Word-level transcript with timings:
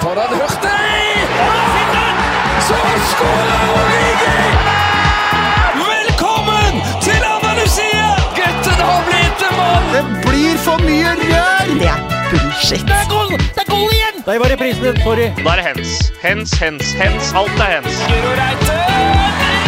Foran 0.00 0.28
Hurtig! 0.28 1.18
Så 2.68 2.74
skårer 3.10 3.62
Origi! 3.74 4.40
Velkommen 5.74 6.74
til 7.02 7.22
Andalusia! 7.34 8.06
Gutten 8.36 8.80
har 8.90 9.02
blitt 9.08 9.42
en 9.48 9.56
mann! 9.58 9.88
Det 9.94 10.04
blir 10.26 10.56
for 10.66 10.78
mye 10.86 11.16
rør! 11.22 11.72
Det 11.80 11.90
er 11.90 12.00
bullshit. 12.30 12.86
Det 12.86 12.98
er 13.00 13.08
goal! 13.10 13.34
Det 13.38 13.64
er 13.64 13.70
goal 13.72 13.90
igjen! 13.98 14.22
Der 14.26 14.38
var 14.38 14.54
reprisen, 14.54 15.02
sorry. 15.02 15.30
Da 15.42 15.50
er 15.56 15.62
det 15.62 15.66
hens. 15.72 16.12
Hens, 16.22 16.58
hens, 16.62 16.92
hens. 17.02 17.34
Alt 17.42 17.58
er 17.66 17.78
hens. 17.78 18.02
Guro 18.06 18.36
Reite! 18.38 19.67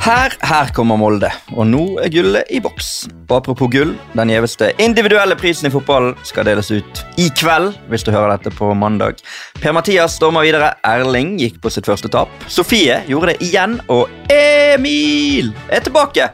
Her, 0.00 0.32
her 0.40 0.70
kommer 0.72 0.96
Molde, 0.96 1.28
og 1.52 1.66
nå 1.68 1.82
er 2.00 2.08
gullet 2.08 2.48
i 2.48 2.56
boks. 2.64 2.86
Og 3.28 3.34
apropos 3.36 3.68
gull, 3.68 3.90
den 4.16 4.30
gjeveste 4.32 4.70
individuelle 4.80 5.36
prisen 5.36 5.68
i 5.68 5.72
fotballen 5.74 6.14
skal 6.24 6.46
deles 6.48 6.70
ut 6.72 7.02
i 7.20 7.26
kveld, 7.36 7.74
hvis 7.92 8.06
du 8.06 8.08
hører 8.14 8.32
dette 8.32 8.48
på 8.56 8.70
mandag. 8.72 9.20
Per-Mathias 9.60 10.14
stormer 10.16 10.46
videre, 10.48 10.70
Erling 10.88 11.34
gikk 11.42 11.58
på 11.60 11.72
sitt 11.74 11.84
første 11.90 12.08
tap. 12.14 12.32
Sofie 12.48 13.02
gjorde 13.10 13.34
det 13.34 13.50
igjen, 13.50 13.76
og 13.92 14.08
Emil 14.32 15.52
er 15.68 15.84
tilbake. 15.84 16.30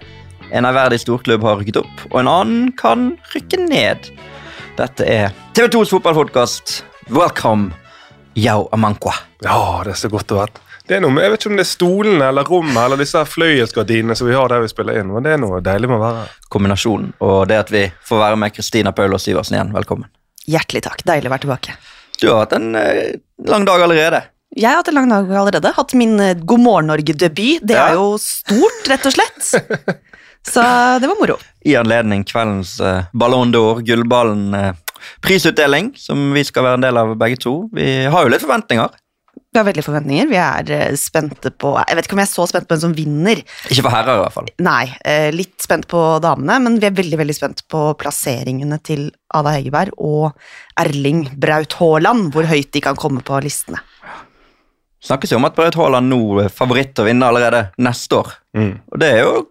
En 0.55 0.69
ærverdig 0.69 1.01
storklubb 1.03 1.43
har 1.49 1.59
rykket 1.59 1.81
opp, 1.83 2.05
og 2.13 2.21
en 2.23 2.31
annen 2.31 2.69
kan 2.79 3.09
rykke 3.33 3.65
ned. 3.67 4.13
Dette 4.79 5.11
er 5.11 5.35
TV 5.59 5.73
2s 5.75 5.91
fotballpodkast. 5.97 6.85
Welcome, 7.11 7.75
Yao 8.39 8.69
Amankwa. 8.71 9.17
Ja, 9.43 9.83
det 9.83 9.97
er 9.97 10.01
så 10.07 10.13
godt 10.13 10.31
å 10.31 10.39
være 10.45 10.66
det 10.89 10.97
er 10.97 11.01
noe, 11.03 11.11
med- 11.11 11.25
Jeg 11.25 11.31
vet 11.33 11.41
ikke 11.41 11.51
om 11.51 11.57
det 11.57 11.65
er 11.67 11.71
stolene 11.71 12.29
eller 12.31 12.45
rommet 12.45 12.77
eller 12.85 12.97
disse 13.01 13.23
fløyelsgardinene 13.27 14.15
som 14.17 14.29
vi 14.29 14.35
har 14.35 14.49
der 14.49 14.61
vi 14.63 14.69
spiller 14.69 15.01
inn, 15.01 15.13
men 15.13 15.23
det 15.27 15.33
er 15.35 15.39
noe 15.43 15.61
deilig 15.61 15.89
med 15.91 15.99
å 15.99 16.05
være 16.05 16.21
her. 16.23 16.31
Kombinasjonen, 16.51 17.13
og 17.21 17.49
det 17.49 17.59
at 17.59 17.71
vi 17.75 17.85
får 18.07 18.19
være 18.23 18.37
med 18.39 18.55
Kristina 18.55 18.93
Paulås 18.93 19.27
Syversen 19.27 19.57
igjen. 19.59 19.73
Velkommen. 19.75 20.07
Hjertelig 20.47 20.83
takk. 20.87 21.03
Deilig 21.05 21.27
å 21.27 21.35
være 21.35 21.45
tilbake. 21.47 21.75
Du 22.21 22.29
har 22.31 22.45
hatt 22.45 22.53
en 22.57 22.75
eh, 22.79 23.17
lang 23.49 23.65
dag 23.67 23.83
allerede. 23.83 24.23
Jeg 24.57 24.71
har 24.71 24.77
hatt 24.79 24.89
en 24.89 24.95
lang 24.95 25.09
dag 25.11 25.31
allerede. 25.37 25.73
Hatt 25.77 25.93
min 25.99 26.15
eh, 26.23 26.35
God 26.39 26.61
morgen 26.63 26.87
Norge-debut. 26.87 27.61
Det 27.67 27.75
Ja. 27.75 27.89
er 27.91 27.95
jo 27.99 28.17
stort, 28.23 28.87
rett 28.89 29.05
og 29.07 29.13
slett. 29.13 29.99
Så 30.47 30.63
det 31.03 31.09
var 31.11 31.17
moro. 31.19 31.37
I 31.67 31.75
anledning 31.75 32.23
kveldens 32.25 32.77
eh, 32.81 33.03
Ballon 33.13 33.51
d'Or, 33.53 33.83
gullballen, 33.85 34.55
eh, 34.55 34.73
prisutdeling, 35.21 35.91
som 35.99 36.33
vi 36.33 36.45
skal 36.47 36.63
være 36.63 36.75
en 36.79 36.87
del 36.87 36.97
av 37.03 37.17
begge 37.19 37.37
to. 37.43 37.69
Vi 37.75 38.05
har 38.07 38.23
jo 38.25 38.31
litt 38.33 38.41
forventninger. 38.47 38.95
Vi 39.57 39.61
har 39.63 39.71
veldig 39.71 39.85
forventninger. 39.87 40.27
Vi 40.29 40.37
er 40.37 40.71
eh, 40.77 40.97
spente 41.01 41.49
på 41.49 41.71
Jeg 41.81 41.97
vet 41.97 42.05
ikke 42.05 42.17
om 42.19 42.21
jeg 42.21 42.29
er 42.29 42.35
så 42.35 42.45
spent 42.51 42.67
på 42.69 42.77
hvem 42.77 42.81
som 42.83 42.93
vinner. 42.93 43.39
Ikke 43.73 43.87
for 43.87 43.95
herrer, 43.95 44.19
i 44.19 44.21
hvert 44.21 44.35
fall. 44.35 44.51
Nei, 44.61 44.83
eh, 45.01 45.31
litt 45.33 45.65
spent 45.65 45.89
på 45.89 46.03
damene, 46.21 46.59
men 46.67 46.77
vi 46.83 46.91
er 46.91 46.99
veldig 46.99 47.17
veldig 47.23 47.37
spent 47.39 47.63
på 47.73 47.87
plasseringene 47.97 48.77
til 48.85 49.07
Ada 49.33 49.55
Hegerberg 49.57 49.97
og 49.97 50.37
Erling 50.77 51.25
Braut 51.41 51.79
Haaland, 51.81 52.35
hvor 52.37 52.51
høyt 52.51 52.69
de 52.77 52.85
kan 52.85 53.01
komme 53.01 53.25
på 53.25 53.41
listene. 53.47 53.81
Snakkes 55.09 55.33
jo 55.33 55.41
om 55.41 55.49
at 55.49 55.57
Braut 55.57 55.81
Haaland 55.81 56.13
nå 56.13 56.21
er 56.45 56.53
favoritt 56.53 56.93
til 56.93 57.07
å 57.07 57.09
vinne 57.09 57.33
allerede 57.33 57.71
neste 57.81 58.21
år. 58.21 58.37
Mm. 58.61 58.73
Og 58.93 59.01
det 59.01 59.13
er 59.15 59.25
jo 59.25 59.47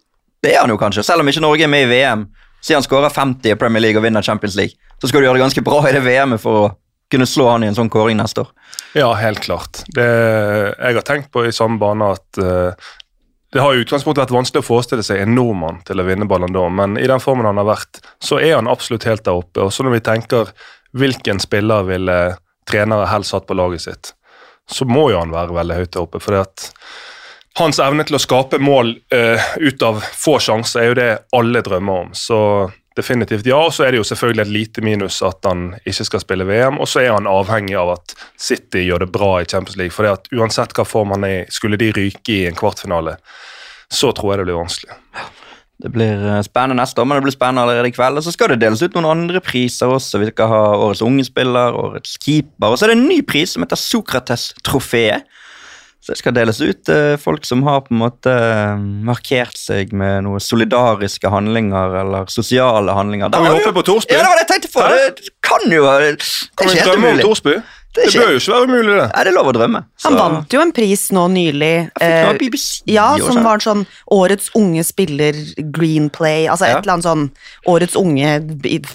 det 0.46 0.54
er 0.54 0.62
han 0.62 0.70
jo 0.70 0.78
kanskje, 0.78 1.02
selv 1.10 1.26
om 1.26 1.34
ikke 1.34 1.42
Norge 1.42 1.66
er 1.66 1.74
med 1.74 1.88
i 1.88 1.94
VM. 1.96 2.28
Siden 2.62 2.84
han 2.84 2.86
skårer 2.86 3.10
50 3.10 3.56
i 3.56 3.58
Premier 3.58 3.82
League 3.82 3.98
og 3.98 4.06
vinner 4.06 4.22
Champions 4.22 4.54
League, 4.60 4.78
så 5.02 5.10
skal 5.10 5.24
du 5.24 5.32
gjøre 5.32 5.40
det 5.40 5.48
ganske 5.48 5.66
bra 5.66 5.82
i 5.90 5.98
det 5.98 6.06
VM-et 6.06 6.46
for 6.46 6.62
å 6.62 6.74
kunne 7.12 7.28
slå 7.30 7.50
han 7.50 7.64
i 7.64 7.70
en 7.70 7.78
sånn 7.78 7.92
kåring 7.94 8.18
neste 8.18 8.46
år. 8.46 8.52
Ja, 8.98 9.12
helt 9.20 9.44
klart. 9.46 9.84
Det, 9.88 10.06
jeg 10.06 10.98
har 10.98 11.06
tenkt 11.06 11.32
på 11.34 11.46
i 11.46 11.54
samme 11.54 11.78
bane 11.82 12.14
at 12.16 12.40
eh, 12.42 12.88
det 13.56 13.64
har 13.64 13.76
i 13.76 13.84
utgangspunktet 13.86 14.26
vært 14.26 14.36
vanskelig 14.36 14.64
å 14.64 14.68
forestille 14.68 15.04
seg 15.06 15.22
en 15.24 15.36
nordmann 15.38 15.78
til 15.88 16.02
å 16.02 16.06
vinne 16.08 16.28
Ballon 16.28 16.52
d'Or, 16.52 16.74
men 16.76 16.98
i 17.00 17.08
den 17.08 17.22
formen 17.24 17.48
han 17.48 17.62
har 17.62 17.70
vært, 17.70 18.02
så 18.20 18.40
er 18.42 18.58
han 18.58 18.68
absolutt 18.68 19.08
helt 19.08 19.24
der 19.24 19.38
oppe. 19.38 19.64
Og 19.64 19.72
så 19.72 19.86
når 19.86 19.98
vi 19.98 20.06
tenker 20.10 20.52
hvilken 20.96 21.40
spiller 21.40 21.86
ville 21.88 22.18
trenere 22.68 23.08
helst 23.08 23.36
hatt 23.36 23.48
på 23.48 23.56
laget 23.56 23.86
sitt, 23.86 24.12
så 24.68 24.88
må 24.90 25.10
jo 25.14 25.22
han 25.22 25.32
være 25.32 25.56
veldig 25.56 25.78
høyt 25.78 25.94
der 25.94 26.04
oppe. 26.04 26.20
fordi 26.20 26.42
at 26.42 26.68
hans 27.60 27.80
evne 27.80 28.04
til 28.04 28.18
å 28.18 28.24
skape 28.24 28.60
mål 28.60 28.92
uh, 29.16 29.52
ut 29.62 29.86
av 29.88 30.02
få 30.04 30.40
sjanser 30.44 30.82
er 30.82 30.90
jo 30.90 30.98
det 31.00 31.10
alle 31.38 31.62
drømmer 31.64 32.08
om. 32.08 32.12
Så 32.12 32.40
definitivt 32.98 33.48
ja. 33.50 33.60
Og 33.68 33.74
så 33.76 33.86
er 33.86 33.94
det 33.94 34.02
jo 34.02 34.08
selvfølgelig 34.08 34.46
et 34.46 34.54
lite 34.56 34.84
minus 34.86 35.22
at 35.26 35.46
han 35.48 35.68
ikke 35.86 36.08
skal 36.10 36.24
spille 36.24 36.48
VM. 36.48 36.80
Og 36.80 36.90
så 36.90 37.04
er 37.04 37.14
han 37.16 37.30
avhengig 37.30 37.78
av 37.80 37.96
at 37.98 38.16
City 38.38 38.86
gjør 38.88 39.06
det 39.06 39.12
bra 39.16 39.32
i 39.42 39.50
Champions 39.50 39.78
League. 39.80 39.96
For 39.96 40.08
at 40.10 40.30
uansett 40.36 40.76
hva 40.76 40.88
form 40.88 41.16
han 41.16 41.28
er 41.28 41.38
i, 41.44 41.48
skulle 41.54 41.80
de 41.82 41.92
ryke 41.96 42.40
i 42.40 42.46
en 42.50 42.58
kvartfinale, 42.58 43.18
så 43.92 44.12
tror 44.16 44.34
jeg 44.34 44.42
det 44.44 44.50
blir 44.50 44.62
vanskelig. 44.64 45.00
Det 45.84 45.92
blir 45.92 46.22
eh, 46.24 46.42
spennende 46.46 46.80
neste 46.80 47.02
år, 47.02 47.08
men 47.08 47.20
det 47.20 47.26
blir 47.26 47.36
spennende 47.36 47.66
allerede 47.66 47.92
i 47.92 47.96
kveld. 47.96 48.20
Og 48.20 48.24
så 48.24 48.32
skal 48.32 48.54
det 48.54 48.62
deles 48.64 48.84
ut 48.84 48.96
noen 48.96 49.12
andre 49.12 49.42
priser 49.44 49.92
også. 49.92 50.22
Vi 50.24 50.32
skal 50.32 50.52
ha 50.52 50.62
Årets 50.78 51.04
unge 51.04 51.26
spiller, 51.28 51.76
Årets 51.76 52.16
keeper, 52.24 52.70
og 52.70 52.80
så 52.80 52.88
er 52.88 52.94
det 52.94 53.00
en 53.02 53.10
ny 53.10 53.20
pris 53.28 53.56
som 53.56 53.66
heter 53.66 53.80
Sokrates-trofeet. 53.80 55.28
Så 56.06 56.14
det 56.14 56.20
skal 56.20 56.36
deles 56.38 56.60
ut 56.62 56.84
til 56.86 57.16
folk 57.18 57.48
som 57.50 57.64
har 57.66 57.80
på 57.82 57.90
en 57.96 57.98
måte 58.04 58.30
eh, 58.30 58.82
markert 59.08 59.58
seg 59.58 59.90
med 59.98 60.28
noen 60.28 60.44
solidariske 60.44 61.32
handlinger 61.34 61.96
eller 62.04 62.30
sosiale 62.30 62.94
handlinger. 62.94 63.32
Kan 63.34 63.48
vi 63.48 63.56
håpe 63.56 63.72
på 63.74 63.84
Torsby? 63.88 64.14
Ja, 64.14 64.22
det 64.22 64.30
var 64.30 64.38
det 64.38 64.44
jeg 64.44 64.52
tenkte 64.52 64.70
på! 64.76 64.86
Det 64.86 65.34
kan 65.50 65.66
jo 65.74 65.82
Det 65.82 66.12
er 66.12 66.20
ikke 66.20 66.70
helt 66.76 67.02
umulig. 67.02 67.26
Det 67.96 68.04
er 68.04 68.12
Det 68.12 68.20
bør 68.22 68.32
jo 68.34 68.40
ikke 68.42 68.52
være 68.54 68.68
umulig, 68.68 68.96
det. 69.00 69.06
Nei, 69.16 69.24
det 69.24 69.32
er 69.32 69.36
lov 69.38 69.48
å 69.48 69.54
drømme. 69.56 69.80
Han 70.04 70.14
Så- 70.14 70.18
vant 70.20 70.54
jo 70.54 70.62
en 70.62 70.72
pris 70.76 71.04
nå 71.16 71.24
nylig. 71.32 71.92
Eh, 72.02 72.34
BBC 72.38 72.82
Ja, 72.92 73.16
som 73.18 73.42
var 73.44 73.54
en 73.54 73.60
sånn 73.64 73.86
Årets 74.12 74.50
unge 74.56 74.84
spiller, 74.84 75.34
Green 75.72 76.10
Play 76.10 76.46
Altså 76.48 76.68
Ja. 76.68 76.78
et 76.78 76.84
eller 76.86 76.94
annet 76.98 77.06
sånn 77.06 77.32
Årets 77.68 77.96
unge 77.96 78.40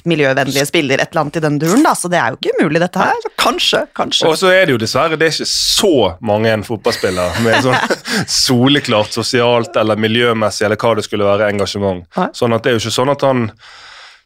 miljøvennlige 0.05 0.67
spiller, 0.67 1.01
et 1.01 1.11
eller 1.13 1.23
annet 1.25 1.37
i 1.37 1.41
den 1.41 1.59
duren, 1.59 1.83
da. 1.83 1.95
Så 1.95 2.11
det 2.11 2.19
er 2.21 2.31
jo 2.31 2.37
ikke 2.37 2.55
umulig, 2.61 2.81
dette 2.81 2.99
Nei, 2.99 3.07
her. 3.07 3.15
så 3.25 3.31
Kanskje, 3.41 3.87
kanskje. 3.97 4.29
Og 4.29 4.37
så 4.37 4.53
er 4.53 4.67
det 4.67 4.75
jo 4.75 4.79
dessverre 4.79 5.17
det 5.19 5.23
er 5.23 5.33
ikke 5.33 5.49
så 5.49 6.17
mange 6.21 6.47
en 6.53 6.63
fotballspiller 6.63 7.41
med 7.43 7.65
sånn 7.65 7.79
soleklart 8.29 9.13
sosialt 9.17 9.77
eller 9.81 9.97
miljømessig 9.97 10.67
eller 10.67 10.77
hva 10.81 10.95
det 10.97 11.05
skulle 11.09 11.25
være 11.25 11.49
engasjement. 11.51 12.05
Nei. 12.17 12.29
Sånn 12.37 12.55
at 12.55 12.63
det 12.63 12.71
er 12.73 12.79
jo 12.79 12.83
ikke 12.85 12.99
sånn 13.01 13.11
at 13.15 13.21
han 13.27 13.51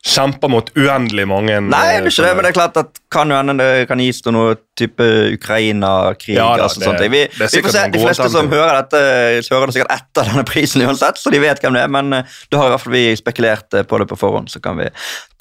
kjemper 0.05 0.51
mot 0.53 0.67
uendelig 0.77 1.25
mange. 1.29 1.55
Nei, 1.65 1.83
jeg 1.95 2.03
vil 2.05 2.13
ikke 2.13 2.25
det, 2.27 2.33
men 2.37 2.45
det 2.45 2.51
er 2.51 2.57
klart 2.59 2.77
at 2.77 2.99
kan 3.15 3.31
jo 3.33 3.39
hende 3.39 3.55
det 3.57 3.87
kan 3.89 4.03
gis 4.05 4.21
til 4.21 4.35
noe 4.37 4.57
type 4.77 5.07
Ukraina-krig. 5.33 6.37
Ja 6.37 6.51
da, 6.59 6.67
altså, 6.67 6.83
sånt. 6.85 7.01
vi, 7.01 7.23
vi 7.33 7.63
får 7.65 7.73
se, 7.73 7.85
De 7.95 8.03
fleste 8.03 8.27
som 8.35 8.51
hører 8.53 8.83
dette, 8.83 9.01
hører 9.49 9.71
det 9.71 9.77
sikkert 9.79 9.95
etter 9.97 10.29
denne 10.29 10.45
prisen 10.49 10.85
uansett, 10.85 11.21
så 11.21 11.33
de 11.33 11.41
vet 11.41 11.63
hvem 11.65 11.79
det 11.79 11.87
er, 11.87 11.95
men 11.97 12.19
eh, 12.19 12.37
da 12.53 12.61
har 12.61 12.69
i 12.69 12.75
hvert 12.75 12.85
fall 12.85 12.97
vi 12.97 13.07
spekulert 13.17 13.79
eh, 13.79 13.87
på 13.89 14.03
det 14.03 14.09
på 14.11 14.21
forhånd, 14.21 14.53
så 14.53 14.61
kan 14.65 14.77
vi 14.83 14.91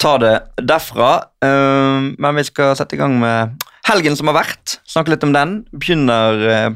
ta 0.00 0.16
det 0.22 0.34
derfra. 0.62 1.12
Um, 1.44 2.14
men 2.16 2.40
vi 2.40 2.46
skal 2.48 2.72
sette 2.78 2.96
i 2.96 3.02
gang 3.02 3.18
med 3.20 3.68
helgen 3.90 4.16
som 4.16 4.32
har 4.32 4.40
vært, 4.40 4.78
snakke 4.88 5.12
litt 5.12 5.28
om 5.28 5.36
den. 5.36 5.58
Begynner 5.76 6.48
eh, 6.48 6.68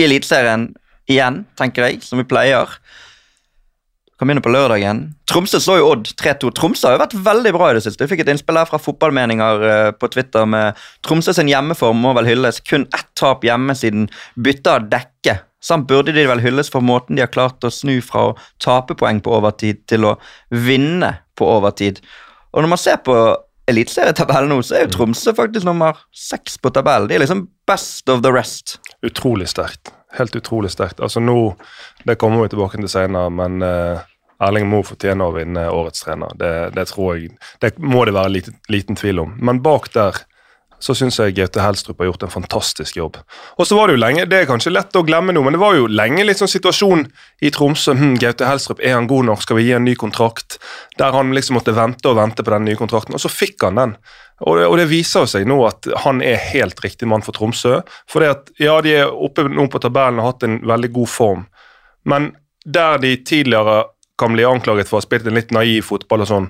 i 0.00 0.08
Eliteserien 0.08 0.72
igjen, 1.06 1.44
tenker 1.58 1.86
jeg, 1.86 2.02
som 2.02 2.18
vi 2.18 2.26
pleier. 2.26 2.74
Kan 4.16 4.30
begynne 4.30 4.44
på 4.44 4.52
lørdagen. 4.52 5.00
Tromsø 5.28 5.58
slår 5.60 5.82
jo 5.82 5.88
Odd 5.92 6.10
3-2. 6.16 6.50
Tromsø 6.56 6.88
har 6.88 6.94
jo 6.94 7.02
vært 7.02 7.16
veldig 7.26 7.50
bra 7.52 7.68
i 7.68 7.74
det 7.76 7.82
siste. 7.84 8.00
Vi 8.06 8.14
fikk 8.14 8.22
et 8.24 8.30
innspill 8.32 8.56
her 8.56 8.68
fra 8.68 8.80
fotballmeninger 8.80 9.66
eh, 9.68 9.90
på 9.92 10.08
Twitter 10.14 10.46
med 10.48 10.78
Tromsø 11.04 11.34
sin 11.36 11.50
hjemmeform 11.50 12.00
må 12.00 12.14
vel 12.16 12.30
hylles. 12.30 12.62
Kun 12.64 12.86
ett 12.96 13.10
tap 13.20 13.44
hjemme 13.44 13.76
siden 13.76 14.06
bytte 14.40 14.72
av 14.72 14.86
dekke. 14.92 15.36
Samt 15.60 15.88
burde 15.90 16.14
de 16.16 16.24
vel 16.30 16.40
hylles 16.40 16.72
for 16.72 16.84
måten 16.84 17.18
de 17.18 17.26
har 17.26 17.32
klart 17.32 17.64
å 17.66 17.72
snu 17.72 17.98
fra 18.04 18.30
å 18.30 18.36
tape 18.62 18.96
poeng 18.96 19.20
på 19.20 19.34
overtid 19.36 19.84
til 19.90 20.08
å 20.08 20.14
vinne 20.48 21.12
på 21.36 21.48
overtid. 21.58 22.00
Og 22.56 22.64
når 22.64 22.72
man 22.72 22.80
ser 22.80 23.02
på 23.04 23.18
eliteserietabellen 23.68 24.48
nå, 24.54 24.62
så 24.64 24.78
er 24.78 24.86
jo 24.86 24.94
Tromsø 24.96 25.34
faktisk 25.36 25.66
nummer 25.68 25.98
seks 26.14 26.56
på 26.62 26.72
tabellen. 26.72 27.10
De 27.10 27.18
er 27.18 27.24
liksom 27.26 27.48
best 27.68 28.08
of 28.08 28.24
the 28.24 28.32
rest. 28.32 28.78
Utrolig 29.04 29.50
sterkt. 29.52 29.95
Helt 30.16 30.36
utrolig 30.36 30.72
sterkt. 30.72 31.00
Altså 31.00 31.20
nå, 31.20 31.56
Det 32.04 32.18
kommer 32.20 32.42
vi 32.42 32.52
tilbake 32.54 32.80
til 32.80 32.88
senere, 32.88 33.30
men 33.30 33.62
uh, 33.62 34.04
Erling 34.46 34.68
Moe 34.68 34.84
fortjener 34.84 35.28
å 35.28 35.34
vinne 35.36 35.66
årets 35.72 36.04
trener. 36.04 36.32
Det, 36.36 36.54
det 36.76 36.86
tror 36.90 37.16
jeg, 37.16 37.36
det 37.60 37.76
må 37.78 38.04
det 38.04 38.16
være 38.16 38.32
liten, 38.32 38.56
liten 38.72 38.98
tvil 38.98 39.24
om. 39.24 39.36
Men 39.40 39.62
bak 39.64 39.92
der 39.96 40.24
så 40.82 40.94
syns 40.96 41.16
jeg 41.18 41.34
Gaute 41.36 41.62
Helstrup 41.64 42.00
har 42.02 42.10
gjort 42.10 42.26
en 42.26 42.32
fantastisk 42.32 42.98
jobb. 42.98 43.16
Og 43.56 43.68
så 43.68 43.78
var 43.78 43.88
det 43.88 43.96
jo 43.96 44.02
lenge, 44.02 44.26
det 44.28 44.42
er 44.42 44.48
kanskje 44.50 44.74
lett 44.74 44.96
å 44.98 45.04
glemme 45.06 45.32
nå, 45.32 45.42
men 45.44 45.56
det 45.56 45.62
var 45.62 45.76
jo 45.78 45.88
lenge 45.88 46.26
litt 46.26 46.40
sånn 46.40 46.52
situasjon 46.52 47.06
i 47.40 47.52
Tromsø. 47.54 47.94
Hm, 47.96 48.16
Gaute 48.20 48.48
Helstrup, 48.48 48.82
er 48.84 48.96
han 48.98 49.08
god 49.10 49.30
nok? 49.30 49.44
Skal 49.44 49.60
vi 49.60 49.66
gi 49.68 49.76
en 49.76 49.86
ny 49.88 49.96
kontrakt? 49.98 50.58
Der 51.00 51.16
han 51.16 51.32
liksom 51.36 51.56
måtte 51.58 51.74
vente 51.76 52.12
og 52.12 52.18
vente 52.20 52.44
på 52.44 52.52
den 52.52 52.68
nye 52.68 52.78
kontrakten, 52.78 53.16
og 53.16 53.24
så 53.24 53.32
fikk 53.32 53.64
han 53.64 53.80
den. 53.80 53.96
Og 54.44 54.76
det, 54.76 54.84
viser 54.90 55.24
seg 55.30 55.46
nå 55.48 55.56
at 55.64 55.86
han 56.04 56.20
er 56.20 56.36
helt 56.52 56.80
riktig 56.84 57.08
mann 57.08 57.24
for 57.24 57.32
Tromsø. 57.32 57.78
For 58.10 58.20
det 58.20 58.28
at, 58.34 58.50
ja, 58.60 58.74
de 58.84 58.92
er 58.98 59.08
oppe 59.08 59.46
nå 59.48 59.64
på 59.72 59.80
tabellen 59.80 60.20
og 60.20 60.26
har 60.26 60.34
hatt 60.34 60.44
en 60.44 60.58
veldig 60.68 60.90
god 60.92 61.08
form, 61.08 61.46
men 62.04 62.34
der 62.66 62.98
de 63.00 63.14
tidligere 63.24 63.84
kan 64.18 64.32
bli 64.34 64.44
anklaget 64.44 64.88
for 64.88 64.98
å 64.98 65.00
ha 65.00 65.06
spilt 65.06 65.26
en 65.28 65.36
litt 65.38 65.52
naiv 65.54 65.86
fotball 65.88 66.24
og 66.24 66.28
sånn, 66.28 66.48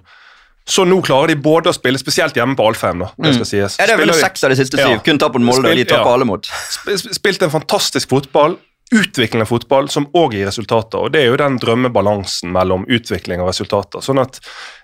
så 0.67 0.83
nå 0.83 0.99
klarer 1.07 1.31
de 1.31 1.37
både 1.39 1.71
å 1.71 1.75
spille, 1.77 1.99
spesielt 2.01 2.35
hjemme 2.35 2.57
på 2.59 2.65
Alfheim, 2.67 3.05
da, 3.05 3.13
det 3.23 3.37
skal 3.37 3.47
sies. 3.47 3.77
Mm. 3.77 3.81
Ja, 3.83 3.87
det 3.87 3.95
er 3.95 4.01
vel 4.03 4.15
seks 4.19 4.43
av 4.43 4.51
de 4.51 4.57
siste 4.59 4.81
syv. 4.81 4.95
Ja. 4.97 5.03
Kun 5.07 5.21
tapt 5.23 5.39
mot 5.39 5.47
Molde, 5.47 5.71
og 5.71 5.79
de 5.79 5.85
taper 5.87 6.09
ja. 6.11 6.15
alle 6.17 6.27
mot. 6.27 6.49
Sp- 6.75 6.97
sp- 6.99 7.13
Spilt 7.15 7.45
en 7.47 7.53
fantastisk 7.53 8.11
fotball, 8.11 8.57
utviklende 8.95 9.47
fotball, 9.47 9.87
som 9.91 10.09
òg 10.19 10.35
gir 10.35 10.49
resultater. 10.51 11.07
Og 11.07 11.15
Det 11.15 11.23
er 11.23 11.31
jo 11.31 11.39
den 11.39 11.61
drømmebalansen 11.63 12.51
mellom 12.55 12.87
utvikling 12.91 13.45
og 13.45 13.53
resultater. 13.53 14.03
Sånn 14.03 14.19
at 14.23 14.41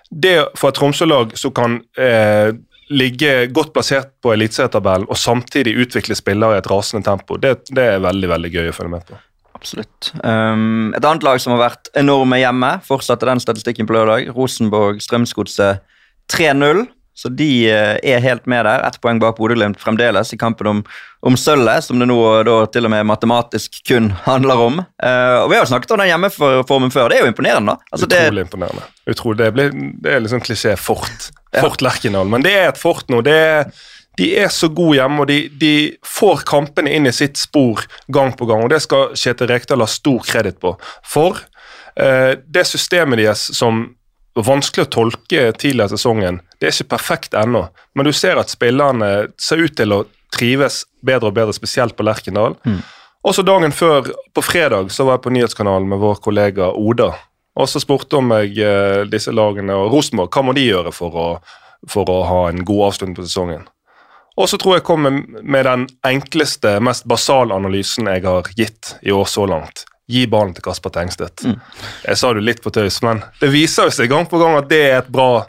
det 0.07 0.37
for 0.59 0.71
et 0.71 0.79
Tromsø-lag 0.79 1.35
som 1.39 1.51
kan 1.55 1.81
eh, 1.99 2.55
ligge 2.91 3.47
godt 3.55 3.73
plassert 3.75 4.11
på 4.23 4.33
eliteserietabellen 4.33 5.07
og 5.09 5.19
samtidig 5.19 5.75
utvikle 5.85 6.17
spillere 6.17 6.57
i 6.57 6.63
et 6.63 6.71
rasende 6.71 7.05
tempo, 7.05 7.37
det, 7.37 7.59
det 7.71 7.85
er 7.95 8.03
veldig 8.03 8.31
veldig 8.33 8.51
gøy 8.53 8.71
å 8.71 8.75
følge 8.75 8.95
med 8.95 9.05
på. 9.07 9.19
Absolutt. 9.63 10.09
Um, 10.23 10.91
et 10.97 11.05
annet 11.05 11.23
lag 11.23 11.39
som 11.39 11.53
har 11.55 11.61
vært 11.69 11.87
enorme 11.99 12.41
hjemme, 12.41 12.73
fortsatte 12.83 13.29
den 13.29 13.39
statistikken 13.39 13.87
på 13.87 13.95
lørdag. 13.95 14.33
Rosenborg 14.35 14.99
Strømsgodset 15.03 15.79
3-0. 16.33 16.83
Så 17.13 17.29
de 17.29 17.47
uh, 17.69 17.93
er 18.01 18.23
helt 18.25 18.47
med 18.49 18.65
der. 18.65 18.81
Ett 18.87 18.97
poeng 18.99 19.19
bak 19.21 19.37
Bodø-Glimt 19.37 19.77
fremdeles 19.79 20.33
i 20.33 20.39
kampen 20.41 20.69
om, 20.71 20.79
om 21.21 21.37
sølvet, 21.37 21.85
som 21.85 22.01
det 22.01 22.09
nå 22.09 22.17
da, 22.47 22.55
til 22.73 22.89
og 22.89 22.91
med 22.91 23.05
matematisk 23.07 23.77
kun 23.87 24.09
handler 24.25 24.65
om. 24.65 24.81
Uh, 24.97 25.45
og 25.45 25.53
Vi 25.53 25.59
har 25.59 25.63
jo 25.63 25.69
snakket 25.71 25.93
om 25.95 26.03
den 26.03 26.11
hjemmeformen 26.11 26.91
før. 26.91 27.13
Det 27.13 27.21
er 27.21 27.27
jo 27.27 27.31
imponerende. 27.31 27.77
da. 27.77 27.93
Altså, 27.93 28.09
Utrolig 28.09 28.41
det, 28.41 28.47
imponerende. 28.49 28.89
Utrolig. 29.05 29.39
Det, 29.45 29.51
blir, 29.55 29.79
det 30.03 30.17
er 30.17 30.25
liksom 30.25 30.43
klisjé 30.43 30.75
fort. 30.75 31.29
Fort 31.61 31.83
Lerkendal. 31.85 32.29
Men 32.29 32.45
det 32.45 32.53
er 32.57 32.69
et 32.71 32.81
fort 32.81 33.09
nå. 33.13 33.21
Det 33.25 33.33
er, 33.33 33.67
de 34.17 34.29
er 34.43 34.51
så 34.53 34.69
gode 34.73 34.97
hjemme, 34.99 35.23
og 35.23 35.29
de, 35.29 35.39
de, 35.61 35.73
får 36.05 36.45
kampene 36.49 36.93
inn 36.93 37.09
i 37.09 37.15
sitt 37.15 37.39
spor 37.41 37.83
gang 38.13 38.33
på 38.37 38.47
gang. 38.49 38.65
og 38.65 38.73
Det 38.73 38.81
skal 38.85 39.13
Kjetil 39.17 39.51
Rekdal 39.51 39.83
ha 39.85 39.89
stor 39.89 40.25
kreditt 40.27 40.61
på. 40.63 40.75
For 41.05 41.43
eh, 41.95 42.33
det 42.45 42.65
systemet 42.69 43.21
deres 43.21 43.49
som 43.57 43.85
var 44.33 44.47
vanskelig 44.49 44.87
å 44.87 44.93
tolke 44.93 45.45
tidligere 45.61 45.93
i 45.93 45.97
sesongen. 45.97 46.41
Det 46.57 46.69
er 46.69 46.75
ikke 46.75 46.95
perfekt 46.95 47.35
ennå, 47.37 47.67
men 47.93 48.07
du 48.07 48.13
ser 48.15 48.39
at 48.41 48.49
spillerne 48.49 49.29
ser 49.37 49.61
ut 49.61 49.75
til 49.77 49.93
å 49.93 50.03
trives 50.33 50.83
bedre 51.05 51.29
og 51.29 51.37
bedre, 51.37 51.53
spesielt 51.53 51.93
på 51.97 52.05
Lerkendal. 52.07 52.57
Mm. 52.65 52.81
Også 53.23 53.45
dagen 53.45 53.71
før, 53.71 54.09
på 54.33 54.43
fredag, 54.43 54.89
så 54.91 55.05
var 55.07 55.17
jeg 55.17 55.25
på 55.27 55.33
nyhetskanalen 55.35 55.87
med 55.89 56.01
vår 56.01 56.17
kollega 56.23 56.71
Oda. 56.73 57.13
Og 57.59 57.69
så 57.69 57.81
spurte 57.81 58.17
om 58.17 58.33
jeg 58.33 58.57
eh, 58.65 59.03
disse 59.09 59.33
lagene 59.33 59.75
og 59.77 59.93
Rosenborg, 59.93 60.31
hva 60.33 60.45
må 60.45 60.55
de 60.57 60.65
gjøre 60.65 60.93
for 60.95 61.17
å, 61.19 61.27
for 61.89 62.09
å 62.09 62.19
ha 62.29 62.41
en 62.49 62.63
god 62.65 62.87
avslutning 62.89 63.17
på 63.17 63.25
sesongen? 63.27 63.67
Og 64.33 64.49
så 64.49 64.57
tror 64.57 64.75
jeg 64.75 64.81
jeg 64.81 64.87
kom 64.87 65.05
med, 65.05 65.65
den 65.67 65.85
enkleste, 66.07 66.79
mest 66.81 67.05
basale 67.05 67.53
analysen 67.53 68.09
jeg 68.09 68.23
har 68.25 68.49
gitt 68.57 68.95
i 69.05 69.13
år 69.13 69.27
så 69.29 69.45
langt. 69.45 69.85
Gi 70.09 70.25
ballen 70.27 70.55
til 70.57 70.65
Kasper 70.65 70.89
Tengstedt. 70.95 71.45
Mm. 71.45 71.59
Jeg 72.07 72.19
sa 72.19 72.33
det 72.33 72.41
litt 72.43 72.63
på 72.63 72.73
tøys, 72.73 72.97
men 73.05 73.21
det 73.39 73.51
viser 73.53 73.87
jo 73.87 73.93
seg 73.93 74.09
gang 74.11 74.25
på 74.29 74.41
gang 74.41 74.57
at 74.57 74.71
det 74.71 74.81
er 74.87 74.97
et 75.03 75.13
bra, 75.13 75.45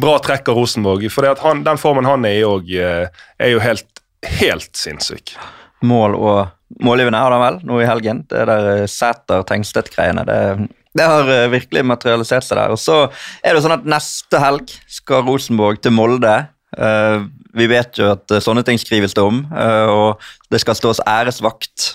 bra 0.00 0.16
trekk 0.24 0.48
av 0.48 0.62
Rosenborg. 0.62 1.04
For 1.12 1.28
den 1.28 1.80
formen 1.80 2.08
han 2.08 2.24
er 2.24 2.38
i 2.40 2.46
òg, 2.48 2.72
er 2.72 3.52
jo 3.52 3.60
helt, 3.62 4.02
helt 4.40 4.72
sinnssyk. 4.80 5.36
mål 5.84 6.16
og 6.16 6.80
målgivende 6.80 7.20
har 7.20 7.34
han 7.34 7.42
vel 7.42 7.60
nå 7.68 7.80
i 7.82 7.86
helgen. 7.86 8.24
Det 8.30 8.46
der 8.48 8.68
eh, 8.72 8.88
Sæter-Tengstedt-greiene. 8.88 10.24
det, 10.24 10.68
det 10.98 11.04
har 11.08 11.28
eh, 11.30 11.50
virkelig 11.52 11.84
materialisert 11.88 12.46
seg 12.46 12.58
der. 12.58 12.72
Og 12.74 12.80
så 12.80 13.04
er 13.40 13.52
det 13.52 13.60
jo 13.60 13.66
sånn 13.66 13.78
at 13.78 13.86
neste 13.88 14.40
helg 14.42 14.74
skal 14.90 15.24
Rosenborg 15.26 15.80
til 15.82 15.94
Molde. 15.96 16.34
Eh, 16.76 17.22
vi 17.56 17.68
vet 17.68 18.00
jo 18.00 18.10
at 18.12 18.32
eh, 18.32 18.42
sånne 18.44 18.64
ting 18.66 18.80
skrives 18.80 19.16
det 19.16 19.24
om, 19.24 19.42
og 19.52 20.20
det 20.52 20.60
skal 20.62 20.76
stås 20.76 21.02
æresvakt. 21.08 21.94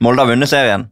Molde 0.00 0.24
har 0.24 0.32
vunnet 0.32 0.50
serien. 0.50 0.88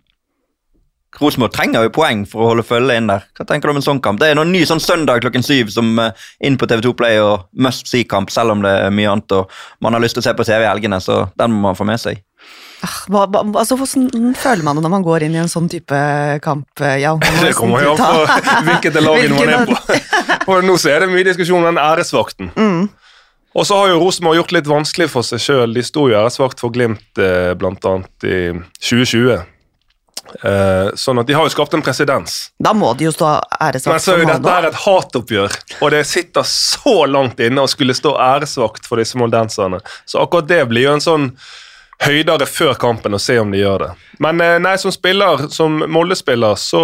Rosenborg 1.19 1.55
trenger 1.57 1.87
jo 1.87 1.93
poeng 1.97 2.21
for 2.29 2.45
å 2.45 2.51
holde 2.53 2.67
følge 2.69 2.99
inn 3.01 3.09
der. 3.09 3.25
Hva 3.35 3.47
tenker 3.49 3.67
du 3.67 3.73
om 3.73 3.81
en 3.81 3.87
sånn 3.87 4.03
kamp? 4.05 4.21
Det 4.21 4.29
er 4.29 4.37
noen 4.39 4.53
ny 4.53 4.61
sånn 4.69 4.83
søndag 4.83 5.25
klokken 5.25 5.43
syv 5.43 5.73
som 5.75 5.97
inn 5.97 6.61
på 6.61 6.69
TV2 6.69 6.93
Play 7.01 7.19
og 7.25 7.49
must 7.57 7.89
see-kamp, 7.91 8.31
selv 8.31 8.55
om 8.55 8.63
det 8.63 8.75
er 8.85 8.95
mye 8.95 9.17
annet 9.17 9.35
og 9.35 9.59
man 9.83 9.97
har 9.97 10.05
lyst 10.05 10.21
til 10.21 10.23
å 10.23 10.29
se 10.29 10.37
på 10.37 10.47
TV 10.47 10.63
i 10.63 10.69
helgene, 10.69 11.01
så 11.03 11.25
den 11.41 11.57
må 11.57 11.71
man 11.71 11.81
få 11.81 11.89
med 11.89 11.99
seg. 12.05 12.21
Ah, 12.85 12.95
Hva, 13.11 13.25
hva, 13.27 13.41
altså, 13.59 13.75
Hvordan 13.81 14.35
føler 14.39 14.63
man 14.63 14.79
det 14.79 14.85
når 14.85 14.93
man 14.93 15.03
går 15.07 15.25
inn 15.27 15.35
i 15.35 15.41
en 15.43 15.51
sånn 15.51 15.67
type 15.73 15.99
kamp? 16.45 16.69
eh, 16.81 17.01
Ja, 17.03 17.17
Det 17.43 17.55
kommer 17.59 17.83
jo 17.83 17.97
an 17.97 17.99
på 17.99 18.63
hvilket 18.69 19.01
lag 19.03 19.25
man 19.35 19.53
er 19.57 19.67
på. 19.67 19.99
Og 20.55 20.65
nå 20.69 20.77
så 20.79 20.93
er 20.95 21.05
det 21.05 21.11
mye 21.13 21.27
diskusjon 21.27 21.59
om 21.65 21.69
den 21.73 21.83
æresvakten. 21.83 22.53
Mm. 22.55 22.89
Og 23.59 23.67
så 23.67 23.75
har 23.81 23.91
jo 23.91 23.99
Rosenborg 24.05 24.39
gjort 24.39 24.53
litt 24.55 24.69
vanskelig 24.71 25.09
for 25.11 25.27
seg 25.27 25.41
sjøl. 25.43 25.73
De 25.75 25.83
sto 25.83 26.07
jo 26.11 26.19
æresvakt 26.21 26.61
for 26.63 26.71
Glimt 26.75 27.19
eh, 27.19 27.55
bl.a. 27.59 27.95
i 28.29 28.41
2020. 28.79 29.41
Eh, 30.45 30.91
sånn 31.01 31.19
at 31.23 31.27
de 31.27 31.35
har 31.35 31.47
jo 31.47 31.53
skapt 31.55 31.75
en 31.75 31.83
presedens. 31.83 32.35
Da 32.61 32.75
må 32.77 32.91
de 32.99 33.07
jo 33.09 33.13
stå 33.15 33.31
æresvakt. 33.59 33.95
Men 33.97 34.03
så 34.05 34.15
er 34.15 34.23
jo 34.23 34.29
dette 34.29 34.55
er 34.61 34.67
et 34.69 34.81
hatoppgjør, 34.85 35.57
og 35.81 35.95
det 35.95 36.03
sitter 36.07 36.45
så 36.47 36.99
langt 37.09 37.41
inne 37.43 37.65
å 37.65 37.71
skulle 37.71 37.97
stå 37.97 38.13
æresvakt 38.21 38.87
for 38.87 39.01
disse 39.01 39.19
moldenserne. 39.19 39.81
Så 40.07 40.21
akkurat 40.23 40.51
det 40.51 40.61
blir 40.71 40.85
jo 40.87 40.95
en 40.99 41.05
sånn 41.05 41.31
høydere 42.05 42.47
før 42.47 42.77
kampen 42.79 43.17
og 43.17 43.23
se 43.23 43.39
om 43.41 43.51
de 43.53 43.63
gjør 43.63 43.87
det. 43.87 43.89
Men 44.23 44.43
eh, 44.45 44.59
nei, 44.63 44.77
som 44.81 44.95
spiller, 44.95 45.49
som 45.55 45.81
Molde-spiller, 45.91 46.59
så 46.61 46.83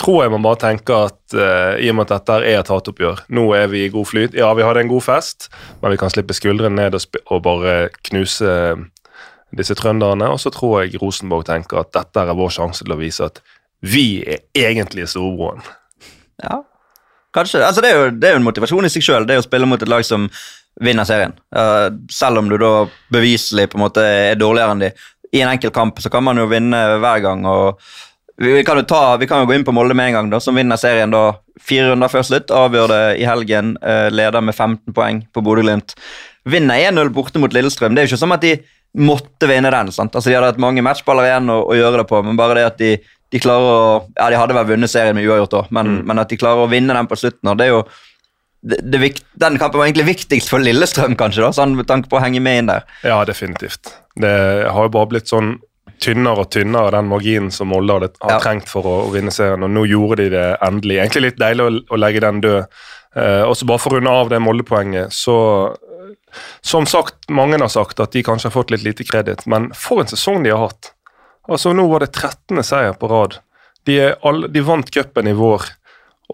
tror 0.00 0.22
jeg 0.24 0.32
man 0.32 0.44
bare 0.44 0.60
tenker 0.62 1.10
at 1.10 1.34
uh, 1.36 1.76
i 1.76 1.90
og 1.90 1.98
med 1.98 2.06
at 2.06 2.14
dette 2.14 2.36
er 2.38 2.60
et 2.62 2.70
hatoppgjør, 2.72 3.26
nå 3.36 3.42
er 3.56 3.66
vi 3.72 3.84
i 3.84 3.90
god 3.92 4.08
flyt. 4.08 4.36
Ja, 4.38 4.48
vi 4.56 4.64
hadde 4.64 4.84
en 4.84 4.92
god 4.92 5.04
fest, 5.04 5.50
men 5.82 5.92
vi 5.92 5.98
kan 6.00 6.12
slippe 6.12 6.36
skuldrene 6.36 6.72
ned 6.78 6.96
og, 6.96 7.20
og 7.28 7.42
bare 7.44 7.74
knuse 8.08 8.54
disse 9.56 9.76
trønderne. 9.76 10.30
Og 10.32 10.40
så 10.40 10.52
tror 10.54 10.82
jeg 10.82 11.00
Rosenborg 11.02 11.44
tenker 11.50 11.82
at 11.82 11.92
dette 11.96 12.24
er 12.24 12.38
vår 12.38 12.54
sjanse 12.56 12.86
til 12.86 12.96
å 12.96 13.00
vise 13.00 13.28
at 13.28 13.42
vi 13.84 14.22
er 14.24 14.40
egentlig 14.56 15.08
storebroren. 15.08 15.64
Ja, 16.40 16.62
kanskje. 17.36 17.60
Altså, 17.66 17.84
det, 17.84 17.92
er 17.92 18.00
jo, 18.00 18.10
det 18.16 18.28
er 18.28 18.36
jo 18.36 18.40
en 18.40 18.48
motivasjon 18.48 18.88
i 18.88 18.92
seg 18.92 19.04
sjøl, 19.04 19.28
det 19.28 19.36
er 19.36 19.44
å 19.44 19.48
spille 19.48 19.68
mot 19.68 19.82
et 19.82 19.90
lag 19.90 20.04
som 20.06 20.30
vinner 20.80 21.04
serien. 21.08 21.32
Selv 22.10 22.40
om 22.40 22.48
du 22.50 22.56
da 22.60 22.86
beviselig 23.12 23.68
på 23.70 23.78
en 23.78 23.84
måte 23.86 24.04
er 24.04 24.38
dårligere 24.40 24.74
enn 24.76 24.84
de. 24.86 24.92
I 25.36 25.42
en 25.44 25.52
enkelt 25.52 25.74
kamp 25.76 26.00
så 26.02 26.10
kan 26.10 26.24
man 26.26 26.40
jo 26.40 26.46
vinne 26.50 26.78
hver 27.02 27.20
gang. 27.22 27.44
og 27.46 27.80
vi 28.40 28.62
kan, 28.64 28.78
ta, 28.88 29.16
vi 29.20 29.26
kan 29.28 29.42
jo 29.42 29.46
gå 29.50 29.54
inn 29.58 29.64
på 29.68 29.72
Molde 29.76 29.92
med 29.94 30.08
en 30.08 30.14
gang, 30.16 30.30
da, 30.32 30.38
som 30.40 30.56
vinner 30.56 30.78
serien 30.80 31.12
da 31.12 31.34
fire 31.60 31.90
runder 31.90 32.08
før 32.08 32.24
slutt. 32.24 32.50
Avgjør 32.56 32.88
det 32.88 33.02
i 33.20 33.26
helgen. 33.28 33.74
eh, 33.84 34.08
leder 34.10 34.40
med 34.40 34.54
15 34.56 34.94
poeng 34.96 35.20
på 35.32 35.42
Bodø-Glimt. 35.44 35.92
Vinner 36.48 36.80
1-0 36.88 37.10
borte 37.12 37.38
mot 37.38 37.52
Lillestrøm. 37.52 37.94
Det 37.94 38.00
er 38.00 38.06
jo 38.08 38.14
ikke 38.14 38.22
som 38.24 38.32
at 38.32 38.40
de 38.40 38.54
måtte 38.96 39.46
vinne 39.46 39.70
den. 39.70 39.92
sant? 39.92 40.14
Altså 40.16 40.30
De 40.30 40.34
hadde 40.38 40.48
hatt 40.54 40.58
mange 40.58 40.82
matchballer 40.82 41.28
igjen 41.28 41.52
å, 41.52 41.60
å 41.68 41.76
gjøre 41.76 42.00
det 42.00 42.08
på, 42.08 42.22
men 42.24 42.36
bare 42.40 42.54
det 42.58 42.64
at 42.70 42.78
de, 42.80 42.94
de 43.30 43.38
klarer 43.44 43.68
å 43.76 43.82
Ja, 44.16 44.30
de 44.32 44.40
hadde 44.40 44.56
vel 44.56 44.66
vunnet 44.72 44.90
serien 44.90 45.14
med 45.14 45.28
uavgjort 45.28 45.58
òg, 45.60 45.70
men, 45.70 45.86
Mm. 46.00 46.06
men 46.08 46.18
at 46.24 46.28
de 46.32 46.36
klarer 46.40 46.64
å 46.64 46.70
vinne 46.72 46.96
den 46.96 47.06
på 47.06 47.20
slutten, 47.20 47.52
det 47.60 47.68
er 47.68 47.74
jo 47.76 47.84
det, 48.62 48.78
det, 48.92 49.00
Den 49.40 49.56
kampen 49.58 49.80
var 49.80 49.86
egentlig 49.88 50.08
viktigst 50.10 50.50
for 50.52 50.60
Lillestrøm, 50.62 51.16
kanskje, 51.16 51.46
da, 51.46 51.50
sånn 51.56 51.76
med 51.78 51.88
tanke 51.88 52.10
på 52.10 52.18
å 52.18 52.22
henge 52.24 52.42
med 52.44 52.58
inn 52.62 52.70
der. 52.72 52.86
Ja, 53.06 53.22
definitivt. 53.24 53.94
Det 54.20 54.32
har 54.68 54.86
jo 54.88 54.92
bare 54.92 55.08
blitt 55.14 55.30
sånn 55.32 55.58
tynnere 56.00 56.44
og 56.44 56.50
tynnere, 56.52 56.92
den 56.94 57.08
marginen 57.10 57.50
som 57.52 57.68
Molde 57.72 57.92
hadde, 57.98 58.10
har 58.22 58.36
Ja. 58.36 58.38
trengt 58.40 58.68
for 58.68 58.82
å, 58.88 58.94
å 59.08 59.12
vinne 59.12 59.32
serien, 59.32 59.62
og 59.64 59.70
nå 59.72 59.84
gjorde 59.88 60.22
de 60.22 60.28
det 60.32 60.46
endelig. 60.64 60.96
Egentlig 61.00 61.22
litt 61.26 61.40
deilig 61.40 61.66
å, 61.66 61.74
å 61.92 62.00
legge 62.00 62.22
den 62.24 62.40
død. 62.40 62.66
Eh, 63.16 63.42
og 63.44 63.56
så 63.58 63.66
bare 63.68 63.82
for 63.82 63.92
å 63.92 63.98
runde 63.98 64.10
av 64.10 64.28
det 64.32 64.40
Molde-poenget, 64.40 65.12
så 65.12 65.76
Som 66.62 66.86
sagt, 66.86 67.28
mange 67.28 67.58
har 67.58 67.68
sagt 67.68 67.98
at 68.00 68.12
de 68.12 68.22
kanskje 68.22 68.46
har 68.46 68.54
fått 68.54 68.70
litt 68.70 68.84
lite 68.86 69.02
kreditt, 69.04 69.46
men 69.50 69.72
for 69.74 70.00
en 70.00 70.06
sesong 70.06 70.44
de 70.44 70.52
har 70.54 70.60
hatt. 70.68 70.92
Altså, 71.50 71.72
nå 71.74 71.88
var 71.90 72.04
det 72.04 72.12
13. 72.12 72.62
seier 72.62 72.94
på 72.94 73.08
rad. 73.10 73.38
De, 73.84 73.96
er 73.98 74.14
alle, 74.22 74.46
de 74.46 74.62
vant 74.62 74.90
cupen 74.94 75.26
i 75.26 75.34
vår. 75.34 75.66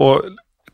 Og 0.05 0.27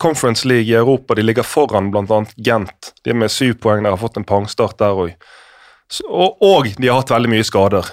Conference 0.02 0.49
League 0.49 0.66
i 0.66 0.75
Europa 0.75 1.14
de 1.14 1.23
ligger 1.23 1.47
foran 1.47 1.92
bl.a. 1.94 2.25
Gent. 2.37 2.92
De 3.04 3.14
er 3.14 3.18
med 3.18 3.30
syv 3.30 3.61
poeng 3.62 3.85
der, 3.85 3.94
har 3.94 4.02
fått 4.02 4.18
en 4.18 4.26
pangstart 4.26 4.80
der 4.82 4.99
òg. 4.99 5.12
Og, 6.09 6.42
og 6.42 6.71
de 6.75 6.88
har 6.88 7.02
hatt 7.02 7.12
veldig 7.12 7.30
mye 7.30 7.47
skader. 7.47 7.90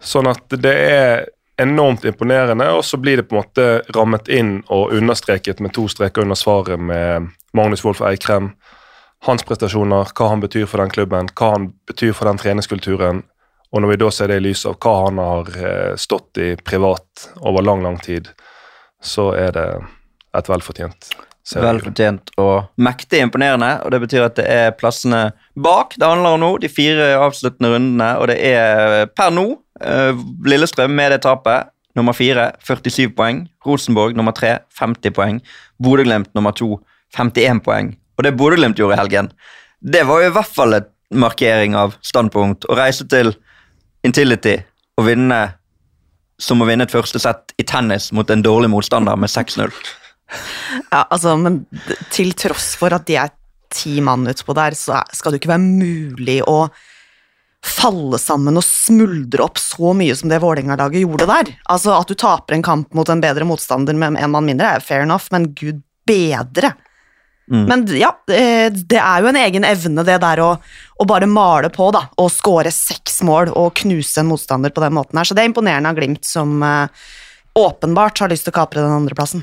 Sånn 0.00 0.28
at 0.28 0.52
det 0.60 0.74
er 0.74 1.24
enormt 1.60 2.04
imponerende, 2.04 2.66
og 2.72 2.84
så 2.84 2.96
blir 3.00 3.20
det 3.20 3.26
på 3.28 3.36
en 3.36 3.44
måte 3.44 3.66
rammet 3.96 4.28
inn 4.32 4.52
og 4.72 4.92
understreket 4.96 5.60
med 5.60 5.74
to 5.76 5.86
streker 5.92 6.24
under 6.24 6.38
svaret 6.38 6.80
med 6.80 7.30
Magnus 7.56 7.84
Wolff 7.84 8.00
Eikrem. 8.04 8.52
Hans 9.28 9.44
prestasjoner, 9.44 10.12
hva 10.16 10.28
han 10.32 10.40
betyr 10.40 10.68
for 10.68 10.80
den 10.80 10.92
klubben, 10.92 11.28
hva 11.36 11.50
han 11.56 11.70
betyr 11.88 12.14
for 12.16 12.30
den 12.30 12.40
treningskulturen. 12.40 13.24
Og 13.70 13.84
når 13.84 13.92
vi 13.92 13.98
da 14.00 14.12
ser 14.12 14.32
det 14.32 14.40
i 14.40 14.44
lys 14.48 14.64
av 14.66 14.76
hva 14.82 14.94
han 15.06 15.20
har 15.20 15.50
eh, 15.56 15.96
stått 16.00 16.40
i 16.40 16.52
privat 16.56 17.28
over 17.40 17.64
lang, 17.64 17.84
lang 17.84 18.00
tid, 18.02 18.32
så 19.00 19.30
er 19.36 19.52
det 19.56 19.68
et 20.36 20.48
velfortjent. 20.48 21.12
Velfortjent 21.56 22.30
og 22.40 22.68
mektig 22.80 23.20
imponerende, 23.24 23.72
og 23.84 23.90
det 23.94 24.00
betyr 24.04 24.26
at 24.28 24.36
det 24.38 24.46
er 24.46 24.74
plassene 24.78 25.30
bak 25.58 25.96
det 25.98 26.06
handler 26.06 26.36
om 26.36 26.42
nå, 26.44 26.50
de 26.62 26.70
fire 26.70 27.10
avsluttende 27.18 27.72
rundene, 27.74 28.10
og 28.20 28.30
det 28.30 28.38
er 28.52 29.10
per 29.16 29.32
nå 29.34 29.46
eh, 29.82 30.14
Lillestrøm 30.46 30.94
med 30.94 31.16
det 31.16 31.22
tapet. 31.26 31.72
Nummer 31.98 32.14
fire 32.14 32.52
47 32.62 33.10
poeng. 33.18 33.42
Rosenborg 33.66 34.14
nummer 34.14 34.34
tre 34.36 34.60
50 34.78 35.10
poeng. 35.16 35.40
Bodø-Glimt 35.82 36.30
nummer 36.38 36.54
to 36.54 36.76
51 37.18 37.64
poeng. 37.66 37.96
Og 38.16 38.24
det 38.24 38.36
Bodø-Glimt 38.38 38.78
gjorde 38.78 38.94
i 38.94 39.00
helgen, 39.00 39.32
det 39.80 40.04
var 40.06 40.22
jo 40.22 40.30
i 40.30 40.34
hvert 40.36 40.54
fall 40.54 40.76
et 40.76 40.90
markering 41.10 41.74
av 41.74 41.96
standpunkt. 42.06 42.68
Å 42.70 42.78
reise 42.78 43.08
til 43.10 43.32
Intility 44.06 44.60
og 45.00 45.08
vinne 45.08 45.40
som 46.40 46.62
å 46.62 46.68
vinne 46.68 46.86
et 46.86 46.92
første 46.92 47.20
sett 47.20 47.52
i 47.60 47.66
tennis 47.68 48.10
mot 48.16 48.28
en 48.32 48.44
dårlig 48.44 48.70
motstander 48.72 49.18
med 49.20 49.32
6-0. 49.32 49.72
Ja, 50.90 51.04
altså, 51.08 51.34
men 51.40 51.64
til 52.14 52.32
tross 52.38 52.72
for 52.78 52.94
at 52.94 53.06
de 53.08 53.18
er 53.20 53.32
ti 53.70 54.00
mann 54.02 54.28
utpå 54.30 54.54
der, 54.58 54.74
så 54.78 55.00
skal 55.14 55.32
det 55.32 55.38
jo 55.38 55.44
ikke 55.44 55.52
være 55.54 55.66
mulig 55.66 56.40
å 56.46 56.64
falle 57.60 58.16
sammen 58.18 58.56
og 58.56 58.64
smuldre 58.64 59.44
opp 59.44 59.60
så 59.60 59.92
mye 59.96 60.14
som 60.16 60.30
det 60.32 60.40
Vålerenga-laget 60.40 61.04
gjorde 61.04 61.28
der. 61.28 61.50
Altså, 61.72 61.92
At 61.98 62.08
du 62.08 62.16
taper 62.18 62.56
en 62.56 62.64
kamp 62.64 62.94
mot 62.96 63.08
en 63.12 63.20
bedre 63.20 63.44
motstander 63.46 63.96
med 63.96 64.16
en 64.16 64.32
mann 64.32 64.48
mindre, 64.48 64.76
er 64.78 64.84
fair 64.84 65.04
enough, 65.04 65.28
men 65.34 65.50
gud 65.52 65.82
bedre 66.08 66.72
Mm. 67.50 67.64
Men 67.66 67.98
ja, 67.98 68.12
det, 68.26 68.70
det 68.86 68.98
er 69.02 69.22
jo 69.22 69.30
en 69.32 69.38
egen 69.40 69.64
evne, 69.66 70.04
det 70.06 70.20
der 70.22 70.42
å, 70.44 70.50
å 71.02 71.06
bare 71.08 71.26
male 71.26 71.70
på, 71.74 71.88
da. 71.94 72.04
Og 72.22 72.30
skåre 72.30 72.70
seks 72.74 73.20
mål 73.26 73.50
og 73.58 73.74
knuse 73.80 74.22
en 74.22 74.30
motstander 74.30 74.70
på 74.74 74.84
den 74.84 74.94
måten 74.94 75.18
her. 75.18 75.26
Så 75.26 75.34
det 75.34 75.42
er 75.42 75.50
imponerende 75.50 75.90
av 75.90 75.98
Glimt, 75.98 76.22
som 76.26 76.62
eh, 76.62 77.08
åpenbart 77.58 78.22
har 78.22 78.30
lyst 78.30 78.46
til 78.46 78.54
å 78.54 78.58
kapre 78.60 78.84
den 78.84 78.94
andreplassen. 79.00 79.42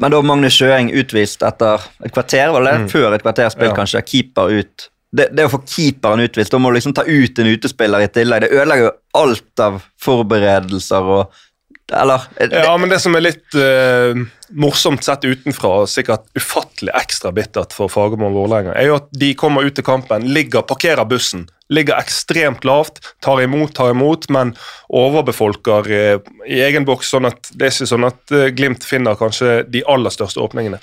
Men 0.00 0.14
da 0.14 0.20
Magnus 0.22 0.54
Sjøeng 0.58 0.92
utvist 0.94 1.42
etter 1.42 1.82
et 2.04 2.14
kvarter, 2.14 2.52
var 2.54 2.64
det 2.66 2.76
før 2.92 3.16
et 3.16 3.24
kvarter 3.24 3.50
spill, 3.50 3.72
Ja. 3.72 3.74
kanskje. 3.74 4.04
Keeper 4.06 4.52
ut. 4.60 4.88
Det, 5.10 5.30
det 5.32 5.46
å 5.46 5.50
få 5.50 5.62
keeperen 5.64 6.20
utvist, 6.20 6.52
da 6.52 6.58
må 6.60 6.68
du 6.70 6.76
liksom 6.76 6.92
ta 6.94 7.02
ut 7.08 7.38
en 7.40 7.48
utespiller 7.48 8.04
i 8.04 8.08
tillegg. 8.12 8.42
Det 8.44 8.50
ødelegger 8.52 8.84
jo 8.90 8.96
alt 9.16 9.62
av 9.64 9.82
forberedelser 10.04 11.12
og 11.18 11.44
Eller 11.90 12.20
det, 12.36 12.52
Ja, 12.52 12.76
men 12.76 12.90
det 12.90 12.98
som 13.00 13.14
er 13.16 13.22
litt 13.24 13.54
uh, 13.56 14.12
morsomt 14.52 15.02
sett 15.06 15.22
utenfra, 15.24 15.70
og 15.80 15.88
sikkert 15.88 16.26
ufattelig 16.36 16.92
ekstra 16.92 17.32
bittert 17.32 17.72
for 17.72 17.88
Fagermo 17.88 18.28
og 18.28 18.34
Vålerenga, 18.36 18.74
er 18.76 18.90
jo 18.90 18.98
at 18.98 19.06
de 19.16 19.30
kommer 19.34 19.64
ut 19.64 19.72
til 19.74 19.86
kampen, 19.86 20.26
ligger, 20.28 20.66
parkerer 20.68 21.08
bussen, 21.08 21.46
ligger 21.68 21.98
ekstremt 22.00 22.64
lavt, 22.64 23.00
tar 23.24 23.42
imot, 23.42 23.74
tar 23.76 23.92
imot, 23.92 24.28
men 24.32 24.54
overbefolker 24.88 25.90
eh, 25.92 26.30
i 26.48 26.62
egen 26.64 26.86
boks, 26.88 27.10
sånn 27.12 27.28
at 27.28 27.50
det 27.52 27.68
er 27.68 27.74
ikke 27.74 27.90
sånn 27.92 28.08
at 28.08 28.34
eh, 28.34 28.48
Glimt 28.56 28.86
finner 28.86 29.18
kanskje 29.20 29.62
de 29.68 29.84
aller 29.88 30.14
største 30.14 30.40
åpningene. 30.44 30.80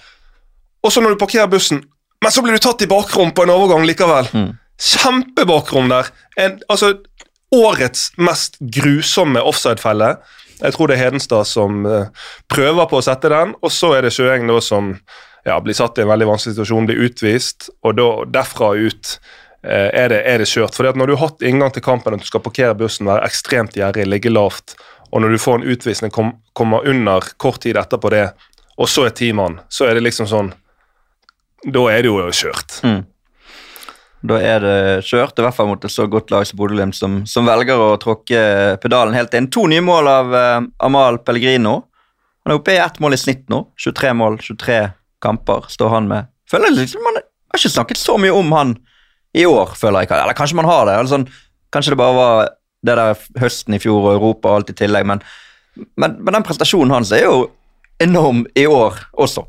Og 0.86 0.94
så 0.94 1.02
når 1.02 1.16
du 1.16 1.24
parkerer 1.24 1.50
bussen, 1.50 1.82
men 2.22 2.34
så 2.34 2.44
blir 2.46 2.58
du 2.58 2.64
tatt 2.64 2.86
i 2.86 2.90
bakrom 2.90 3.34
på 3.36 3.46
en 3.46 3.54
overgang 3.54 3.86
likevel. 3.88 4.30
Kjempebakrom 4.82 5.90
der. 5.92 6.10
En, 6.42 6.60
altså, 6.72 6.94
årets 7.54 8.12
mest 8.22 8.58
grusomme 8.60 9.42
offside-felle. 9.42 10.16
Jeg 10.62 10.76
tror 10.76 10.90
det 10.90 10.98
er 10.98 11.08
Hedenstad 11.08 11.50
som 11.50 11.86
eh, 11.90 12.12
prøver 12.52 12.90
på 12.90 13.00
å 13.00 13.06
sette 13.06 13.32
den, 13.34 13.56
og 13.62 13.74
så 13.74 13.96
er 13.98 14.06
det 14.06 14.14
Sjøeng 14.16 14.50
som 14.64 14.94
ja, 15.46 15.60
blir 15.62 15.78
satt 15.78 16.00
i 16.00 16.06
en 16.06 16.10
veldig 16.10 16.30
vanskelig 16.32 16.56
situasjon, 16.56 16.88
blir 16.90 17.04
utvist, 17.06 17.70
og 17.86 17.98
da, 18.00 18.08
derfra 18.40 18.74
ut 18.78 19.18
er 19.66 20.12
det, 20.12 20.20
er 20.30 20.42
det 20.42 20.50
kjørt. 20.50 20.76
Fordi 20.78 20.92
at 20.92 21.00
Når 21.00 21.08
du 21.08 21.16
har 21.16 21.30
hatt 21.30 21.46
inngang 21.46 21.74
til 21.74 21.84
kampen 21.86 22.16
at 22.16 22.22
du 22.22 22.28
skal 22.28 22.44
parkere 22.46 22.76
bussen, 22.78 23.10
være 23.10 23.26
ekstremt 23.26 23.78
gjerrig, 23.78 24.06
ligge 24.08 24.34
lavt, 24.34 24.76
og 25.12 25.22
når 25.22 25.36
du 25.36 25.42
får 25.42 25.60
en 25.60 25.68
utvisning, 25.74 26.12
kom, 26.12 26.36
kommer 26.54 26.88
under 26.88 27.24
kort 27.42 27.62
tid 27.64 27.78
etterpå 27.80 28.12
det, 28.14 28.28
og 28.76 28.90
så 28.92 29.08
er 29.08 29.16
ti 29.16 29.32
mann, 29.34 29.62
så 29.72 29.88
er 29.88 29.96
det 29.96 30.04
liksom 30.04 30.28
sånn 30.28 30.54
Da 31.66 31.86
er 31.90 32.04
det 32.04 32.12
jo 32.12 32.26
kjørt. 32.30 32.82
Da 34.26 34.38
er 34.42 34.62
det 34.64 35.06
kjørt, 35.06 35.38
i 35.38 35.46
hvert 35.46 35.56
fall 35.56 35.70
mot 35.70 35.86
et 35.86 35.94
så 35.94 36.08
godt 36.10 36.32
lag 36.34 36.46
som 36.48 36.58
Bodø-Glimt, 36.60 36.98
som, 36.98 37.20
som 37.30 37.46
velger 37.46 37.82
å 37.82 37.96
tråkke 38.02 38.40
pedalen 38.82 39.14
helt 39.18 39.34
inn. 39.38 39.50
To 39.54 39.66
nye 39.70 39.84
mål 39.86 40.10
av 40.10 40.34
uh, 40.34 40.68
Amal 40.86 41.20
Pellegrino. 41.26 41.76
Han 42.46 42.54
er 42.54 42.60
oppe 42.60 42.74
i 42.74 42.82
ett 42.82 42.98
mål 43.04 43.18
i 43.18 43.22
snitt 43.22 43.46
nå. 43.54 43.62
23 43.82 44.14
mål, 44.18 44.40
23 44.42 44.80
kamper 45.26 45.70
står 45.74 45.94
han 45.94 46.10
med. 46.10 46.32
Føler 46.50 46.74
liksom, 46.74 47.06
Man 47.06 47.20
har 47.20 47.60
ikke 47.60 47.74
snakket 47.76 48.02
så 48.02 48.18
mye 48.22 48.34
om 48.34 48.52
han 48.56 48.76
i 49.36 49.46
år, 49.50 49.74
føler 49.78 50.06
jeg. 50.06 50.14
Eller 50.16 50.38
kanskje 50.38 50.60
man 50.60 50.70
har 50.70 50.88
det. 50.88 50.96
Eller 50.96 51.12
sånn, 51.12 51.28
kanskje 51.76 51.94
det 51.94 52.00
bare 52.00 52.16
var 52.16 52.54
det 52.86 52.96
der 53.00 53.28
høsten 53.42 53.76
i 53.76 53.82
fjor 53.82 54.04
og 54.04 54.14
Europa 54.14 54.52
og 54.52 54.62
alt 54.62 54.74
i 54.74 54.78
tillegg, 54.78 55.08
men, 55.10 55.22
men, 55.98 56.18
men 56.22 56.38
den 56.38 56.46
prestasjonen 56.46 56.94
hans 56.94 57.14
er 57.16 57.26
jo 57.26 57.46
enorm 58.04 58.44
i 58.56 58.66
år 58.70 59.00
også. 59.12 59.46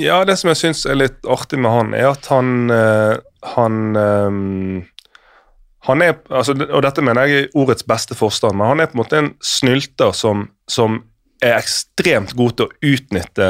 Ja, 0.00 0.22
det 0.24 0.38
som 0.40 0.48
jeg 0.52 0.60
syns 0.60 0.86
er 0.88 0.96
litt 0.96 1.20
artig 1.28 1.60
med 1.60 1.72
han, 1.72 1.92
er 1.96 2.14
at 2.14 2.28
han 2.32 2.72
eh, 2.72 3.18
Han 3.56 3.96
ehm, 3.98 4.78
Han 5.84 6.02
er 6.02 6.14
altså, 6.30 6.54
Og 6.54 6.80
dette 6.86 7.04
mener 7.04 7.28
jeg 7.28 7.42
i 7.42 7.50
ordets 7.58 7.84
beste 7.84 8.16
forstand, 8.16 8.56
men 8.56 8.70
han 8.70 8.80
er 8.80 8.88
på 8.88 8.96
en 8.96 9.02
måte 9.02 9.18
en 9.18 9.32
snylter 9.44 10.14
som, 10.16 10.46
som 10.70 11.02
er 11.42 11.58
ekstremt 11.58 12.32
god 12.38 12.56
til 12.56 12.68
å 12.68 12.94
utnytte 12.94 13.48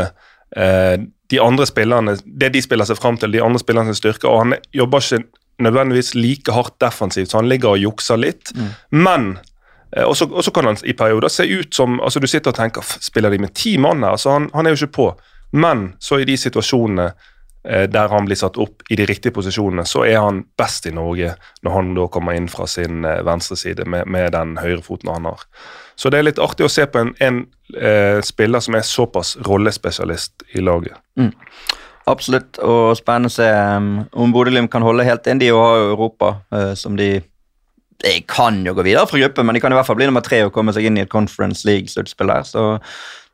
eh, 0.56 0.96
de 1.32 1.40
andre 1.40 1.66
spillerne, 1.68 2.16
det 2.24 2.50
de 2.52 2.62
spiller 2.64 2.88
seg 2.88 2.98
fram 2.98 3.18
til, 3.20 3.32
de 3.32 3.40
andre 3.44 3.60
spillernes 3.60 4.00
styrker, 4.00 4.28
og 4.28 4.40
han 4.42 4.56
jobber 4.74 5.04
ikke 5.04 5.22
nødvendigvis 5.62 6.14
like 6.14 6.52
hardt 6.52 6.78
defensivt, 6.80 7.30
så 7.30 7.40
han 7.40 7.48
ligger 7.48 7.74
og 7.74 7.82
jukser 7.82 8.20
litt. 8.20 8.52
Men 8.90 9.38
eh, 9.96 10.04
og 10.04 10.16
så 10.16 10.54
kan 10.54 10.70
han 10.70 10.80
i 10.84 10.96
perioder 10.98 11.32
se 11.32 11.46
ut 11.48 11.74
som 11.74 12.00
altså 12.00 12.20
Du 12.20 12.26
sitter 12.26 12.50
og 12.50 12.56
tenker 12.56 12.82
Spiller 13.00 13.30
de 13.30 13.38
med 13.38 13.54
ti 13.54 13.76
mann 13.78 14.02
her? 14.02 14.16
Altså 14.16 14.30
han, 14.30 14.50
han 14.54 14.66
er 14.66 14.74
jo 14.74 14.82
ikke 14.82 14.96
på. 14.96 15.12
Men 15.52 15.92
så 16.00 16.18
i 16.18 16.24
de 16.24 16.36
situasjonene 16.36 17.10
eh, 17.68 17.84
der 17.90 18.08
han 18.08 18.24
blir 18.24 18.38
satt 18.40 18.56
opp 18.56 18.82
i 18.90 18.96
de 18.96 19.06
riktige 19.06 19.34
posisjonene, 19.36 19.84
så 19.84 20.06
er 20.08 20.18
han 20.20 20.44
best 20.58 20.88
i 20.88 20.94
Norge 20.96 21.34
når 21.62 21.76
han 21.76 21.94
da 21.98 22.08
kommer 22.12 22.36
inn 22.38 22.48
fra 22.48 22.66
sin 22.66 23.04
eh, 23.04 23.20
venstre 23.26 23.58
side 23.60 23.84
med, 23.84 24.08
med 24.08 24.32
den 24.32 24.56
høyrefoten 24.62 25.12
han 25.12 25.28
har. 25.28 25.44
Så 25.94 26.10
det 26.10 26.18
er 26.18 26.28
litt 26.30 26.40
artig 26.40 26.66
å 26.66 26.72
se 26.72 26.86
på 26.88 27.02
en, 27.02 27.12
en 27.20 27.44
eh, 27.76 28.18
spiller 28.24 28.64
som 28.64 28.78
er 28.78 28.86
såpass 28.86 29.36
rollespesialist 29.44 30.46
i 30.56 30.64
laget. 30.64 30.96
Absolutt, 32.10 32.58
og 32.58 32.96
spennende 32.98 33.30
å 33.30 33.32
se 33.32 33.46
um, 33.46 33.92
om 34.18 34.32
Bodø-Glimt 34.34 34.72
kan 34.72 34.82
holde 34.82 35.06
helt 35.06 35.28
inn. 35.30 35.38
De 35.38 35.52
har 35.54 35.76
jo 35.78 35.92
Europa, 35.92 36.34
eh, 36.54 36.72
som 36.78 36.98
de 36.98 37.20
De 38.02 38.16
kan 38.26 38.56
jo 38.66 38.72
gå 38.74 38.82
videre 38.82 39.06
fra 39.06 39.18
gruppen, 39.20 39.46
men 39.46 39.54
de 39.54 39.60
kan 39.62 39.70
i 39.70 39.76
hvert 39.78 39.86
fall 39.86 39.94
bli 39.94 40.08
nummer 40.08 40.24
tre 40.26 40.40
og 40.42 40.50
komme 40.50 40.72
seg 40.74 40.88
inn 40.88 40.96
i 40.98 41.04
et 41.04 41.10
Conference 41.12 41.62
League-sluttspill 41.68 42.32
der. 42.32 42.42
Så 42.42 42.80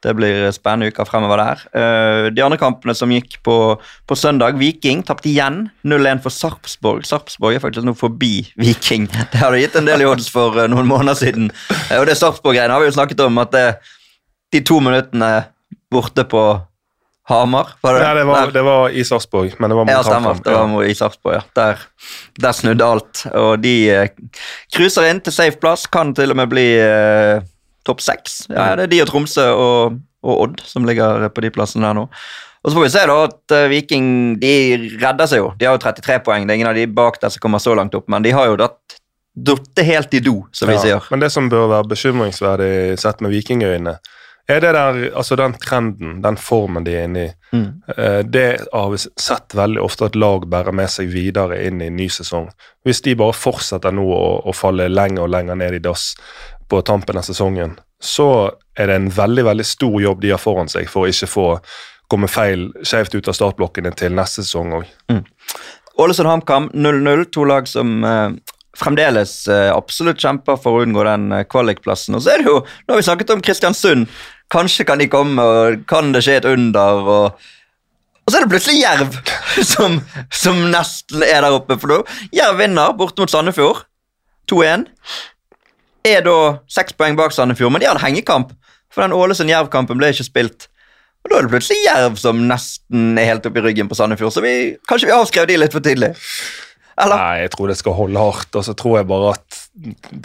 det 0.05 0.13
blir 0.19 0.51
spennende 0.53 0.91
uker 0.93 1.09
fremover 1.09 1.41
der. 1.41 1.63
Eh, 1.73 2.27
de 2.37 2.45
andre 2.45 2.59
kampene 2.61 2.93
som 2.93 3.09
gikk 3.09 3.39
på, 3.49 3.57
på 3.81 4.19
søndag, 4.19 4.59
Viking 4.61 5.01
tapte 5.09 5.31
igjen 5.31 5.71
0-1 5.89 6.21
for 6.21 6.37
Sarpsborg. 6.37 7.09
Sarpsborg 7.09 7.57
er 7.57 7.65
faktisk 7.65 7.89
nå 7.89 7.97
forbi 7.97 8.45
Viking. 8.61 9.09
Det 9.33 9.41
har 9.41 9.57
det 9.57 9.65
gitt 9.65 9.81
en 9.81 9.89
del 9.89 10.05
i 10.05 10.11
odds 10.11 10.29
for 10.35 10.61
eh, 10.61 10.69
noen 10.69 10.91
måneder 10.91 11.17
siden. 11.17 11.49
Og 11.97 12.05
det 12.05 12.21
Sarpsborg-greiene 12.21 12.77
har 12.77 12.85
vi 12.85 12.93
jo 12.93 12.99
snakket 13.01 13.25
om, 13.25 13.41
at 13.41 13.57
det, 13.57 13.67
de 14.53 14.67
to 14.69 14.83
minuttene 14.85 15.33
borte 15.89 16.29
på 16.29 16.45
Hamar 17.29 17.75
var 17.85 17.95
det? 17.95 18.01
Ja, 18.07 18.15
det, 18.15 18.25
var, 18.25 18.51
det 18.55 18.63
var 18.65 18.91
i 18.91 19.05
Sarpsborg, 19.05 19.53
men 19.59 19.71
det 19.71 19.77
var 19.77 19.85
mot 19.85 19.93
ja, 19.93 20.01
stemmer. 20.07 20.39
Det 20.45 20.55
var 20.57 20.85
i 20.85 20.95
Sarpsborg, 20.97 21.35
ja. 21.37 21.43
Der, 21.59 21.83
der 22.41 22.57
snudde 22.57 22.87
alt. 22.87 23.23
Og 23.37 23.59
de 23.61 23.75
eh, 23.93 24.09
inn 25.11 25.21
til 25.21 25.35
safe 25.37 25.61
plass. 25.61 25.85
Kan 25.93 26.15
til 26.17 26.33
og 26.33 26.39
med 26.41 26.49
bli 26.49 26.67
eh, 26.81 27.45
topp 27.85 28.01
seks. 28.01 28.47
Ja, 28.49 28.71
det 28.81 28.89
er 28.89 28.93
de 28.95 29.03
og 29.05 29.11
Tromsø 29.13 29.45
og, 29.53 29.99
og 30.25 30.45
Odd 30.47 30.63
som 30.65 30.89
ligger 30.89 31.29
på 31.29 31.45
de 31.45 31.53
plassene 31.53 31.85
der 31.85 32.01
nå. 32.01 32.07
Og 32.65 32.73
så 32.73 32.79
får 32.79 32.87
vi 32.87 32.95
se 32.97 33.05
da 33.13 33.19
at 33.27 33.57
eh, 33.59 33.69
Viking 33.75 34.09
de 34.41 34.55
redder 34.97 35.29
seg 35.29 35.43
jo. 35.43 35.53
De 35.61 35.69
har 35.69 35.77
jo 35.77 35.85
33 35.85 36.23
poeng. 36.25 36.49
Det 36.49 36.57
er 36.57 36.63
ingen 36.63 36.73
av 36.73 36.81
de 36.81 36.89
bak 36.89 37.21
der 37.21 37.35
som 37.35 37.45
kommer 37.45 37.61
så 37.61 37.77
langt 37.77 37.97
opp, 37.99 38.09
men 38.09 38.25
de 38.25 38.33
har 38.35 38.49
jo 38.51 38.57
datt 38.65 38.99
datt 39.39 39.79
helt 39.87 40.15
i 40.15 40.21
do, 40.25 40.41
som 40.51 40.67
vi 40.67 40.75
Ja, 40.75 40.81
sier. 40.83 41.05
Men 41.13 41.21
det 41.23 41.29
som 41.31 41.47
bør 41.53 41.69
være 41.71 41.87
bekymringsverdig 41.93 42.99
sett 42.99 43.21
med 43.23 43.31
vikingøyne, 43.31 43.93
er 44.49 44.61
det 44.65 44.71
der, 44.73 44.99
altså 45.17 45.37
den 45.37 45.55
trenden, 45.61 46.23
den 46.25 46.37
formen 46.41 46.85
de 46.87 46.95
er 46.97 47.09
inne 47.09 47.25
i. 47.27 47.33
Mm. 47.53 47.67
Eh, 47.97 48.21
Det 48.25 48.47
har 48.73 48.91
vi 48.91 48.99
sett 48.99 49.55
veldig 49.55 49.83
ofte 49.83 50.09
at 50.09 50.17
lag 50.17 50.47
bærer 50.49 50.73
med 50.73 50.89
seg 50.91 51.11
videre 51.13 51.59
inn 51.67 51.83
i 51.85 51.91
ny 51.91 52.09
sesong. 52.09 52.49
Hvis 52.85 53.03
de 53.05 53.15
bare 53.19 53.37
fortsetter 53.37 53.93
nå 53.93 54.07
å, 54.09 54.31
å 54.49 54.55
falle 54.57 54.89
lenger 54.89 55.27
og 55.27 55.35
lenger 55.35 55.61
ned 55.61 55.77
i 55.77 55.83
dass 55.85 56.15
på 56.69 56.81
tampen 56.83 57.17
av 57.21 57.29
sesongen, 57.29 57.77
så 58.01 58.51
er 58.79 58.89
det 58.89 58.97
en 58.97 59.11
veldig 59.11 59.45
veldig 59.45 59.67
stor 59.67 60.01
jobb 60.01 60.21
de 60.23 60.31
har 60.31 60.41
foran 60.41 60.69
seg 60.71 60.89
for 60.89 61.05
å 61.05 61.13
ikke 61.13 61.29
få 61.29 61.47
komme 62.09 62.29
feil 62.31 62.71
skjevt 62.87 63.19
ut 63.19 63.29
av 63.29 63.37
startblokkene 63.37 63.93
til 63.97 64.15
neste 64.17 64.45
sesong 64.47 64.79
òg. 64.81 64.87
Ålesund 65.99 66.29
HamKam 66.31 66.71
0-0. 66.73 67.25
To 67.35 67.45
lag 67.45 67.69
som 67.69 68.05
eh, 68.07 68.31
fremdeles 68.79 69.33
eh, 69.51 69.69
absolutt 69.75 70.23
kjemper 70.23 70.57
for 70.63 70.79
å 70.79 70.87
unngå 70.87 71.05
den 71.09 71.33
eh, 71.35 71.45
kvalikplassen. 71.51 72.17
Og 72.17 72.25
så 72.25 72.37
er 72.37 72.45
det 72.45 72.53
jo, 72.53 72.61
nå 72.63 72.95
har 72.95 73.01
vi 73.03 73.07
snakket 73.09 73.33
om 73.35 73.43
Kristiansund. 73.45 74.07
Kanskje 74.53 74.87
kan 74.89 75.01
de 75.01 75.09
komme, 75.13 75.43
og 75.43 75.83
kan 75.91 76.13
det 76.15 76.25
skje 76.27 76.41
et 76.43 76.49
under? 76.49 77.09
og... 77.19 77.49
Og 78.29 78.33
så 78.33 78.39
er 78.39 78.45
det 78.45 78.53
plutselig 78.53 78.83
Jerv 78.83 79.15
som, 79.73 79.95
som 80.29 80.59
nesten 80.69 81.23
er 81.25 81.41
der 81.41 81.55
oppe. 81.57 81.79
For 81.81 81.89
da, 81.89 82.19
Jerv 82.37 82.59
vinner 82.61 82.93
borte 82.97 83.25
mot 83.25 83.33
Sandefjord. 83.33 83.87
2-1. 84.53 84.85
Er 86.09 86.25
da 86.27 86.35
seks 86.69 86.97
poeng 86.97 87.17
bak 87.17 87.33
Sandefjord, 87.33 87.73
men 87.73 87.81
de 87.81 87.89
har 87.89 87.97
en 87.97 88.05
hengekamp. 88.05 88.53
For 88.93 89.05
den 89.05 89.17
Ålesund-Jerv-kampen 89.17 89.97
ble 90.01 90.13
ikke 90.13 90.29
spilt. 90.29 90.69
Og 91.25 91.33
da 91.33 91.39
er 91.39 91.49
det 91.49 91.53
plutselig 91.55 91.81
Jerv 91.87 92.21
som 92.21 92.45
nesten 92.49 93.19
er 93.21 93.33
helt 93.33 93.49
oppi 93.49 93.65
ryggen 93.65 93.89
på 93.89 93.97
Sandefjord. 93.97 94.37
Så 94.37 94.45
vi, 94.45 94.55
kanskje 94.89 95.09
vi 95.09 95.17
avskrev 95.17 95.49
de 95.49 95.59
litt 95.61 95.75
for 95.77 95.85
tidlig. 95.85 96.13
Eller? 96.99 97.17
Nei, 97.17 97.43
jeg 97.45 97.53
tror 97.55 97.71
det 97.71 97.79
skal 97.81 97.97
holde 97.97 98.29
hardt. 98.29 98.53
Og 98.59 98.65
så 98.69 98.75
tror 98.77 99.01
jeg 99.01 99.09
bare 99.11 99.35
at 99.37 99.61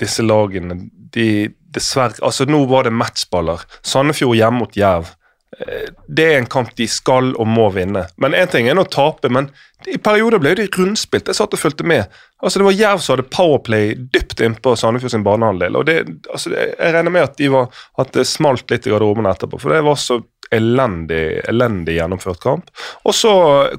disse 0.03 0.25
lagene 0.25 0.79
de 1.15 1.27
dessverre 1.73 2.21
Altså, 2.23 2.45
nå 2.49 2.63
var 2.69 2.87
det 2.87 2.93
matchballer. 2.95 3.63
Sandefjord 3.81 4.37
hjemme 4.39 4.63
mot 4.63 4.77
Jerv. 4.77 5.11
Eh, 5.59 5.89
Det 6.07 6.25
er 6.31 6.37
en 6.39 6.49
kamp 6.49 6.73
de 6.75 6.87
skal 6.87 7.33
og 7.35 7.47
må 7.47 7.69
vinne. 7.73 8.07
Men 8.17 8.33
Én 8.37 8.49
ting 8.51 8.67
er 8.67 8.79
å 8.79 8.87
tape, 8.89 9.29
men 9.29 9.49
i 9.87 9.97
perioder 9.97 10.39
ble 10.39 10.55
de 10.55 10.67
rundspilt. 10.71 11.27
Jeg 11.27 11.35
satt 11.35 11.53
og 11.53 11.59
fulgte 11.59 11.83
med. 11.83 12.07
Altså 12.43 12.59
Det 12.59 12.65
var 12.69 12.77
Jerv 12.79 13.01
som 13.03 13.17
hadde 13.17 13.29
powerplay 13.29 13.95
dypt 14.13 14.39
innpå 14.39 14.75
Sandefjord 14.79 15.11
sin 15.11 15.25
banehalvdel. 15.25 15.75
Og 15.75 15.89
altså, 16.31 16.53
jeg 16.55 16.93
regner 16.93 17.11
med 17.11 17.23
at, 17.27 17.37
de 17.37 17.49
var, 17.51 17.67
at 17.99 18.13
det 18.15 18.27
smalt 18.27 18.69
litt 18.71 18.87
i 18.87 18.93
garderoben 18.93 19.27
etterpå, 19.29 19.59
for 19.59 19.73
det 19.75 19.83
var 19.83 19.99
så 19.99 20.21
elendig, 20.53 21.41
elendig 21.49 21.97
gjennomført 21.97 22.41
kamp. 22.43 22.69
Og 23.05 23.15
så 23.17 23.31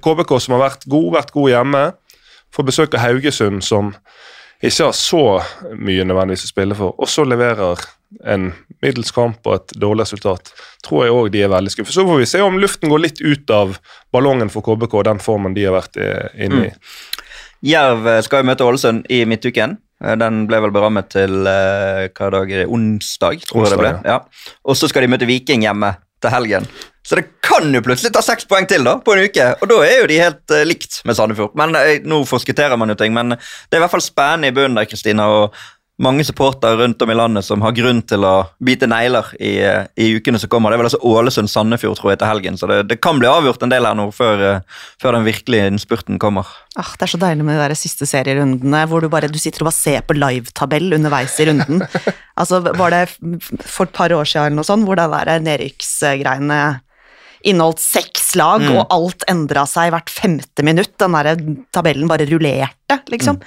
KBK, 0.03 0.39
som 0.43 0.57
har 0.57 0.65
vært 0.71 0.89
god, 0.91 1.11
vært 1.15 1.35
god 1.37 1.53
hjemme. 1.53 1.83
Får 2.55 2.67
besøk 2.69 2.95
av 2.95 3.05
Haugesund, 3.05 3.63
som 3.67 3.93
ikke 4.63 4.87
har 4.89 4.97
så 4.97 5.23
mye 5.77 6.05
nødvendigvis 6.07 6.47
å 6.47 6.53
spille 6.53 6.77
for, 6.79 6.95
og 6.99 7.11
så 7.11 7.25
leverer 7.27 7.83
en 8.31 8.53
middels 8.85 9.11
kamp 9.13 9.43
og 9.49 9.57
et 9.57 9.75
dårlig 9.81 10.05
resultat, 10.07 10.53
tror 10.87 11.05
jeg 11.05 11.15
òg 11.17 11.31
de 11.35 11.43
er 11.43 11.51
veldig 11.51 11.73
skuffet. 11.73 11.97
Så 11.97 12.05
får 12.07 12.21
vi 12.23 12.29
se 12.31 12.41
om 12.45 12.61
luften 12.63 12.93
går 12.93 13.03
litt 13.03 13.21
ut 13.25 13.51
av 13.51 13.75
ballongen 14.15 14.53
for 14.53 14.63
KBK, 14.63 15.01
den 15.09 15.19
formen 15.25 15.57
de 15.57 15.65
har 15.67 15.75
vært 15.75 15.99
inne 16.39 16.69
i. 16.69 16.73
Jerv 17.65 18.07
eh, 18.11 18.21
skal 18.25 18.43
jo 18.43 18.49
møte 18.51 18.67
Ålesund 18.67 19.07
i 19.13 19.23
midtuken. 19.29 19.79
Eh, 20.05 20.17
Den 20.21 20.43
ble 20.51 20.61
vel 20.67 20.73
berammet 20.75 21.09
til 21.15 21.47
eh, 21.49 22.07
hva 22.13 22.31
dag 22.35 22.51
er 22.53 22.65
det? 22.65 22.67
onsdag, 22.69 23.45
tror 23.49 23.65
jeg 23.65 23.73
det 23.75 23.81
ble. 23.81 23.93
Ja. 24.05 24.19
Og 24.69 24.77
så 24.77 24.91
skal 24.91 25.07
de 25.07 25.13
møte 25.15 25.29
Viking 25.29 25.65
hjemme 25.65 25.95
til 26.25 26.35
helgen. 26.35 26.69
Så 27.05 27.19
det 27.19 27.27
kan 27.45 27.69
jo 27.69 27.83
plutselig 27.85 28.15
ta 28.17 28.23
seks 28.25 28.47
poeng 28.49 28.65
til 28.69 28.87
da, 28.87 28.97
på 29.05 29.13
en 29.13 29.27
uke, 29.29 29.49
og 29.61 29.69
da 29.69 29.81
er 29.85 29.99
jo 30.01 30.09
de 30.09 30.21
helt 30.23 30.55
uh, 30.55 30.63
likt 30.65 31.03
med 31.05 31.19
Sandefjord. 31.19 31.53
Men 31.61 31.77
uh, 31.77 31.91
Nå 32.09 32.23
forskutterer 32.29 32.81
man 32.81 32.95
jo 32.95 32.97
ting, 32.97 33.13
men 33.17 33.37
det 33.37 33.77
er 33.77 33.83
i 33.83 33.85
hvert 33.85 33.93
fall 33.93 34.05
spennende 34.05 34.49
i 34.49 34.57
bunnen 34.57 34.81
der, 34.81 34.89
Kristina. 34.89 35.29
og 35.29 35.59
mange 36.03 36.25
supportere 36.27 36.77
rundt 36.81 37.03
om 37.03 37.11
i 37.11 37.15
landet 37.15 37.47
som 37.47 37.63
har 37.63 37.75
grunn 37.77 38.01
til 38.03 38.25
å 38.27 38.33
bite 38.65 38.89
negler 38.91 39.29
i, 39.39 39.53
eh, 39.63 39.87
i 39.95 40.09
ukene 40.17 40.41
som 40.43 40.51
kommer. 40.51 40.73
Det 40.73 40.79
er 40.79 40.83
vel 40.83 40.89
altså 40.89 41.03
Ålesund-Sandefjord 41.07 42.01
tror 42.01 42.11
jeg 42.11 42.19
til 42.19 42.31
helgen, 42.33 42.59
så 42.59 42.69
det, 42.71 42.81
det 42.91 43.01
kan 43.05 43.21
bli 43.21 43.31
avgjort 43.31 43.63
en 43.63 43.71
del 43.71 43.87
her 43.87 43.95
nå 43.99 44.09
før, 44.15 44.43
eh, 44.43 44.81
før 45.01 45.19
den 45.19 45.29
virkelige 45.29 45.69
innspurten 45.71 46.19
kommer. 46.19 46.51
Ah, 46.75 46.91
det 46.99 47.07
er 47.07 47.15
så 47.15 47.23
deilig 47.23 47.47
med 47.47 47.55
de 47.55 47.69
der 47.69 47.79
siste 47.79 48.09
serierundene 48.11 48.83
hvor 48.91 49.05
du 49.05 49.11
bare 49.13 49.31
du 49.31 49.39
sitter 49.39 49.63
og 49.63 49.71
bare 49.71 49.79
ser 49.79 50.03
på 50.03 50.19
livetabell 50.19 50.99
underveis 50.99 51.39
i 51.39 51.47
runden. 51.51 51.87
altså, 52.41 52.59
Var 52.65 52.91
det 52.91 53.05
for 53.63 53.87
et 53.87 53.95
par 53.95 54.11
år 54.11 54.27
siden 54.27 54.51
eller 54.51 54.59
noe 54.59 54.67
sånt, 54.67 54.89
hvor 54.89 54.99
det 54.99 55.07
der 55.15 55.47
nedrykksgreiene 55.47 56.63
inneholdt 57.45 57.83
seks 57.83 58.33
lag, 58.41 58.63
og 58.73 58.87
alt 58.95 59.25
endra 59.31 59.67
seg 59.69 59.93
hvert 59.95 60.11
femte 60.13 60.65
minutt? 60.67 60.95
Den 61.01 61.17
der 61.17 61.35
tabellen 61.75 62.09
bare 62.11 62.27
rullerte, 62.29 63.01
liksom. 63.13 63.41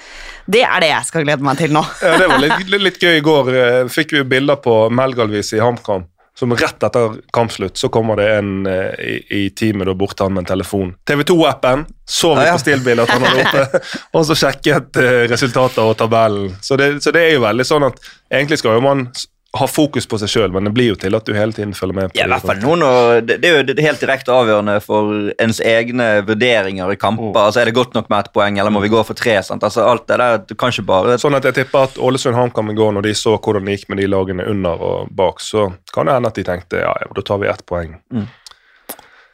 Det 0.46 0.62
er 0.63 0.84
det 0.84 0.92
jeg 0.94 1.10
skal 1.10 1.25
glede 1.27 1.44
meg 1.46 1.58
til 1.60 1.74
nå. 1.75 1.84
Ja, 2.04 2.18
det 2.22 2.27
var 2.32 2.44
litt, 2.44 2.70
litt, 2.77 3.01
gøy 3.01 3.18
i 3.20 3.25
går. 3.25 3.50
eh, 3.56 3.82
Fikk 3.92 4.13
vi 4.18 4.24
bilder 4.38 4.62
på 4.63 4.86
Melgalvis 4.94 5.54
i 5.58 5.63
HamKam. 5.63 6.06
Som 6.38 6.51
rett 6.54 6.84
etter 6.86 7.16
kampslutt 7.34 7.80
så 7.82 7.89
kommer 7.89 8.20
det 8.20 8.27
en 8.36 8.68
eh, 8.70 8.92
i, 9.01 9.13
i 9.39 9.50
teamet 9.58 9.89
da 9.89 9.96
til 9.98 10.24
han 10.27 10.36
med 10.36 10.44
en 10.44 10.50
telefon. 10.51 10.92
TV2-appen 11.10 11.88
så 12.06 12.36
vi 12.36 12.44
Ja, 12.44 12.51
ja. 12.51 12.54
på 12.54 12.62
stillbildet 12.62 13.08
at 13.08 13.16
han 13.16 13.25
hadde 13.25 13.48
oppe, 13.48 13.82
og 14.20 14.27
så 14.30 14.38
sjekket 14.38 15.00
eh, 15.01 15.24
resultater 15.32 15.82
og 15.82 15.98
tabellen. 15.98 16.54
Så 16.62 16.77
det, 16.77 16.92
så 17.01 17.12
det 17.16 17.24
er 17.25 17.34
jo 17.39 17.42
veldig 17.48 17.66
sånn 17.66 17.88
at 17.89 17.98
egentlig 18.30 18.62
skal 18.62 18.77
jo 18.77 18.86
man 18.86 19.08
s- 19.54 19.60
ha 19.60 19.66
fokus 19.68 20.06
på 20.08 20.18
seg 20.20 20.30
sjøl, 20.30 20.51
men 20.51 20.63
det 20.68 20.74
blir 20.75 20.89
jo 20.89 20.96
til 20.96 21.16
at 21.16 21.25
du 21.25 21.34
hele 21.34 21.54
tiden 21.56 21.74
følger 21.74 21.96
med. 21.96 22.10
på 22.13 22.18
Ja, 22.20 22.25
i 22.25 22.30
hvert 22.30 22.42
fall 22.46 22.60
noen, 22.62 22.84
og 22.84 23.25
det, 23.25 23.38
det 23.42 23.50
er 23.50 23.56
jo 23.58 23.63
det 23.74 23.84
helt 23.84 24.00
direkte 24.04 24.30
avgjørende 24.36 24.75
for 24.84 25.32
ens 25.39 25.60
egne 25.60 26.22
vurderinger 26.27 26.92
i 26.92 26.96
kamper. 27.00 27.34
altså 27.48 27.62
Er 27.62 27.66
det 27.66 27.74
godt 27.74 27.94
nok 27.96 28.10
med 28.10 28.20
ett 28.25 28.34
poeng, 28.34 28.60
eller 28.60 28.70
må 28.70 28.82
vi 28.84 28.89
gå 28.89 29.04
for 29.06 29.13
tre? 29.16 29.42
sant? 29.44 29.63
altså 29.63 29.88
Alt 29.88 30.06
det 30.08 30.18
der, 30.20 30.38
du 30.38 30.54
kan 30.56 30.70
ikke 30.70 30.86
bare 30.86 31.18
Sånn 31.18 31.36
at 31.36 31.44
jeg 31.48 31.54
tipper 31.56 31.84
at 31.88 31.98
Ålesund 31.98 32.36
HamKam 32.36 32.70
i 32.72 32.75
går, 32.75 32.92
når 32.94 33.01
de 33.08 33.13
så 33.16 33.38
hvordan 33.39 33.66
det 33.66 33.77
gikk 33.80 33.89
med 33.89 33.98
de 34.04 34.08
lagene 34.08 34.46
under 34.48 34.77
og 34.84 35.10
bak, 35.16 35.39
så 35.39 35.72
kan 35.94 36.06
det 36.06 36.13
hende 36.13 36.27
at 36.27 36.36
de 36.36 36.44
tenkte 36.44 36.84
ja, 36.84 36.94
ja, 37.01 37.08
da 37.16 37.22
tar 37.22 37.39
vi 37.39 37.48
ett 37.48 37.66
poeng. 37.66 37.98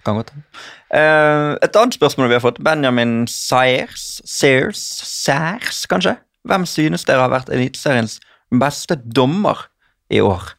Kan 0.05 0.17
godt. 0.19 0.31
uh, 0.93 1.55
et 1.63 1.75
annet 1.79 1.95
spørsmål 1.95 2.27
vi 2.27 2.35
har 2.35 2.43
fått. 2.43 2.59
Benjamin 2.63 3.25
Sayers, 3.27 4.21
Sayers, 4.27 4.81
Sayers 5.07 5.85
kanskje? 5.89 6.17
Hvem 6.47 6.65
synes 6.67 7.05
dere 7.07 7.23
har 7.23 7.31
vært 7.31 7.49
Eliteseriens 7.55 8.19
beste 8.51 8.97
dommer 8.99 9.63
i 10.13 10.21
år? 10.23 10.51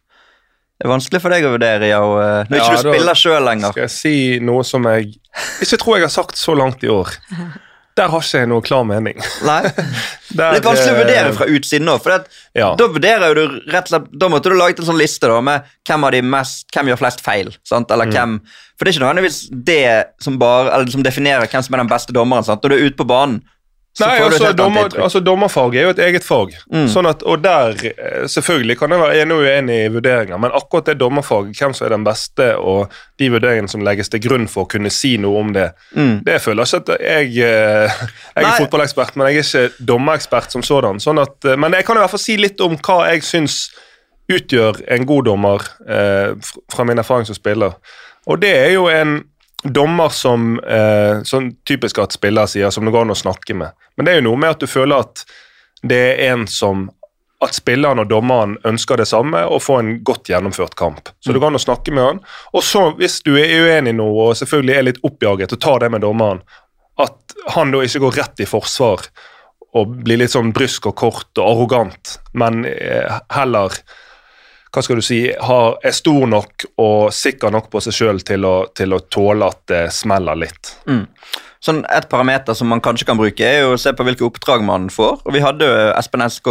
Det 0.74 0.88
er 0.88 0.90
vanskelig 0.90 1.20
for 1.22 1.30
deg 1.32 1.44
å 1.46 1.52
vurdere, 1.54 1.86
ja, 1.88 2.00
og, 2.02 2.16
eh, 2.20 2.48
når 2.50 2.58
Ja, 2.58 2.64
ikke 2.64 2.80
du 2.82 2.88
spiller 2.90 3.18
sjøl 3.20 3.44
lenger. 3.46 3.70
Skal 3.76 3.86
jeg 3.86 3.94
si 3.94 4.14
noe 4.42 4.64
som 4.66 4.88
jeg 4.90 5.12
ikke 5.62 5.78
tror 5.80 5.96
jeg 6.00 6.08
har 6.08 6.12
sagt 6.16 6.40
så 6.40 6.56
langt 6.58 6.82
i 6.84 6.90
år? 6.90 7.14
Der 7.94 8.10
har 8.10 8.24
ikke 8.26 8.40
jeg 8.42 8.48
noe 8.50 8.62
klar 8.66 8.82
mening. 8.82 9.14
Nei? 9.46 9.60
Der, 9.62 9.76
Det 10.34 10.58
er 10.58 10.64
vanskelig 10.66 10.90
å 10.90 10.96
eh, 10.96 11.00
vurdere 11.04 11.32
fra 11.36 11.46
utsiden 11.46 11.86
nå. 11.86 11.94
For 12.02 12.24
Ja. 12.58 12.72
Da 12.74 12.88
vurderer 12.90 13.38
du 13.38 13.44
rett 13.70 13.86
og 13.86 13.92
slett 13.92 14.08
Da 14.18 14.28
måtte 14.32 14.50
du 14.50 14.56
laget 14.58 14.82
en 14.82 14.88
sånn 14.88 14.98
liste 14.98 15.30
da 15.30 15.38
med 15.46 15.62
hvem 15.86 16.06
av 16.08 16.10
de 16.16 16.22
mest 16.26 16.66
Hvem 16.74 16.90
gjør 16.90 16.98
flest 17.04 17.22
feil. 17.22 17.52
Sant? 17.62 17.94
Eller 17.94 18.10
Mm. 18.10 18.12
hvem 18.16 18.34
For 18.74 18.84
det 18.84 18.90
er 18.90 18.98
ikke 18.98 19.04
nødvendigvis 19.06 19.38
det 19.70 20.04
som 20.26 20.38
bare 20.42 20.72
Eller 20.74 20.90
som 20.90 21.04
definerer 21.06 21.46
hvem 21.46 21.62
som 21.62 21.74
er 21.78 21.84
den 21.84 21.92
beste 21.94 22.12
dommeren. 22.12 22.42
Sant? 22.44 22.62
Når 22.66 22.74
du 22.74 22.74
er 22.80 22.86
ute 22.90 22.98
på 22.98 23.06
banen, 23.06 23.42
så 23.94 24.06
Nei, 24.08 24.16
altså, 24.24 24.48
dommer, 24.58 24.88
altså 24.98 25.20
Dommerfag 25.22 25.76
er 25.78 25.84
jo 25.86 25.90
et 25.92 26.00
eget 26.02 26.24
fag. 26.26 26.54
Mm. 26.72 26.88
Sånn 26.90 27.06
at, 27.06 27.20
og 27.30 27.44
der, 27.44 27.76
eh, 27.92 28.24
Selvfølgelig 28.26 28.74
kan 28.80 28.90
jeg 28.90 28.98
være 29.04 29.20
enig 29.22 29.36
og 29.36 29.44
uenig 29.46 29.76
i 29.84 29.92
vurderinger, 29.94 30.40
men 30.42 30.50
akkurat 30.58 30.88
det 30.90 30.96
dommerfaget, 30.98 31.54
hvem 31.60 31.74
som 31.78 31.86
er 31.86 31.94
den 31.94 32.04
beste, 32.08 32.48
og 32.58 32.90
de 33.22 33.28
vurderingene 33.30 33.70
som 33.70 33.84
legges 33.86 34.10
til 34.10 34.20
grunn 34.24 34.48
for 34.50 34.64
å 34.66 34.70
kunne 34.74 34.90
si 34.90 35.12
noe 35.22 35.38
om 35.44 35.52
det, 35.54 35.68
Mm. 35.94 36.24
det 36.26 36.40
føler 36.42 36.64
jeg 36.66 36.80
ikke 36.82 36.92
at 36.96 37.00
jeg 37.06 37.38
eh, 37.46 37.90
Jeg 38.36 38.42
er 38.42 38.48
Nei. 38.48 38.58
fotballekspert, 38.64 39.14
men 39.16 39.26
jeg 39.30 39.36
er 39.38 39.46
ikke 39.68 39.86
dommerekspert 39.86 40.50
som 40.50 40.62
sådan. 40.66 40.98
sånn 41.00 41.22
at, 41.22 41.38
eh, 41.44 41.56
men 41.56 41.72
jeg 41.78 41.86
kan 41.86 41.96
i 41.96 42.00
hvert 42.02 42.10
fall 42.10 42.18
si 42.26 42.36
litt 42.36 42.60
om 42.60 42.74
hva 42.76 42.98
jeg 43.12 43.22
syns 43.22 43.70
utgjør 44.32 44.82
en 44.90 45.06
god 45.06 45.24
dommer 45.28 45.62
eh, 45.86 46.34
fra 46.72 46.84
min 46.84 46.98
erfaring 46.98 47.26
som 47.28 47.36
spiller. 47.36 47.74
Og 48.26 48.40
det 48.40 48.54
er 48.56 48.70
jo 48.74 48.86
en 48.88 49.18
dommer 49.64 50.12
som 50.12 50.58
eh, 50.60 51.22
sånn 51.24 51.54
typisk 51.64 51.98
at 52.02 52.12
spillere 52.12 52.50
sier, 52.50 52.70
som 52.74 52.84
det 52.84 52.92
går 52.94 53.06
an 53.06 53.14
å 53.14 53.18
snakke 53.18 53.56
med. 53.56 53.72
Men 53.96 54.06
det 54.06 54.12
er 54.12 54.20
jo 54.20 54.28
noe 54.28 54.42
med 54.42 54.56
at 54.56 54.62
du 54.64 54.68
føler 54.68 55.06
at 55.06 55.24
det 55.84 56.00
er 56.14 56.32
en 56.32 56.46
som 56.48 56.88
at 57.44 57.56
spilleren 57.56 58.00
og 58.00 58.08
dommeren 58.08 58.54
ønsker 58.64 59.00
det 59.00 59.08
samme 59.10 59.42
og 59.44 59.62
får 59.64 59.82
en 59.82 59.92
godt 60.06 60.30
gjennomført 60.32 60.76
kamp. 60.80 61.10
Så 61.20 61.32
det 61.32 61.42
går 61.42 61.52
an 61.52 61.58
å 61.58 61.64
snakke 61.64 61.92
med 61.92 62.06
han. 62.06 62.20
Og 62.56 62.64
så, 62.64 62.86
hvis 62.98 63.18
du 63.26 63.34
er 63.36 63.52
uenig 63.66 63.92
nå, 63.98 64.06
og 64.06 64.36
selvfølgelig 64.38 64.76
er 64.76 64.86
litt 64.88 65.02
oppjaget, 65.04 65.56
og 65.56 65.60
tar 65.60 65.84
det 65.84 65.90
med 65.92 66.04
dommeren, 66.06 66.40
at 67.00 67.36
han 67.56 67.74
da 67.74 67.82
ikke 67.84 68.04
går 68.06 68.18
rett 68.20 68.44
i 68.44 68.48
forsvar 68.48 69.08
og 69.74 69.96
blir 70.06 70.20
litt 70.22 70.32
sånn 70.32 70.54
brysk 70.54 70.86
og 70.92 70.96
kort 71.00 71.40
og 71.42 71.44
arrogant, 71.48 72.16
men 72.38 72.62
eh, 72.68 73.18
heller 73.34 73.74
hva 74.74 74.82
skal 74.82 74.98
du 74.98 75.04
si, 75.06 75.20
har, 75.30 75.76
er 75.84 75.94
stor 75.94 76.26
nok 76.30 76.66
og 76.82 77.12
sikker 77.14 77.54
nok 77.54 77.70
på 77.72 77.82
seg 77.84 77.96
sjøl 77.96 78.20
til, 78.26 78.46
til 78.74 78.96
å 78.96 79.02
tåle 79.12 79.48
at 79.48 79.62
det 79.70 79.82
smeller 79.94 80.38
litt. 80.44 80.74
Sånn 81.64 81.84
Et 81.88 82.08
parameter 82.10 82.56
som 82.58 82.68
man 82.68 82.82
kanskje 82.84 83.06
kan 83.08 83.20
bruke, 83.20 83.46
er 83.46 83.62
jo 83.64 83.76
å 83.76 83.80
se 83.80 83.94
på 83.96 84.04
hvilke 84.04 84.26
oppdrag 84.26 84.64
man 84.66 84.90
får. 84.92 85.22
Og 85.24 85.32
Vi 85.32 85.40
hadde 85.44 85.64
jo 85.64 85.92
Espen 85.94 86.24
Esk 86.24 86.50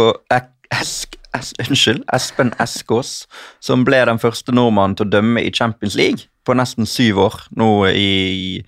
Esk 0.74 1.60
Unnskyld, 1.62 2.04
Espen 2.14 2.52
Eskås, 2.62 3.26
som 3.62 3.84
ble 3.86 4.00
den 4.06 4.20
første 4.22 4.54
nordmannen 4.54 4.96
til 4.98 5.06
å 5.06 5.14
dømme 5.16 5.42
i 5.42 5.52
Champions 5.54 5.96
League 5.98 6.30
på 6.44 6.54
nesten 6.56 6.86
syv 6.88 7.18
år. 7.28 7.34
Nå 7.56 7.70
i 7.90 8.64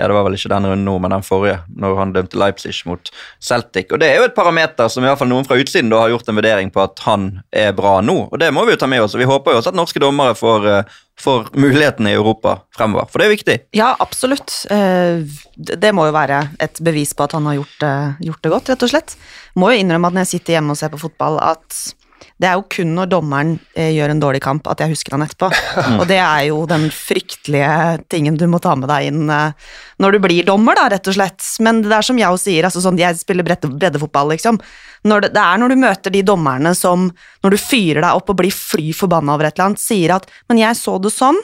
Ja, 0.00 0.06
det 0.08 0.14
var 0.16 0.24
vel 0.24 0.32
ikke 0.38 0.48
den 0.48 0.64
runden 0.64 0.86
nå, 0.88 0.94
men 1.02 1.12
den 1.12 1.24
forrige, 1.26 1.58
når 1.76 1.98
han 1.98 2.12
dømte 2.14 2.38
Leipzig 2.40 2.72
mot 2.88 3.10
Celtic. 3.42 3.90
Og 3.92 4.00
Det 4.00 4.08
er 4.08 4.16
jo 4.16 4.24
et 4.30 4.34
parameter 4.34 4.88
som 4.88 5.04
i 5.04 5.08
hvert 5.10 5.18
fall 5.20 5.28
noen 5.28 5.44
fra 5.44 5.58
utsiden 5.60 5.90
da 5.92 5.98
har 6.00 6.14
gjort 6.14 6.30
en 6.30 6.38
vurdering 6.40 6.70
på 6.72 6.80
at 6.80 7.02
han 7.04 7.42
er 7.52 7.74
bra 7.76 7.98
nå. 8.00 8.16
Og 8.32 8.38
Det 8.40 8.48
må 8.54 8.64
vi 8.64 8.72
jo 8.72 8.80
ta 8.80 8.88
med 8.88 9.02
oss. 9.04 9.14
Vi 9.18 9.28
håper 9.28 9.52
jo 9.52 9.60
også 9.60 9.74
at 9.74 9.76
norske 9.76 10.00
dommere 10.00 10.32
får, 10.38 10.66
eh, 10.70 10.96
får 11.20 11.50
mulighetene 11.52 12.14
i 12.14 12.16
Europa 12.16 12.62
fremover, 12.76 13.10
for 13.10 13.18
det 13.20 13.26
er 13.28 13.36
viktig. 13.36 13.58
Ja, 13.76 13.94
absolutt. 14.00 14.64
Eh, 14.70 15.20
Det 15.60 15.92
må 15.92 16.06
jo 16.08 16.12
være 16.16 16.48
et 16.58 16.80
bevis 16.80 17.12
på 17.12 17.24
at 17.24 17.32
han 17.36 17.44
har 17.44 17.58
gjort, 17.60 17.78
det, 17.80 18.16
gjort 18.24 18.42
det 18.42 18.50
godt, 18.50 18.68
rett 18.70 18.82
og 18.82 18.88
slett. 18.88 19.16
Må 19.54 19.68
jo 19.74 19.84
innrømme 19.84 20.06
at 20.08 20.14
når 20.14 20.24
jeg 20.24 20.40
sitter 20.40 20.56
hjemme 20.56 20.70
og 20.72 20.78
ser 20.80 20.88
på 20.88 21.00
fotball, 21.02 21.36
at 21.44 21.94
det 22.40 22.48
er 22.48 22.56
jo 22.56 22.64
kun 22.72 22.94
når 22.96 23.08
dommeren 23.12 23.50
eh, 23.76 23.90
gjør 23.92 24.14
en 24.14 24.22
dårlig 24.22 24.40
kamp 24.40 24.68
at 24.72 24.80
jeg 24.80 24.94
husker 24.94 25.12
han 25.12 25.26
etterpå. 25.26 25.50
Og 26.00 26.06
det 26.08 26.16
er 26.22 26.46
jo 26.48 26.62
den 26.68 26.86
fryktelige 26.94 28.00
tingen 28.12 28.38
du 28.40 28.46
må 28.48 28.62
ta 28.64 28.72
med 28.80 28.88
deg 28.88 29.10
inn 29.10 29.28
eh, 29.28 29.74
når 30.00 30.16
du 30.16 30.22
blir 30.24 30.48
dommer, 30.48 30.78
da, 30.78 30.86
rett 30.94 31.10
og 31.12 31.18
slett. 31.18 31.44
Men 31.60 31.82
det 31.84 31.92
er 31.98 32.06
som 32.06 32.20
jeg 32.20 32.40
sier, 32.40 32.64
altså 32.64 32.80
sånn, 32.80 33.00
jeg 33.00 33.20
spiller 33.20 33.44
bredde, 33.44 33.68
breddefotball, 33.74 34.32
liksom. 34.32 34.60
Når 35.04 35.26
det, 35.26 35.32
det 35.36 35.42
er 35.44 35.60
når 35.60 35.72
du 35.72 35.80
møter 35.84 36.16
de 36.16 36.24
dommerne 36.24 36.72
som, 36.76 37.10
når 37.44 37.56
du 37.56 37.60
fyrer 37.60 38.00
deg 38.00 38.16
opp 38.16 38.32
og 38.32 38.40
blir 38.40 38.56
fly 38.56 38.88
forbanna 38.96 39.36
over 39.36 39.48
et 39.48 39.56
eller 39.58 39.72
annet, 39.72 39.84
sier 39.84 40.16
at 40.16 40.28
'men 40.48 40.64
jeg 40.64 40.80
så 40.80 40.96
det 41.00 41.12
sånn', 41.16 41.40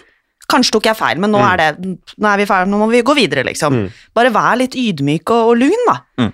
Kanskje 0.47 0.77
tok 0.77 0.85
jeg 0.87 0.95
feil, 0.95 1.19
men 1.19 1.33
nå 1.35 1.41
er, 1.43 1.59
det, 1.59 1.95
nå 2.23 2.29
er 2.31 2.39
vi 2.39 2.45
ferdige, 2.47 2.71
nå 2.71 2.79
må 2.79 2.87
vi 2.87 3.01
gå 3.03 3.17
videre, 3.19 3.43
liksom. 3.49 3.81
Bare 4.15 4.31
vær 4.31 4.55
litt 4.61 4.77
ydmyk 4.79 5.33
og, 5.35 5.49
og 5.51 5.57
lun, 5.59 5.81
da. 5.89 5.97
Mm. 6.23 6.29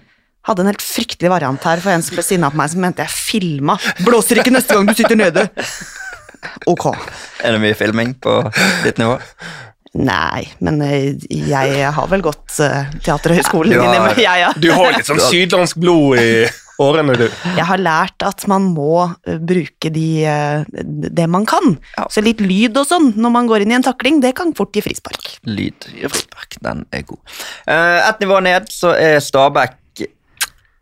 Hadde 0.49 0.65
en 0.65 0.71
helt 0.73 0.83
fryktelig 0.83 1.31
variant 1.31 1.67
her 1.69 1.83
for 1.83 1.95
en 1.95 2.03
som 2.03 2.19
ble 2.19 2.25
sinna 2.27 2.51
på 2.51 2.59
meg, 2.59 2.73
som 2.73 2.83
mente 2.83 3.05
jeg 3.05 3.15
filma. 3.15 3.77
Blåser 4.03 4.43
ikke 4.43 4.55
neste 4.55 4.75
gang 4.75 4.89
du 4.91 4.97
sitter 4.99 5.19
nede. 5.19 5.49
Ok. 6.67 6.89
Er 7.43 7.55
det 7.55 7.61
mye 7.63 7.77
filming 7.79 8.17
på 8.19 8.41
ditt 8.83 8.99
nivå? 8.99 9.21
Nei, 10.03 10.47
men 10.65 10.81
eh, 10.83 11.13
jeg 11.29 11.93
har 11.95 12.07
vel 12.09 12.23
gått 12.25 12.55
uh, 12.65 12.89
Teaterhøgskolen 13.05 13.75
Ja, 13.77 13.91
meg, 14.01 14.17
Jeg, 14.23 14.41
ja. 14.41 14.53
Du 14.57 14.71
har 14.73 14.95
litt 14.97 15.05
sånn 15.05 15.21
sydlandsk 15.21 15.77
blod 15.83 16.17
i 16.17 16.31
årene, 16.81 17.15
du. 17.21 17.27
jeg 17.29 17.67
har 17.69 17.81
lært 17.81 18.25
at 18.27 18.47
man 18.51 18.71
må 18.75 19.05
eh, 19.29 19.37
bruke 19.37 19.91
de, 19.93 20.07
eh, 20.27 20.65
det 21.13 21.29
man 21.31 21.45
kan. 21.47 21.77
Ja. 21.99 22.07
Så 22.11 22.25
litt 22.25 22.41
lyd 22.43 22.79
og 22.81 22.89
sånn 22.89 23.13
når 23.21 23.35
man 23.37 23.51
går 23.51 23.65
inn 23.65 23.75
i 23.75 23.79
en 23.79 23.87
takling, 23.87 24.23
det 24.25 24.33
kan 24.39 24.55
fort 24.57 24.75
gi 24.75 24.83
frispark. 24.85 25.37
Lyd 25.47 25.87
i 25.93 26.09
frispark, 26.09 26.59
den 26.65 26.85
er 26.91 27.05
god. 27.07 27.21
Eh, 27.69 28.01
et 28.09 28.25
nivå 28.25 28.41
ned 28.49 28.73
så 28.73 28.97
er 28.97 29.21
Stabæk 29.23 29.77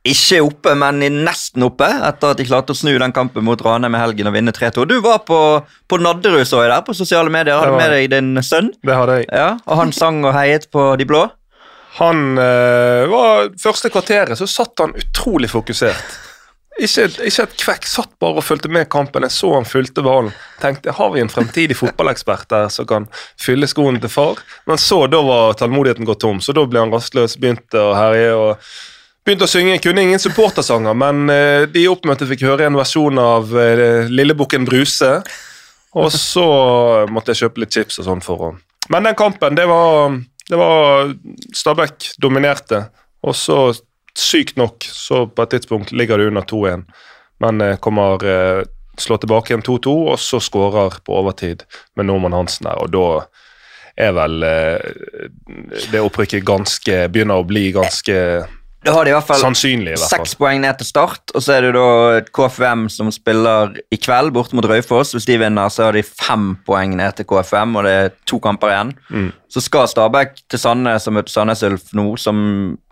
ikke 0.01 0.39
oppe, 0.41 0.73
men 0.81 1.03
nesten 1.27 1.65
oppe, 1.67 1.85
etter 1.85 2.33
at 2.33 2.39
de 2.41 2.47
klarte 2.49 2.73
å 2.73 2.79
snu 2.79 2.95
den 2.97 3.13
kampen 3.13 3.45
mot 3.45 3.61
Ranheim 3.61 3.99
i 3.99 4.01
helgen 4.01 4.31
og 4.31 4.37
vinne 4.37 4.55
3-2. 4.57 4.87
Du 4.89 4.97
var 5.05 5.21
på, 5.29 5.41
på 5.61 5.99
Nadderud, 6.01 6.47
så 6.49 6.63
jeg 6.65 6.73
der, 6.73 6.81
på 6.87 6.97
sosiale 6.97 7.33
medier. 7.33 7.61
Hadde 7.61 7.77
med 7.77 7.93
deg 7.93 8.09
din 8.15 8.41
sønn. 8.45 8.73
Det 8.81 8.97
hadde 8.97 9.21
jeg. 9.21 9.29
Ja, 9.29 9.51
Og 9.67 9.83
han 9.83 9.93
sang 9.93 10.23
og 10.25 10.33
heiet 10.37 10.71
på 10.73 10.87
de 10.97 11.05
blå. 11.09 11.27
Han 11.99 12.39
øh, 12.39 13.11
var 13.11 13.49
Første 13.61 13.91
kvarteret 13.91 14.39
så 14.39 14.47
satt 14.49 14.79
han 14.81 14.95
utrolig 14.97 15.51
fokusert. 15.51 16.19
Ikke, 16.81 17.09
ikke 17.27 17.45
et 17.45 17.57
kvekk. 17.61 17.89
Satt 17.91 18.13
bare 18.23 18.41
og 18.41 18.47
fulgte 18.47 18.71
med 18.73 18.89
kampen. 18.89 19.27
Jeg 19.27 19.35
så 19.35 19.51
han 19.53 19.69
fulgte 19.69 20.05
ballen. 20.07 20.31
Tenkte 20.63 20.95
har 20.97 21.11
vi 21.13 21.21
en 21.21 21.33
fremtidig 21.33 21.77
fotballekspert 21.77 22.49
der 22.49 22.71
som 22.73 22.89
kan 22.89 23.09
fylle 23.37 23.69
skoene 23.69 24.01
til 24.01 24.13
far? 24.13 24.41
Men 24.71 24.81
så, 24.81 25.03
da 25.13 25.21
var 25.27 25.59
tålmodigheten 25.61 26.09
gått 26.09 26.23
tom, 26.25 26.41
så 26.41 26.57
da 26.57 26.65
ble 26.65 26.81
han 26.81 26.95
rastløs, 26.95 27.37
begynte 27.43 27.83
å 27.85 27.93
herje. 27.99 28.33
og 28.39 28.71
Begynte 29.21 29.45
å 29.45 29.51
synge, 29.51 29.77
kunne 29.85 30.01
ingen 30.07 30.21
supportersanger, 30.23 30.97
men 30.97 31.29
eh, 31.29 31.67
de 31.69 31.85
oppmøtte 31.91 32.25
fikk 32.31 32.47
høre 32.47 32.65
en 32.65 32.79
versjon 32.79 33.21
av 33.21 33.53
eh, 33.53 34.09
Lillebukken 34.09 34.65
Bruse. 34.65 35.11
Og 36.01 36.09
så 36.15 36.45
måtte 37.13 37.35
jeg 37.35 37.45
kjøpe 37.45 37.61
litt 37.61 37.75
chips 37.75 37.99
og 38.01 38.07
sånn 38.07 38.23
for 38.25 38.47
å 38.47 38.51
Men 38.91 39.05
den 39.05 39.19
kampen, 39.19 39.59
det 39.59 39.67
var, 39.69 40.17
var 40.49 41.13
Stabæk 41.55 42.15
dominerte. 42.23 42.87
Og 43.21 43.37
så, 43.37 43.59
sykt 44.17 44.57
nok, 44.59 44.87
så 44.89 45.27
på 45.29 45.45
et 45.45 45.53
tidspunkt 45.53 45.93
ligger 45.93 46.19
det 46.19 46.31
under 46.31 46.47
2-1, 46.49 46.87
men 47.45 47.61
eh, 47.61 47.77
kommer 47.85 48.25
slår 49.01 49.21
tilbake 49.21 49.53
igjen 49.53 49.67
2-2, 49.67 49.93
og 50.15 50.17
så 50.21 50.41
skårer 50.43 50.97
på 51.05 51.19
overtid 51.21 51.67
med 51.97 52.09
Normann 52.09 52.35
Hansen 52.37 52.67
der, 52.67 52.81
og 52.81 52.91
da 52.97 53.05
er 54.01 54.17
vel 54.17 54.41
det 55.93 56.01
opprykket 56.01 56.45
ganske 56.47 56.95
Begynner 57.13 57.43
å 57.43 57.45
bli 57.45 57.67
ganske 57.75 58.17
Da 58.85 58.95
har 58.97 59.05
de 59.05 59.11
i 59.13 59.13
hvert 59.13 59.27
fall 59.29 59.41
sannsynlig, 59.43 59.93
i 59.93 59.99
hvert 59.99 60.09
fall. 60.09 60.23
seks 60.25 60.37
poeng 60.41 60.63
ned 60.63 60.79
til 60.81 60.87
start, 60.89 61.35
og 61.37 61.43
så 61.45 61.53
er 61.59 61.67
det 61.67 61.73
da 61.77 62.21
KFUM 62.33 62.87
som 62.89 63.11
spiller 63.13 63.75
i 63.93 63.99
kveld 64.01 64.33
borte 64.33 64.57
mot 64.57 64.65
Raufoss. 64.65 65.13
Hvis 65.13 65.27
de 65.29 65.37
vinner, 65.43 65.69
så 65.69 65.91
har 65.91 65.93
de 65.99 66.03
fem 66.07 66.55
poeng 66.65 66.95
ned 66.97 67.19
til 67.19 67.29
KFUM, 67.29 67.77
og 67.77 67.85
det 67.85 67.93
er 68.07 68.15
to 68.31 68.39
kamper 68.41 68.73
igjen. 68.73 68.95
Mm. 69.13 69.27
Så 69.53 69.61
skal 69.67 69.89
Stabæk 69.91 70.41
til 70.49 70.63
Sandnes 70.63 71.09
og 71.11 71.19
møte 71.19 71.35
Sandnes 71.35 71.65
Ulf 71.69 71.93
nå, 71.99 72.07
som 72.23 72.41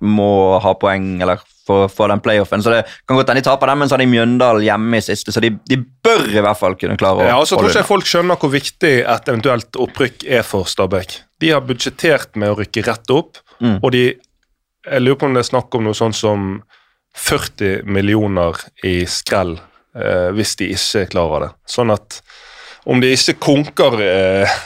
må 0.04 0.28
ha 0.60 0.74
poeng 0.76 1.22
eller 1.24 1.40
for 1.68 1.88
få 1.92 2.06
den 2.08 2.20
playoffen. 2.24 2.62
Så 2.64 2.72
det 2.72 2.84
kan 3.08 3.16
godt 3.16 3.28
hende 3.32 3.40
de 3.42 3.48
taper 3.48 3.68
den, 3.72 3.78
men 3.82 3.88
så 3.88 3.96
har 3.96 4.04
de 4.04 4.08
Mjøndalen 4.12 4.64
hjemme 4.64 5.00
i 5.00 5.04
siste, 5.04 5.32
så 5.32 5.40
de, 5.44 5.50
de 5.68 5.76
bør 6.04 6.24
i 6.32 6.40
hvert 6.44 6.56
fall 6.60 6.76
kunne 6.80 6.96
klare 7.00 7.24
å 7.24 7.28
Ja, 7.28 7.34
og 7.40 7.48
så 7.48 7.56
tror 7.58 7.68
ikke 7.72 7.82
jeg 7.82 7.88
folk 7.94 8.08
skjønner 8.08 8.40
hvor 8.40 8.52
viktig 8.52 8.94
et 9.04 9.28
eventuelt 9.32 9.76
opprykk 9.84 10.24
er 10.38 10.44
for 10.48 10.68
Stabæk. 10.68 11.18
De 11.44 11.52
har 11.52 11.60
budsjettert 11.64 12.36
med 12.40 12.52
å 12.52 12.60
rykke 12.60 12.84
rett 12.92 13.16
opp, 13.16 13.40
Mm. 13.58 13.80
og 13.82 13.90
de 13.90 14.02
Jeg 14.88 15.04
lurer 15.04 15.18
på 15.20 15.28
om 15.28 15.36
det 15.36 15.44
er 15.44 15.50
snakk 15.50 15.74
om 15.76 15.84
noe 15.86 15.96
sånn 15.96 16.16
som 16.16 16.50
40 17.18 17.88
millioner 17.88 18.56
i 18.86 19.02
skrell 19.10 19.56
eh, 19.58 20.28
hvis 20.36 20.56
de 20.60 20.70
ikke 20.74 21.08
klarer 21.12 21.46
det. 21.46 21.50
Sånn 21.68 21.92
at 21.94 22.20
om 22.88 23.02
de 23.02 23.10
ikke 23.12 23.36
konker 23.42 23.98
eh, 24.00 24.58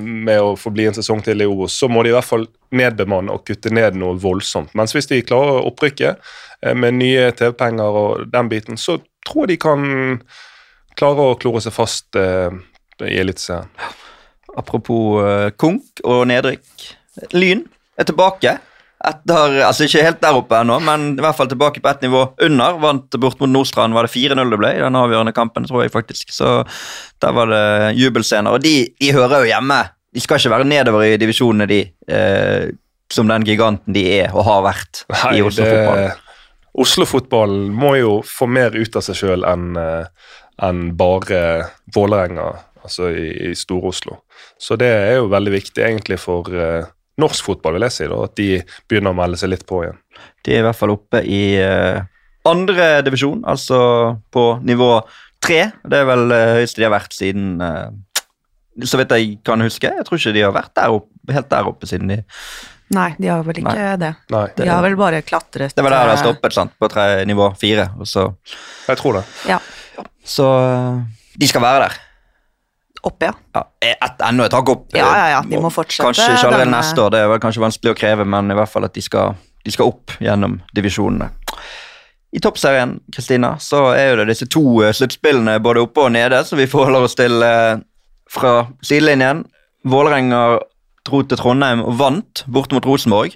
med 0.00 0.40
å 0.42 0.52
få 0.58 0.72
bli 0.74 0.88
en 0.90 0.96
sesong 0.96 1.22
til 1.24 1.40
i 1.40 1.48
Obos, 1.48 1.78
så 1.80 1.88
må 1.88 2.02
de 2.04 2.12
i 2.12 2.16
hvert 2.16 2.28
fall 2.28 2.46
nedbemanne 2.76 3.32
og 3.32 3.46
kutte 3.48 3.72
ned 3.72 3.96
noe 4.00 4.18
voldsomt. 4.20 4.74
Mens 4.76 4.92
hvis 4.96 5.08
de 5.10 5.22
klarer 5.24 5.64
opprykket 5.64 6.20
eh, 6.60 6.76
med 6.76 6.98
nye 7.00 7.30
TV-penger 7.36 8.00
og 8.02 8.26
den 8.32 8.50
biten, 8.52 8.80
så 8.80 8.98
tror 9.26 9.46
jeg 9.46 9.54
de 9.54 9.60
kan 9.64 9.86
klare 10.98 11.30
å 11.30 11.38
klore 11.40 11.62
seg 11.64 11.76
fast 11.76 12.18
eh, 12.20 12.50
i 13.06 13.16
Eliteserien. 13.22 13.70
Apropos 14.60 15.22
eh, 15.24 15.50
konk 15.56 16.02
og 16.04 16.26
nedrykk. 16.28 16.90
Lyn 17.32 17.64
er 17.96 18.08
tilbake. 18.08 18.58
Etter, 19.00 19.54
altså 19.64 19.86
Ikke 19.86 20.02
helt 20.04 20.20
der 20.20 20.36
oppe 20.36 20.58
ennå, 20.58 20.76
men 20.84 21.14
i 21.14 21.22
hvert 21.24 21.38
fall 21.38 21.48
tilbake 21.48 21.80
på 21.80 21.88
ett 21.88 22.02
nivå 22.04 22.26
under. 22.46 22.76
Vant 22.82 23.16
bort 23.22 23.40
mot 23.40 23.48
Nordstrand, 23.50 23.96
var 23.96 24.04
det 24.06 24.12
4-0 24.12 24.52
det 24.52 24.58
ble 24.60 24.74
i 24.76 24.82
den 24.82 24.98
avgjørende 25.00 25.32
kampen, 25.36 25.64
tror 25.68 25.86
jeg 25.86 25.94
faktisk. 25.94 26.34
Så 26.36 26.58
der 27.22 27.32
var 27.36 27.48
det 27.48 27.64
jubelscener. 27.96 28.52
Og 28.52 28.64
de, 28.64 28.90
de 29.00 29.12
hører 29.16 29.46
jo 29.46 29.52
hjemme. 29.54 29.80
De 30.12 30.20
skal 30.20 30.40
ikke 30.40 30.52
være 30.52 30.68
nedover 30.68 31.06
i 31.06 31.18
divisjonene, 31.20 31.68
de. 31.70 31.82
Eh, 32.10 32.70
som 33.10 33.26
den 33.26 33.42
giganten 33.42 33.94
de 33.94 34.04
er 34.20 34.34
og 34.36 34.44
har 34.46 34.60
vært 34.62 35.00
i 35.34 35.40
Oslo-fotballen. 35.42 36.26
Oslo-fotballen 36.80 37.64
må 37.74 37.96
jo 37.98 38.12
få 38.22 38.46
mer 38.46 38.76
ut 38.76 38.94
av 38.94 39.02
seg 39.02 39.18
sjøl 39.18 39.46
enn 39.48 39.80
en 40.60 40.82
bare 40.96 41.40
Vålerenga, 41.94 42.52
altså 42.84 43.10
i, 43.10 43.28
i 43.50 43.52
Stor-Oslo. 43.56 44.20
Så 44.60 44.76
det 44.80 44.90
er 44.92 45.14
jo 45.18 45.30
veldig 45.32 45.54
viktig 45.54 45.84
egentlig 45.84 46.20
for 46.20 46.50
eh, 46.52 46.88
norsk 47.20 47.46
fotball, 47.46 47.76
vil 47.78 47.86
jeg 47.88 47.96
si, 47.96 48.08
da, 48.10 48.20
at 48.26 48.36
de 48.38 48.48
begynner 48.90 49.14
å 49.14 49.18
melde 49.18 49.40
seg 49.40 49.52
litt 49.52 49.66
på 49.68 49.82
igjen. 49.84 50.00
De 50.46 50.54
er 50.54 50.62
i 50.62 50.66
hvert 50.66 50.78
fall 50.78 50.94
oppe 50.94 51.22
i 51.24 51.42
uh, 51.60 52.00
andre 52.48 52.90
divisjon, 53.06 53.44
altså 53.48 53.80
på 54.32 54.44
nivå 54.66 54.92
tre. 55.42 55.62
Det 55.84 56.02
er 56.02 56.08
vel 56.08 56.26
uh, 56.32 56.56
høyeste 56.58 56.82
de 56.82 56.88
har 56.88 56.94
vært 56.96 57.16
siden 57.16 57.62
uh, 57.62 57.88
Så 58.86 59.00
vidt 59.00 59.14
jeg 59.16 59.38
kan 59.46 59.62
huske. 59.64 59.92
Jeg 59.92 60.08
tror 60.08 60.20
ikke 60.20 60.34
de 60.36 60.44
har 60.46 60.56
vært 60.56 60.74
der 60.78 60.98
oppe, 60.98 61.34
helt 61.34 61.50
der 61.52 61.72
oppe 61.72 61.90
siden 61.90 62.12
de 62.14 62.20
Nei, 62.90 63.12
de 63.22 63.28
har 63.30 63.44
vel 63.46 63.60
ikke 63.60 63.70
Nei. 63.70 63.90
det. 64.02 64.08
Nei, 64.34 64.46
De 64.56 64.64
har 64.66 64.80
vel 64.82 64.96
bare 64.98 65.20
klatret 65.22 65.76
Det 65.76 65.82
var 65.86 65.94
der 65.94 66.08
det 66.08 66.14
har 66.16 66.24
stoppet, 66.24 66.56
sant? 66.56 66.72
På 66.74 66.88
tre, 66.90 67.22
nivå 67.28 67.52
fire. 67.60 67.86
Og 68.02 68.08
så 68.10 68.24
jeg 68.88 68.98
tror 68.98 69.20
det. 69.20 69.24
Ja, 69.46 69.60
så 70.26 70.48
de 71.38 71.46
skal 71.46 71.62
være 71.62 71.84
der. 71.84 72.00
Oppe, 73.06 73.28
ja. 73.30 73.34
Ja, 73.56 73.62
et, 73.92 74.22
enda 74.28 74.44
et 74.48 74.52
hakk 74.56 74.68
opp. 74.72 74.86
Ja, 74.96 75.06
ja, 75.16 75.28
ja, 75.36 75.42
de 75.46 75.60
må 75.62 75.70
fortsette 75.72 76.06
Kanskje 76.08 76.26
ikke 76.34 76.46
allerede 76.48 76.64
denne- 76.66 76.80
neste 76.80 77.02
år, 77.04 77.10
det 77.14 77.20
er 77.24 77.38
kanskje 77.42 77.62
vanskelig 77.64 77.92
å 77.94 77.98
kreve, 77.98 78.24
men 78.26 78.50
i 78.50 78.54
hvert 78.58 78.68
fall 78.72 78.84
at 78.84 78.94
de 78.94 79.02
skal, 79.02 79.34
de 79.64 79.70
skal 79.74 79.92
opp 79.92 80.16
gjennom 80.20 80.58
divisjonene. 80.76 81.30
I 82.32 82.38
toppserien 82.38 83.00
Kristina, 83.12 83.56
så 83.58 83.88
er 83.96 84.10
jo 84.12 84.16
det 84.20 84.28
disse 84.30 84.46
to 84.46 84.62
eh, 84.84 84.92
sluttspillene 84.94 85.56
både 85.62 85.82
oppe 85.82 86.04
og 86.06 86.12
nede, 86.14 86.44
som 86.46 86.58
vi 86.60 86.68
forholder 86.70 87.02
oss 87.08 87.16
til 87.18 87.42
eh, 87.42 87.80
fra 88.30 88.52
sidelinjen. 88.86 89.44
Vålerenga 89.90 90.60
dro 91.08 91.22
til 91.26 91.40
Trondheim 91.40 91.82
og 91.82 91.96
vant 91.98 92.44
bort 92.46 92.70
mot 92.76 92.86
Rosenborg, 92.86 93.34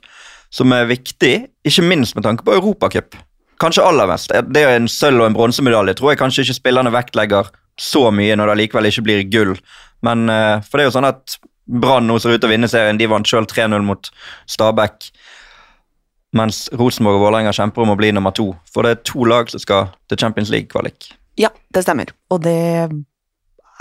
som 0.55 0.71
er 0.77 0.87
viktig, 0.87 1.33
ikke 1.67 1.83
minst 1.83 2.15
med 2.15 2.23
tanke 2.29 2.45
på 2.47 2.55
Europacup. 2.55 3.17
Kanskje 3.59 3.83
aller 3.87 4.07
mest. 4.07 4.31
Det 4.31 4.63
er 4.63 4.77
en 4.77 4.87
sølv- 4.91 5.23
og 5.25 5.27
en 5.31 5.35
bronsemedalje. 5.35 5.95
Tror 5.99 6.13
jeg 6.13 6.19
kanskje 6.21 6.45
ikke 6.45 6.59
spillerne 6.61 6.93
vektlegger 6.95 7.51
så 7.81 8.09
mye 8.15 8.37
når 8.39 8.53
det 8.53 8.61
likevel 8.63 8.91
ikke 8.91 9.07
blir 9.07 9.27
gull. 9.33 9.55
Men 10.05 10.29
eh, 10.31 10.61
for 10.65 10.79
det 10.79 10.85
er 10.85 10.91
jo 10.91 10.97
sånn 10.99 11.11
at 11.11 11.39
Brann 11.65 12.07
nå 12.09 12.19
ser 12.21 12.35
ut 12.35 12.43
til 12.43 12.51
å 12.51 12.53
vinne 12.53 12.69
serien. 12.69 12.99
De 13.01 13.09
vant 13.09 13.27
sjøl 13.27 13.49
3-0 13.49 13.87
mot 13.87 14.11
Stabæk. 14.51 15.09
Mens 16.37 16.67
Rosenborg 16.75 17.21
og 17.21 17.29
Vålerenga 17.29 17.55
kjemper 17.55 17.85
om 17.85 17.95
å 17.95 17.99
bli 17.99 18.11
nummer 18.13 18.35
to. 18.37 18.51
For 18.75 18.85
det 18.85 18.93
er 18.93 19.05
to 19.07 19.27
lag 19.31 19.51
som 19.51 19.63
skal 19.63 19.93
til 20.11 20.21
Champions 20.21 20.51
League-kvalik. 20.53 21.13
Ja, 21.41 21.51
det 21.73 21.85
stemmer. 21.87 22.11
Og 22.35 22.43
det 22.45 22.59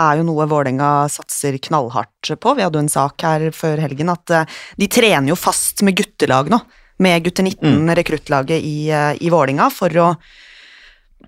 er 0.03 0.19
jo 0.19 0.25
noe 0.25 0.47
Vålerenga 0.49 1.09
satser 1.11 1.57
knallhardt 1.61 2.33
på. 2.39 2.55
Vi 2.55 2.63
hadde 2.65 2.79
jo 2.79 2.85
en 2.85 2.93
sak 2.93 3.25
her 3.25 3.49
før 3.55 3.81
helgen 3.83 4.13
at 4.13 4.33
eh, 4.33 4.55
de 4.79 4.89
trener 4.89 5.33
jo 5.33 5.39
fast 5.39 5.83
med 5.85 5.97
guttelag 5.99 6.49
nå. 6.53 6.61
Med 7.03 7.25
gutter 7.25 7.45
19, 7.45 7.89
rekruttlaget 7.97 8.63
i, 8.63 8.87
eh, 8.93 9.11
i 9.19 9.33
Vålerenga, 9.33 9.67
for 9.73 10.01
å 10.01 10.09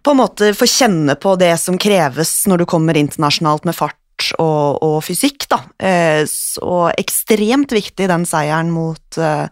på 0.04 0.14
en 0.14 0.20
måte 0.22 0.52
få 0.58 0.68
kjenne 0.70 1.16
på 1.20 1.36
det 1.40 1.54
som 1.62 1.78
kreves 1.82 2.32
når 2.50 2.64
du 2.64 2.66
kommer 2.70 2.98
internasjonalt 3.00 3.66
med 3.68 3.78
fart 3.78 4.30
og, 4.40 4.80
og 4.84 5.00
fysikk, 5.04 5.48
da. 5.52 5.60
Eh, 5.80 6.24
Så 6.30 6.78
ekstremt 6.96 7.74
viktig 7.76 8.08
den 8.08 8.26
seieren 8.26 8.72
mot, 8.72 9.18
eh, 9.18 9.48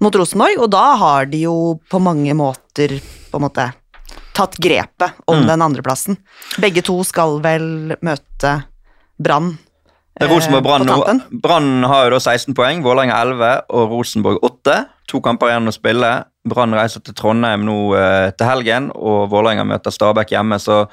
mot 0.00 0.14
Rosenborg, 0.14 0.58
og 0.64 0.70
da 0.72 0.96
har 0.96 1.26
de 1.26 1.44
jo 1.46 1.56
på 1.90 2.00
mange 2.00 2.32
måter 2.38 2.98
på 3.30 3.40
en 3.40 3.46
måte 3.48 3.68
tatt 4.38 4.56
grepet 4.62 5.12
om 5.26 5.42
Mm. 5.42 5.46
den 5.46 5.62
andreplassen. 5.62 6.16
Begge 6.58 6.82
to 6.82 7.02
skal 7.04 7.40
vel 7.40 7.96
møte 8.00 8.64
Brann 9.20 9.58
er 10.20 10.28
Rosenborg 10.28 10.64
eh, 10.64 11.88
har 11.88 12.08
jo 12.08 12.10
da 12.16 12.18
16 12.18 12.54
poeng, 12.54 12.82
Vålerenga 12.82 13.18
11 13.22 13.62
og 13.70 13.92
Rosenborg 13.92 14.40
8. 14.42 14.86
To 15.08 15.20
kamper 15.20 15.52
igjen 15.52 15.70
å 15.70 15.74
spille. 15.74 16.10
Brann 16.48 16.72
reiser 16.76 17.02
til 17.04 17.14
Trondheim 17.18 17.64
nå 17.66 17.78
eh, 17.98 18.30
til 18.38 18.46
helgen, 18.48 18.90
og 18.94 19.28
Vålerenga 19.32 19.64
møter 19.68 19.90
Stabæk 19.94 20.30
hjemme, 20.36 20.60
så 20.62 20.84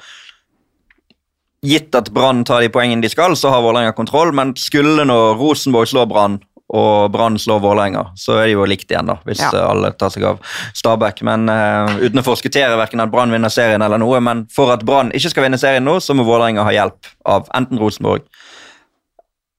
Gitt 1.66 1.94
at 1.98 2.10
Brann 2.14 2.44
tar 2.46 2.60
de 2.62 2.68
poengene 2.70 3.02
de 3.02 3.08
skal, 3.10 3.32
så 3.38 3.50
har 3.50 3.62
Vålerenga 3.64 3.94
kontroll, 3.96 4.30
men 4.36 4.52
skulle 4.60 5.06
nå 5.08 5.16
Rosenborg 5.40 5.88
slå 5.90 6.04
Brann 6.06 6.36
og 6.76 7.12
Brann 7.14 7.36
slår 7.38 7.60
Vålerenga, 7.62 8.02
så 8.18 8.40
er 8.40 8.48
de 8.50 8.56
jo 8.56 8.64
likt 8.66 8.90
igjen, 8.90 9.06
da, 9.06 9.16
hvis 9.26 9.38
Ja. 9.40 9.50
eh, 9.54 9.64
alle 9.70 9.92
tar 9.94 10.10
seg 10.10 10.24
av 10.26 10.40
Stabæk. 10.74 11.22
Men 11.22 11.48
eh, 11.48 11.96
uten 12.08 12.18
å 12.20 12.24
forskuttere 12.26 12.76
verken 12.78 13.00
at 13.00 13.10
Brann 13.10 13.30
vinner 13.30 13.48
serien 13.54 13.82
eller 13.82 13.98
noe, 14.02 14.18
men 14.20 14.44
for 14.52 14.72
at 14.74 14.82
Brann 14.86 15.12
ikke 15.14 15.30
skal 15.30 15.46
vinne 15.46 15.58
serien 15.62 15.84
nå, 15.86 15.96
så 16.02 16.14
må 16.14 16.26
Vålerenga 16.26 16.66
ha 16.66 16.74
hjelp 16.74 17.06
av 17.24 17.46
enten 17.54 17.78
Rosenborg 17.78 18.26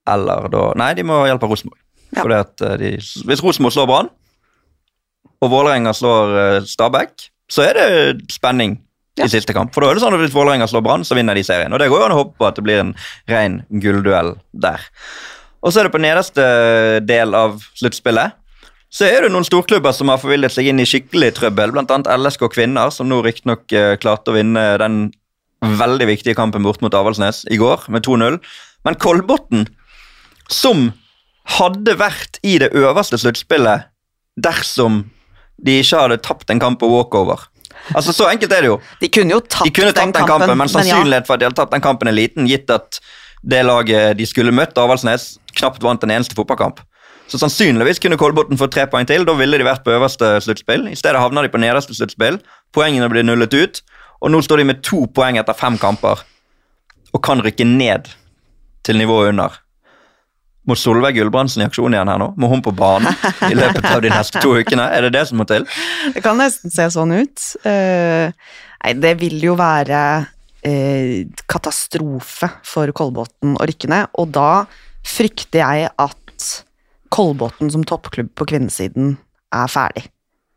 eller 0.08 0.48
da 0.52 0.62
Nei, 0.80 0.94
de 0.96 1.04
må 1.04 1.18
ha 1.22 1.28
hjelp 1.32 1.44
av 1.44 1.50
Rosenborg. 1.52 1.80
Ja. 2.16 2.24
At 2.40 2.62
eh, 2.64 2.78
de, 2.80 2.92
Hvis 3.28 3.44
Rosenborg 3.44 3.76
slår 3.76 3.88
Brann, 3.90 4.10
og 5.42 5.52
Vålerenga 5.54 5.94
slår 5.96 6.36
eh, 6.42 6.60
Stabæk, 6.68 7.30
så 7.52 7.66
er 7.68 7.80
det 7.80 8.34
spenning 8.34 8.80
Ja. 9.18 9.26
i 9.26 9.32
siste 9.34 9.54
kamp. 9.54 9.74
For 9.74 9.82
da 9.82 9.90
er 9.90 9.98
det 9.98 10.04
sånn 10.04 10.14
at 10.14 10.22
Hvis 10.22 10.36
Vålerenga 10.36 10.68
slår 10.70 10.84
Brann, 10.86 11.06
så 11.08 11.16
vinner 11.18 11.34
de 11.34 11.42
serien. 11.44 11.74
Og 11.74 11.80
det 11.82 11.90
går 11.90 12.04
jo 12.04 12.06
an 12.06 12.14
å 12.14 12.20
håpe 12.20 12.38
på 12.38 12.46
at 12.46 12.56
det 12.60 12.64
blir 12.68 12.84
en 12.84 12.92
ren 13.28 13.64
gullduell 13.82 14.36
der. 14.54 14.84
Og 15.66 15.74
så 15.74 15.82
er 15.82 15.88
det 15.88 15.96
på 15.96 16.02
nederste 16.04 16.44
del 17.02 17.34
av 17.34 17.58
sluttspillet 17.80 18.36
så 18.94 19.04
er 19.04 19.26
det 19.26 19.34
noen 19.34 19.46
storklubber 19.46 19.92
som 19.92 20.08
har 20.12 20.20
forvillet 20.22 20.54
seg 20.54 20.70
inn 20.72 20.80
i 20.80 20.88
skikkelig 20.88 21.34
trøbbel, 21.36 21.74
bl.a. 21.76 21.98
LSK 22.16 22.48
Kvinner, 22.54 22.92
som 22.94 23.10
nå 23.10 23.20
riktignok 23.26 23.66
uh, 23.76 23.96
klarte 24.00 24.32
å 24.32 24.38
vinne 24.38 24.64
den 24.80 25.10
veldig 25.60 26.08
viktige 26.08 26.38
kampen 26.38 26.64
bort 26.64 26.80
mot 26.86 26.96
Avaldsnes 26.96 27.44
i 27.52 27.60
går 27.60 27.88
med 27.92 28.06
2-0. 28.08 28.38
Men 28.88 28.98
Kolbotn, 29.02 29.66
som 30.48 30.92
hadde 31.58 31.98
vært 32.00 32.40
i 32.48 32.58
det 32.62 32.70
øverste 32.78 33.20
sluttspillet 33.20 33.90
dersom 34.40 35.04
de 35.66 35.80
ikke 35.82 36.02
hadde 36.04 36.18
tapt 36.26 36.50
en 36.54 36.60
kamp 36.62 36.80
på 36.80 36.90
walkover, 36.92 37.48
Altså, 37.96 38.12
Så 38.12 38.26
enkelt 38.28 38.52
er 38.52 38.62
det 38.66 38.68
jo. 38.68 38.80
De 39.00 39.08
kunne 39.08 39.32
jo 39.32 39.40
tapt, 39.40 39.66
De 39.66 39.72
kunne 39.72 39.94
tapt 39.96 40.16
den 40.16 40.28
kampen, 40.28 40.58
men 40.58 40.68
ja. 40.68 40.74
sannsynlighet 40.74 41.28
for 41.28 41.38
at 41.38 41.40
de 41.40 41.46
hadde 41.48 41.56
tapt 41.56 41.72
den 41.72 41.82
kampen 41.82 42.10
er 42.10 42.16
liten, 42.16 42.48
gitt 42.50 42.70
at 42.74 43.00
det 43.48 43.64
laget 43.66 44.18
de 44.18 44.26
skulle 44.28 44.52
møtt, 44.52 44.78
Avaldsnes, 44.78 45.38
knapt 45.56 45.84
vant 45.84 46.04
en 46.04 46.12
eneste 46.12 46.36
fotballkamp. 46.36 46.82
Så 47.28 47.40
sannsynligvis 47.40 48.00
kunne 48.00 48.18
Kolbotn 48.20 48.60
fått 48.60 48.74
tre 48.76 48.86
poeng 48.88 49.08
til. 49.08 49.26
Da 49.28 49.36
ville 49.36 49.60
de 49.60 49.68
vært 49.68 49.84
på 49.84 49.92
øverste 49.92 50.38
sluttspill. 50.44 50.88
I 50.88 50.96
stedet 50.96 51.20
havna 51.20 51.44
de 51.44 51.52
på 51.52 51.60
nederste 51.60 51.96
sluttspill. 51.96 52.40
Poengene 52.76 53.10
ble 53.12 53.24
nullet 53.24 53.54
ut, 53.54 53.82
og 54.24 54.32
nå 54.32 54.42
står 54.44 54.64
de 54.64 54.68
med 54.72 54.84
to 54.84 55.06
poeng 55.12 55.40
etter 55.40 55.56
fem 55.58 55.78
kamper 55.80 56.24
og 57.16 57.24
kan 57.24 57.42
rykke 57.44 57.66
ned 57.68 58.10
til 58.88 59.00
nivået 59.00 59.34
under. 59.34 59.60
Må 60.68 60.76
Solveig 60.76 61.16
Gulbrandsen 61.16 61.64
i 61.64 61.68
aksjon 61.68 61.96
igjen 61.96 62.10
her 62.12 62.20
nå? 62.22 62.32
Må 62.36 62.50
hun 62.52 62.64
på 62.64 62.74
banen 62.76 63.14
i 63.48 63.56
løpet 63.56 63.86
av 63.88 64.02
de 64.04 64.12
neste 64.12 64.42
to 64.44 64.56
ukene? 64.60 64.90
Er 64.92 65.08
det 65.08 65.14
det 65.16 65.26
som 65.30 65.40
må 65.40 65.48
til? 65.48 65.68
Det 66.16 66.24
kan 66.26 66.40
nesten 66.40 66.74
se 66.74 66.90
sånn 66.94 67.16
ut. 67.16 67.46
Uh, 67.64 68.28
nei, 68.84 68.96
det 69.00 69.14
vil 69.22 69.40
jo 69.48 69.56
være 69.60 70.02
uh, 70.28 71.16
katastrofe 71.48 72.52
for 72.68 72.92
Kolbotn 72.96 73.56
og 73.56 73.64
rykke 73.72 73.92
ned, 73.94 74.12
og 74.20 74.36
da 74.36 74.52
frykter 75.08 75.64
jeg 75.64 75.90
at 75.96 76.52
Kolbotn 77.14 77.72
som 77.72 77.88
toppklubb 77.88 78.34
på 78.36 78.48
kvinnesiden 78.52 79.16
er 79.56 79.72
ferdig. 79.72 80.08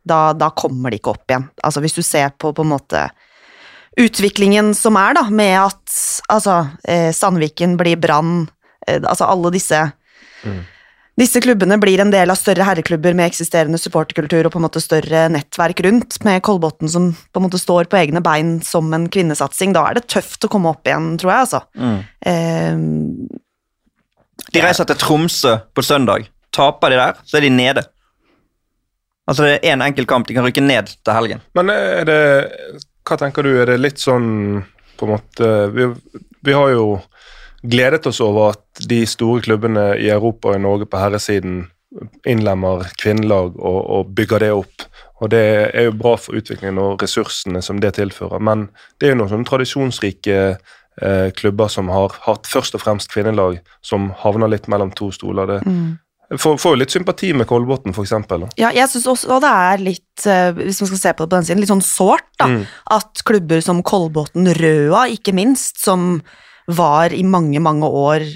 Da, 0.02 0.32
da 0.34 0.50
kommer 0.56 0.90
de 0.90 0.98
ikke 0.98 1.14
opp 1.14 1.30
igjen. 1.30 1.46
Altså 1.62 1.82
Hvis 1.84 1.94
du 1.94 2.02
ser 2.02 2.32
på 2.34 2.52
på 2.56 2.64
en 2.64 2.72
måte 2.72 3.04
utviklingen 4.00 4.72
som 4.74 4.96
er, 4.98 5.14
da, 5.18 5.26
med 5.30 5.56
at 5.60 5.96
altså 6.30 6.62
eh, 6.88 7.10
Sandviken 7.14 7.76
blir 7.80 8.00
Brann, 8.00 8.48
eh, 8.86 9.00
altså 9.02 9.28
alle 9.28 9.52
disse 9.54 9.80
disse 11.20 11.40
klubbene 11.44 11.76
blir 11.82 12.00
en 12.00 12.12
del 12.12 12.32
av 12.32 12.38
større 12.40 12.64
herreklubber 12.64 13.12
med 13.18 13.28
eksisterende 13.28 13.76
supporterkultur 13.80 14.46
og 14.48 14.54
på 14.54 14.60
en 14.60 14.64
måte 14.64 14.80
større 14.80 15.26
nettverk 15.32 15.82
rundt, 15.84 16.16
med 16.24 16.40
Kolbotn 16.46 16.88
som 16.88 17.10
på 17.12 17.42
en 17.42 17.46
måte 17.48 17.60
står 17.60 17.90
på 17.92 17.98
egne 18.00 18.22
bein 18.24 18.54
som 18.64 18.88
en 18.96 19.08
kvinnesatsing. 19.12 19.74
Da 19.76 19.84
er 19.90 19.98
det 20.00 20.06
tøft 20.08 20.46
å 20.46 20.52
komme 20.52 20.72
opp 20.72 20.88
igjen, 20.88 21.12
tror 21.20 21.34
jeg, 21.34 21.46
altså. 21.46 21.62
Eh, 22.24 22.76
De 24.50 24.62
reiser 24.64 24.88
til 24.88 24.96
Tromsø 25.02 25.58
på 25.76 25.84
søndag. 25.84 26.30
Taper 26.56 26.94
de 26.94 27.02
der, 27.02 27.20
så 27.28 27.36
er 27.38 27.44
de 27.46 27.50
nede. 27.54 27.84
Altså 29.28 29.44
Det 29.44 29.52
er 29.60 29.74
én 29.76 29.84
enkelt 29.84 30.08
kamp. 30.08 30.26
De 30.26 30.34
kan 30.34 30.46
rykke 30.46 30.64
ned 30.64 30.88
til 31.04 31.14
helgen. 31.14 31.44
Men 31.54 31.70
er 31.70 32.04
det 32.08 32.20
Hva 33.06 33.16
tenker 33.20 33.46
du, 33.46 33.52
er 33.60 33.66
det 33.66 33.80
litt 33.80 34.00
sånn 34.02 34.64
på 34.98 35.06
en 35.06 35.12
måte 35.14 35.50
Vi, 35.74 35.86
vi 36.46 36.52
har 36.56 36.72
jo 36.74 37.00
gledet 37.62 38.06
oss 38.06 38.20
over 38.24 38.54
at 38.54 38.88
de 38.88 39.02
store 39.08 39.42
klubbene 39.44 39.92
i 40.00 40.08
Europa 40.12 40.52
og 40.52 40.58
i 40.58 40.64
Norge 40.64 40.88
på 40.88 41.00
herresiden 41.00 41.62
innlemmer 42.28 42.86
kvinnelag 43.00 43.56
og, 43.58 43.80
og 43.90 44.12
bygger 44.16 44.44
det 44.44 44.50
opp. 44.54 44.84
Og 45.20 45.32
det 45.32 45.44
er 45.76 45.88
jo 45.88 45.96
bra 46.00 46.14
for 46.20 46.38
utviklingen 46.38 46.78
og 46.80 47.02
ressursene 47.02 47.60
som 47.64 47.80
det 47.82 47.96
tilfører. 47.98 48.40
Men 48.40 48.68
det 48.98 49.08
er 49.08 49.14
jo 49.14 49.20
noen 49.20 49.32
sånne 49.32 49.48
tradisjonsrike 49.48 50.36
eh, 50.50 51.28
klubber 51.36 51.72
som 51.72 51.90
har 51.92 52.14
hatt 52.24 52.48
først 52.48 52.78
og 52.78 52.84
fremst 52.84 53.10
kvinnelag, 53.12 53.58
som 53.84 54.12
havner 54.22 54.52
litt 54.52 54.70
mellom 54.70 54.94
to 54.96 55.10
stoler. 55.12 55.58
Det 55.58 56.38
får, 56.40 56.60
får 56.62 56.76
jo 56.76 56.80
litt 56.80 56.94
sympati 56.94 57.32
med 57.36 57.48
Kolbotn, 57.50 57.92
f.eks. 57.92 58.14
Ja, 58.60 58.70
jeg 58.70 58.86
syns 58.92 59.08
også 59.10 59.40
det 59.42 59.50
er 59.50 59.82
litt, 59.82 60.26
eh, 60.30 60.52
hvis 60.62 60.80
man 60.84 60.92
skal 60.92 61.02
se 61.02 61.12
på 61.12 61.26
det 61.26 61.32
på 61.32 61.36
den 61.36 61.48
siden, 61.48 61.64
litt 61.64 61.72
sånn 61.74 61.84
sårt, 61.84 62.30
da. 62.38 62.48
Mm. 62.52 62.62
At 62.96 63.24
klubber 63.26 63.64
som 63.66 63.82
Kolbotn, 63.84 64.54
Røa 64.56 65.08
ikke 65.12 65.34
minst, 65.36 65.82
som 65.82 66.22
var 66.68 67.12
i 67.16 67.22
mange, 67.24 67.60
mange 67.60 67.86
år 67.88 68.26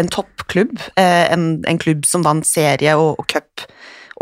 en 0.00 0.08
toppklubb, 0.08 0.78
eh, 0.96 1.32
en, 1.32 1.62
en 1.68 1.78
klubb 1.78 2.06
som 2.08 2.22
vant 2.24 2.46
serie 2.46 2.94
og, 2.96 3.18
og 3.20 3.26
cup 3.28 3.66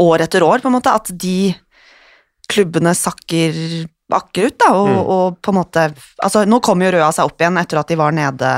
år 0.01 0.25
etter 0.25 0.43
år, 0.43 0.59
på 0.63 0.67
en 0.71 0.75
måte, 0.79 0.91
at 0.91 1.11
de 1.15 1.55
klubbene 2.51 2.91
sakker 2.99 3.55
akkurat 4.11 4.57
da, 4.59 4.73
og, 4.75 4.89
Mm. 4.91 4.97
og 5.07 5.37
på 5.41 5.53
en 5.53 5.59
måte 5.61 5.83
Altså, 6.21 6.43
nå 6.45 6.59
kommer 6.61 6.89
jo 6.89 6.97
Røa 6.99 7.13
seg 7.15 7.29
opp 7.29 7.39
igjen 7.39 7.57
etter 7.61 7.79
at 7.79 7.87
de 7.93 7.95
var 8.01 8.11
nede 8.11 8.49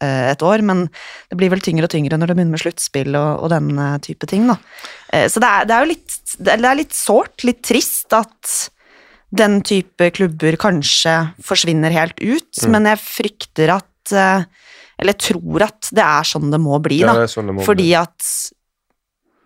eh, 0.00 0.30
et 0.30 0.42
år, 0.46 0.62
men 0.62 0.84
det 1.28 1.36
blir 1.40 1.50
vel 1.50 1.58
tyngre 1.64 1.88
og 1.88 1.90
tyngre 1.90 2.14
når 2.16 2.30
det 2.30 2.36
begynner 2.38 2.54
med 2.54 2.62
sluttspill 2.62 3.16
og, 3.18 3.42
og 3.42 3.50
den 3.50 3.72
eh, 3.74 3.96
type 4.06 4.28
ting, 4.30 4.46
da. 4.46 4.54
Eh, 5.12 5.26
så 5.26 5.42
det 5.42 5.50
er, 5.50 5.66
det 5.66 5.74
er 5.74 5.82
jo 5.82 5.90
litt 5.90 6.16
det 6.38 6.54
er 6.62 6.78
litt 6.78 6.94
sårt, 6.94 7.42
litt 7.42 7.58
trist 7.66 8.14
at 8.14 8.54
den 9.34 9.60
type 9.66 10.12
klubber 10.14 10.54
kanskje 10.58 11.16
forsvinner 11.42 11.90
helt 11.94 12.14
ut, 12.22 12.46
Mm. 12.62 12.70
men 12.76 12.86
jeg 12.92 13.02
frykter 13.02 13.74
at 13.80 13.89
eh, 14.12 14.44
Eller 15.00 15.16
tror 15.16 15.62
at 15.64 15.88
det 15.96 16.04
er 16.04 16.26
sånn 16.28 16.50
det 16.52 16.60
må 16.60 16.76
bli, 16.84 16.98
da. 17.00 17.14
er 17.24 17.30
sånn 17.32 17.48
må 17.56 17.64
Fordi 17.64 17.86
bli. 17.88 17.94
at 17.96 18.20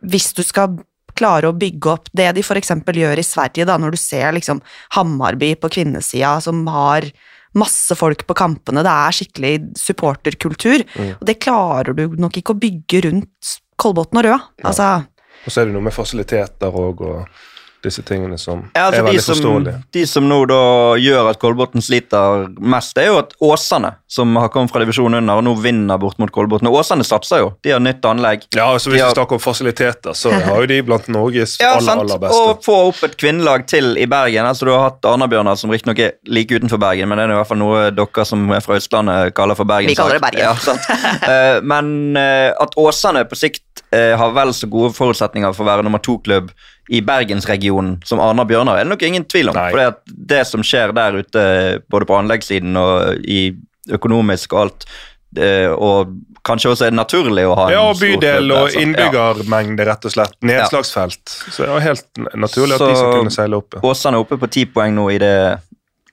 hvis 0.05 0.33
du 0.37 0.43
skal 0.45 0.79
klare 1.15 1.47
å 1.47 1.55
bygge 1.57 1.93
opp 1.93 2.09
det 2.13 2.33
de 2.35 2.43
f.eks. 2.43 2.73
gjør 2.91 3.21
i 3.23 3.25
Sverige, 3.27 3.65
da, 3.69 3.77
når 3.79 3.95
du 3.95 4.01
ser 4.03 4.33
liksom 4.35 4.61
Hammarby 4.97 5.53
på 5.63 5.71
kvinnesida 5.71 6.41
som 6.43 6.67
har 6.67 7.07
masse 7.55 7.95
folk 7.95 8.25
på 8.27 8.35
kampene, 8.35 8.83
det 8.83 8.91
er 8.91 9.15
skikkelig 9.15 9.53
supporterkultur, 9.79 10.83
Mm. 10.99 11.13
og 11.21 11.25
det 11.25 11.39
klarer 11.39 11.95
du 11.95 12.09
nok 12.19 12.33
ikke 12.41 12.51
å 12.57 12.59
bygge 12.59 13.05
rundt 13.07 13.53
Kolbotn 13.79 14.19
og 14.19 14.25
Røa. 14.27 14.41
Altså, 14.65 15.07
Og 15.47 15.53
så 15.53 15.61
er 15.63 15.67
det 15.67 15.75
noe 15.75 15.83
med 15.87 15.95
fasiliteter 15.95 16.73
òg, 16.75 17.01
og 17.01 17.29
disse 17.85 18.03
tingene 18.07 18.39
som 18.41 18.65
Ja, 18.75 18.87
altså 18.89 19.01
er 19.01 19.05
de, 19.05 19.09
veldig 19.11 19.23
som, 19.23 19.35
forståelige. 19.37 19.83
de 19.97 20.05
som 20.11 20.27
nå 20.29 20.39
da 20.51 20.61
gjør 21.01 21.31
at 21.31 21.39
Kolbotn 21.43 21.85
sliter 21.85 22.47
mest, 22.61 22.95
det 22.97 23.05
er 23.07 23.13
jo 23.13 23.19
at 23.23 23.35
Åsane, 23.45 23.95
som 24.11 24.35
har 24.41 24.49
kommet 24.55 24.73
fra 24.73 24.83
divisjonen 24.83 25.21
under, 25.23 25.41
og 25.41 25.45
nå 25.47 25.55
vinner 25.63 25.99
bort 26.01 26.19
mot 26.23 26.33
Kolbotn. 26.35 26.69
Åsane 26.71 27.05
satser 27.07 27.43
jo. 27.45 27.53
De 27.65 27.75
har 27.75 27.83
nytt 27.85 28.05
anlegg. 28.09 28.47
Ja, 28.57 28.71
altså 28.73 28.91
Hvis 28.91 29.01
vi 29.03 29.05
vi 29.05 29.15
snakker 29.15 29.39
om 29.39 29.43
fasiliteter, 29.45 30.15
så 30.17 30.33
har 30.33 30.61
jo 30.65 30.67
de 30.71 30.81
blant 30.87 31.09
Norges 31.13 31.57
Ja, 31.61 31.75
aller, 31.77 31.87
sant. 31.87 32.01
aller 32.05 32.19
beste. 32.23 32.41
Og 32.51 32.65
få 32.65 32.79
opp 32.89 33.03
et 33.07 33.17
kvinnelag 33.21 33.67
til 33.71 33.97
i 34.01 34.07
Bergen. 34.11 34.47
Altså 34.49 34.67
Du 34.67 34.73
har 34.73 34.89
hatt 34.91 35.05
Arna-Bjørnar, 35.05 35.57
som 35.61 35.71
riktignok 35.71 35.99
er 36.01 36.13
like 36.27 36.55
utenfor 36.55 36.81
Bergen, 36.81 37.09
men 37.09 37.19
det 37.21 37.27
er 37.29 37.35
i 37.37 37.39
hvert 37.41 37.51
fall 37.53 37.61
noe 37.61 37.91
dere 37.95 38.25
som 38.29 38.45
er 38.55 38.61
fra 38.65 38.79
Østlandet 38.81 39.35
kaller 39.37 39.59
for 39.59 39.69
Bergen. 39.69 39.91
Vi 39.93 39.99
kaller 39.99 40.19
det 40.19 40.25
Bergen. 40.25 40.45
Ja, 40.49 40.55
sant. 40.57 40.81
Eh, 41.25 41.61
men 41.65 42.17
eh, 42.21 42.51
at 42.61 42.75
Åsane 42.81 43.23
på 43.29 43.37
sikt 43.39 43.83
eh, 43.95 44.13
har 44.19 44.33
vel 44.37 44.53
så 44.55 44.67
gode 44.71 44.93
forutsetninger 44.97 45.53
for 45.57 45.65
å 45.65 45.69
være 45.71 45.85
nummer 45.87 46.03
to-klubb 46.05 46.51
i 46.91 47.01
bergensregionen 47.01 48.03
som 48.05 48.21
Arna-Bjørnar, 48.21 48.77
er 48.79 48.85
det 48.85 48.91
nok 48.93 49.03
ingen 49.03 49.25
tvil 49.25 49.49
om. 49.49 49.55
For 49.57 49.95
det, 50.07 50.47
som 50.47 50.63
skjer 50.63 50.93
der 50.95 51.21
ute, 51.23 51.45
både 51.91 52.07
på 52.07 52.19
anleggssiden 52.19 52.77
og 52.77 53.25
i 53.25 53.55
økonomisk 53.95 54.53
og 54.53 54.61
alt, 54.67 54.87
og 55.75 56.13
kanskje 56.45 56.71
også 56.71 56.87
er 56.87 56.93
det 56.93 56.99
naturlig 57.01 57.45
å 57.49 57.55
ha 57.57 57.67
en 57.67 57.73
Ja, 57.73 57.83
og 57.91 57.97
bydel 57.99 58.21
klubb 58.21 58.49
der, 58.49 58.63
og 58.63 58.69
så- 58.71 58.75
ja. 58.75 58.81
innbyggermengde, 58.85 59.87
rett 59.87 60.05
og 60.05 60.13
slett. 60.13 60.35
Nedslagsfelt. 60.43 61.25
Så 61.51 61.65
det 61.65 61.69
var 61.71 61.81
helt 61.81 62.05
naturlig 62.37 62.75
at 62.75 62.85
de 62.89 62.97
som 62.97 63.13
kunne 63.13 63.31
seile 63.31 63.57
opp. 63.57 63.75
ja. 63.75 63.81
Åsane 63.81 64.15
er 64.15 64.21
oppe 64.21 64.37
på 64.39 64.51
ti 64.51 64.65
poeng 64.67 64.95
nå 64.95 65.09
i 65.15 65.19
det 65.19 65.61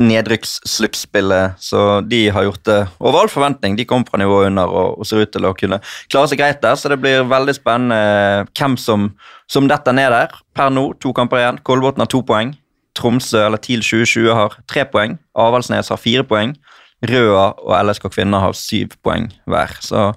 nedrykkssluttspillet, 0.01 1.59
så 1.61 2.01
de 2.05 2.21
har 2.33 2.45
gjort 2.47 2.63
det 2.67 2.79
over 2.99 3.21
all 3.21 3.31
forventning. 3.31 3.77
De 3.77 3.85
kom 3.87 4.05
fra 4.07 4.19
nivået 4.21 4.51
under 4.51 4.71
og, 4.71 4.99
og 4.99 5.07
ser 5.07 5.25
ut 5.25 5.31
til 5.33 5.47
å 5.47 5.53
kunne 5.57 5.81
klare 6.11 6.31
seg 6.31 6.41
greit 6.41 6.61
der, 6.63 6.77
så 6.79 6.91
det 6.91 6.99
blir 7.03 7.27
veldig 7.29 7.55
spennende 7.57 8.47
hvem 8.57 8.77
som, 8.81 9.11
som 9.51 9.69
detter 9.71 9.95
ned 9.97 10.11
der. 10.13 10.35
Per 10.57 10.73
nå, 10.73 10.91
to 11.01 11.13
kamper 11.17 11.41
igjen. 11.41 11.61
Kolbotn 11.67 12.03
har 12.03 12.11
to 12.11 12.23
poeng. 12.27 12.55
Tromsø 12.97 13.45
eller 13.47 13.61
TIL 13.63 13.83
2020 13.85 14.33
har 14.35 14.57
tre 14.69 14.85
poeng. 14.89 15.19
Avaldsnes 15.39 15.93
har 15.93 16.01
fire 16.01 16.25
poeng. 16.27 16.55
Røa 17.07 17.45
og 17.57 17.75
LSK 17.79 18.11
Kvinner 18.13 18.43
har 18.43 18.57
syv 18.57 18.97
poeng 19.01 19.31
hver. 19.49 19.77
Så 19.81 20.11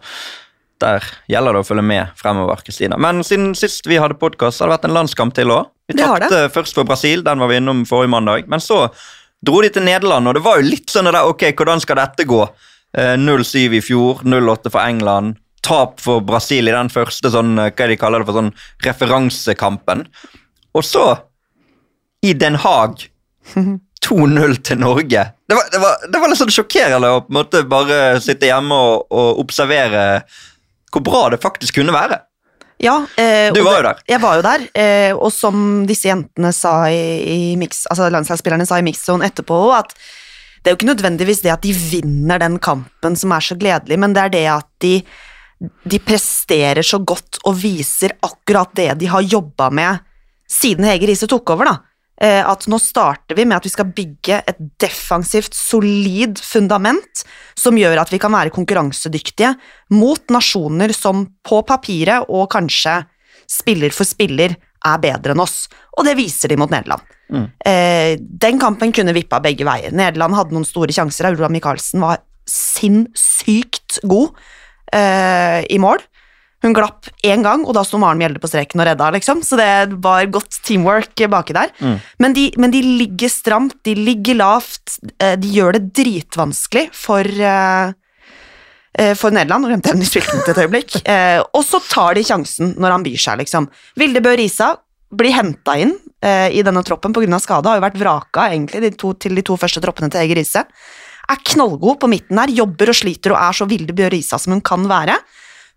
der 0.83 1.05
gjelder 1.31 1.57
det 1.57 1.63
å 1.63 1.67
følge 1.67 1.85
med 1.87 2.15
fremover. 2.19 2.63
Kristina. 2.67 2.99
Men 3.01 3.23
siden 3.27 3.55
sist 3.59 3.87
vi 3.89 4.01
hadde 4.01 4.19
podkast, 4.21 4.61
har 4.61 4.69
det 4.69 4.79
vært 4.79 4.89
en 4.91 4.97
landskamp 4.99 5.37
til 5.37 5.53
òg. 5.55 5.71
Vi 5.89 5.99
tapte 5.99 6.47
først 6.53 6.77
for 6.77 6.89
Brasil, 6.89 7.25
den 7.25 7.43
var 7.43 7.51
vi 7.51 7.61
innom 7.61 7.85
forrige 7.89 8.13
mandag. 8.15 8.49
Men 8.51 8.63
så 8.63 8.87
dro 9.47 9.63
de 9.65 9.71
til 9.73 9.87
Nederland, 9.87 10.29
og 10.29 10.37
det 10.37 10.45
var 10.45 10.61
jo 10.61 10.69
litt 10.69 10.93
sånn 10.93 11.09
der, 11.11 11.21
ok, 11.29 11.49
hvordan 11.59 11.83
skal 11.83 12.01
dette 12.01 12.27
gå? 12.29 12.43
Eh, 12.97 13.15
0-7 13.21 13.79
i 13.79 13.83
fjor, 13.85 14.23
0-8 14.27 14.71
for 14.71 14.83
England. 14.83 15.39
Tap 15.65 16.01
for 16.03 16.25
Brasil 16.25 16.69
i 16.69 16.75
den 16.75 16.91
første 16.93 17.33
sånn, 17.33 17.57
eh, 17.59 17.73
hva 17.73 17.89
de 17.91 17.99
kaller 18.01 18.23
det 18.23 18.29
for 18.29 18.41
sånn 18.41 18.53
referansekampen. 18.87 20.07
Og 20.75 20.87
så, 20.87 21.07
i 22.25 22.35
Den 22.39 22.59
Haag, 22.63 23.07
2-0 24.05 24.59
til 24.67 24.81
Norge. 24.83 25.25
Det 25.49 25.57
var, 25.57 25.71
det, 25.73 25.81
var, 25.81 26.05
det 26.13 26.21
var 26.21 26.31
litt 26.31 26.41
sånn 26.41 26.53
sjokkerende 26.53 27.09
å 27.09 27.23
på 27.25 27.33
en 27.33 27.39
måte 27.39 27.63
bare 27.69 28.21
sitte 28.25 28.51
hjemme 28.51 28.77
og, 28.77 29.07
og 29.13 29.41
observere 29.45 30.05
hvor 30.93 31.05
bra 31.05 31.23
det 31.33 31.43
faktisk 31.43 31.81
kunne 31.81 31.95
være. 31.95 32.21
Ja, 32.85 32.99
eh, 33.17 33.49
Du 33.55 33.63
var 33.65 33.79
jo 33.79 33.87
der. 33.89 34.03
Jeg 34.09 34.21
var 34.23 34.37
jo 34.39 34.45
der, 34.45 34.67
eh, 34.77 35.13
og 35.17 35.33
som 35.33 35.87
disse 35.89 36.11
jentene 36.11 36.53
sa 36.53 36.75
i, 36.93 37.01
i 37.25 37.57
mix, 37.61 37.87
altså 37.91 38.11
landslagsspillerne 38.13 38.67
sa 38.69 38.79
i 38.81 38.87
mixzone 38.87 39.25
etterpå, 39.27 39.61
at 39.77 39.95
det 40.61 40.71
er 40.71 40.75
jo 40.75 40.81
ikke 40.81 40.93
nødvendigvis 40.93 41.43
det 41.45 41.53
at 41.53 41.65
de 41.65 41.73
vinner 41.77 42.41
den 42.41 42.59
kampen 42.63 43.17
som 43.21 43.33
er 43.37 43.45
så 43.45 43.57
gledelig, 43.61 43.99
men 44.01 44.17
det 44.17 44.23
er 44.23 44.35
det 44.35 44.45
at 44.53 44.69
de, 44.85 44.95
de 45.85 46.01
presterer 46.01 46.85
så 46.85 47.01
godt 47.05 47.41
og 47.45 47.57
viser 47.61 48.17
akkurat 48.25 48.73
det 48.77 48.91
de 49.01 49.11
har 49.13 49.25
jobba 49.25 49.71
med 49.73 50.05
siden 50.51 50.85
Hege 50.89 51.09
Riise 51.09 51.29
tok 51.29 51.53
over, 51.57 51.69
da. 51.69 51.77
Eh, 52.23 52.43
At 52.47 52.67
nå 52.71 52.79
starter 52.79 53.35
vi 53.35 53.45
med 53.45 53.59
at 53.59 53.67
vi 53.67 53.73
skal 53.73 53.91
bygge 53.91 54.43
et 54.47 54.61
defensivt, 54.81 55.55
solid 55.55 56.39
fundament 56.39 57.25
som 57.59 57.75
gjør 57.79 57.99
at 58.05 58.13
vi 58.13 58.21
kan 58.23 58.35
være 58.35 58.55
konkurransedyktige 58.55 59.55
mot 59.97 60.23
nasjoner 60.31 60.95
som 60.95 61.27
på 61.43 61.63
papiret 61.67 62.31
og 62.31 62.47
kanskje 62.55 63.01
spiller 63.51 63.91
for 63.95 64.07
spiller 64.09 64.55
er 64.85 65.01
bedre 65.03 65.35
enn 65.35 65.43
oss. 65.43 65.65
Og 65.99 66.07
det 66.07 66.17
viser 66.19 66.53
de 66.53 66.59
mot 66.61 66.71
Nederland. 66.71 67.03
Eh, 67.67 68.15
den 68.21 68.61
kampen 68.63 68.93
kunne 68.95 69.15
vippa 69.17 69.41
begge 69.43 69.67
veier. 69.67 69.95
Nederland 69.97 70.37
hadde 70.37 70.55
noen 70.55 70.69
store 70.69 70.95
sjanser. 70.95 71.31
Aurora 71.31 71.51
Michaelsen 71.51 72.03
var 72.05 72.21
sinnssykt 72.47 73.99
god 74.05 74.35
eh, 74.93 75.65
i 75.73 75.81
mål. 75.83 76.05
Hun 76.65 76.73
glapp 76.73 77.11
én 77.29 77.43
gang, 77.45 77.67
og 77.69 77.75
da 77.77 77.83
sto 77.85 77.99
Maren 78.01 78.17
Mjelde 78.17 78.41
på 78.41 78.49
streken 78.49 78.81
og 78.81 78.87
redda, 78.89 79.11
liksom. 79.13 79.43
Så 79.45 79.59
det 79.61 79.99
var 80.01 80.25
godt 80.33 80.57
teamwork 80.65 81.13
baki 81.29 81.53
der. 81.57 81.75
Men, 82.23 82.33
de, 82.33 82.47
men 82.57 82.73
de 82.73 82.81
ligger 82.81 83.29
stramt, 83.29 83.77
de 83.85 83.93
ligger 83.99 84.39
lavt. 84.41 84.97
eh, 85.21 85.35
De 85.37 85.51
gjør 85.53 85.77
det 85.77 85.91
dritvanskelig 86.01 86.87
for 86.97 87.21
eh, 87.29 87.93
eh, 88.97 89.13
for 89.15 89.35
Nederland, 89.37 89.67
og 89.69 89.75
glemte 89.75 89.93
Wilton 89.93 90.41
til 90.47 90.55
et 90.55 90.63
øyeblikk. 90.65 90.97
Eh, 91.15 91.43
og 91.53 91.61
så 91.69 91.83
tar 91.85 92.17
de 92.17 92.25
sjansen 92.25 92.73
når 92.81 92.97
han 92.97 93.05
byr 93.05 93.21
seg, 93.21 93.43
liksom. 93.45 93.69
Vilde 94.01 94.25
Bø 94.25 94.33
Risa 94.41 94.73
blir 95.15 95.37
henta 95.37 95.77
inn 95.79 95.93
i 96.25 96.63
denne 96.65 96.81
troppen 96.81 97.13
pga. 97.13 97.37
skade, 97.39 97.69
har 97.69 97.77
jo 97.77 97.83
vært 97.85 97.99
vraka 98.01 98.47
egentlig 98.49 98.81
de 98.81 98.91
to, 98.97 99.13
til 99.21 99.37
de 99.37 99.43
to 99.45 99.59
første 99.61 99.83
troppene 99.85 100.09
til 100.11 100.23
Eger 100.23 100.39
Riise. 100.41 100.63
Er 101.29 101.43
knallgod 101.53 102.01
på 102.01 102.09
midten 102.09 102.41
her, 102.41 102.49
jobber 102.49 102.89
og 102.89 102.97
sliter 102.97 103.35
og 103.35 103.43
er 103.45 103.53
så 103.53 103.69
Vilde 103.69 103.93
Bø 103.93 104.09
Risa 104.09 104.39
som 104.41 104.57
hun 104.57 104.63
kan 104.65 104.89
være. 104.89 105.19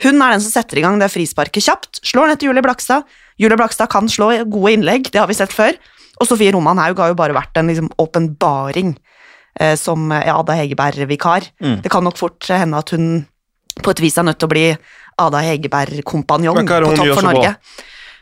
Hun 0.03 0.21
er 0.21 0.35
den 0.35 0.43
som 0.45 0.53
setter 0.53 0.77
i 0.77 0.83
gang 0.85 0.99
det 1.01 1.09
frisparket 1.09 1.65
kjapt, 1.65 2.01
slår 2.05 2.29
ned 2.29 2.41
til 2.41 2.51
Julie 2.51 2.65
Blakstad. 2.65 3.07
Julie 3.41 3.57
Blakstad 3.57 3.89
kan 3.89 4.09
slå 4.11 4.29
gode 4.45 4.75
innlegg, 4.75 5.09
det 5.13 5.21
har 5.21 5.29
vi 5.29 5.37
sett 5.37 5.53
før. 5.55 5.77
Og 6.21 6.29
Sofie 6.29 6.53
Roman 6.53 6.79
Haug 6.81 6.99
har 7.01 7.11
jo 7.11 7.17
bare 7.17 7.35
vært 7.37 7.57
en 7.61 7.69
liksom, 7.69 7.89
eh, 9.59 9.75
som 9.77 10.11
eh, 10.11 10.29
Ada 10.33 10.55
Hegerberg-vikar. 10.57 11.51
Det 11.83 11.91
kan 11.93 12.05
nok 12.05 12.17
fort 12.17 12.45
hende 12.49 12.77
at 12.77 12.93
hun 12.93 13.25
på 13.77 13.93
et 13.93 14.01
vis 14.01 14.17
er 14.17 14.25
nødt 14.25 14.39
til 14.41 14.49
å 14.49 14.53
bli 14.53 14.65
Ada 15.21 15.41
Hegerberg-kompanjong 15.45 16.57
er 16.61 16.65
på 16.65 16.95
topp 16.97 17.13
for 17.13 17.21
så 17.21 17.33
bra? 17.33 17.53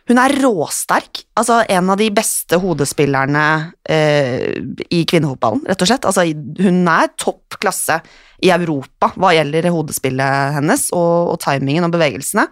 Hun 0.05 0.19
er 0.21 0.35
råsterk. 0.37 1.23
Altså 1.39 1.63
en 1.71 1.89
av 1.89 1.97
de 1.99 2.11
beste 2.13 2.59
hodespillerne 2.61 3.45
eh, 3.89 4.53
i 4.93 5.01
kvinnefotballen, 5.09 5.65
rett 5.65 5.81
og 5.81 5.89
slett. 5.89 6.05
Altså, 6.05 6.27
hun 6.61 6.83
er 6.91 7.13
topp 7.17 7.57
klasse 7.61 7.99
i 8.45 8.51
Europa 8.53 9.13
hva 9.15 9.33
gjelder 9.33 9.71
hodespillet 9.73 10.59
hennes 10.59 10.87
og, 10.93 11.33
og 11.33 11.41
timingen 11.41 11.87
og 11.87 11.95
bevegelsene. 11.95 12.45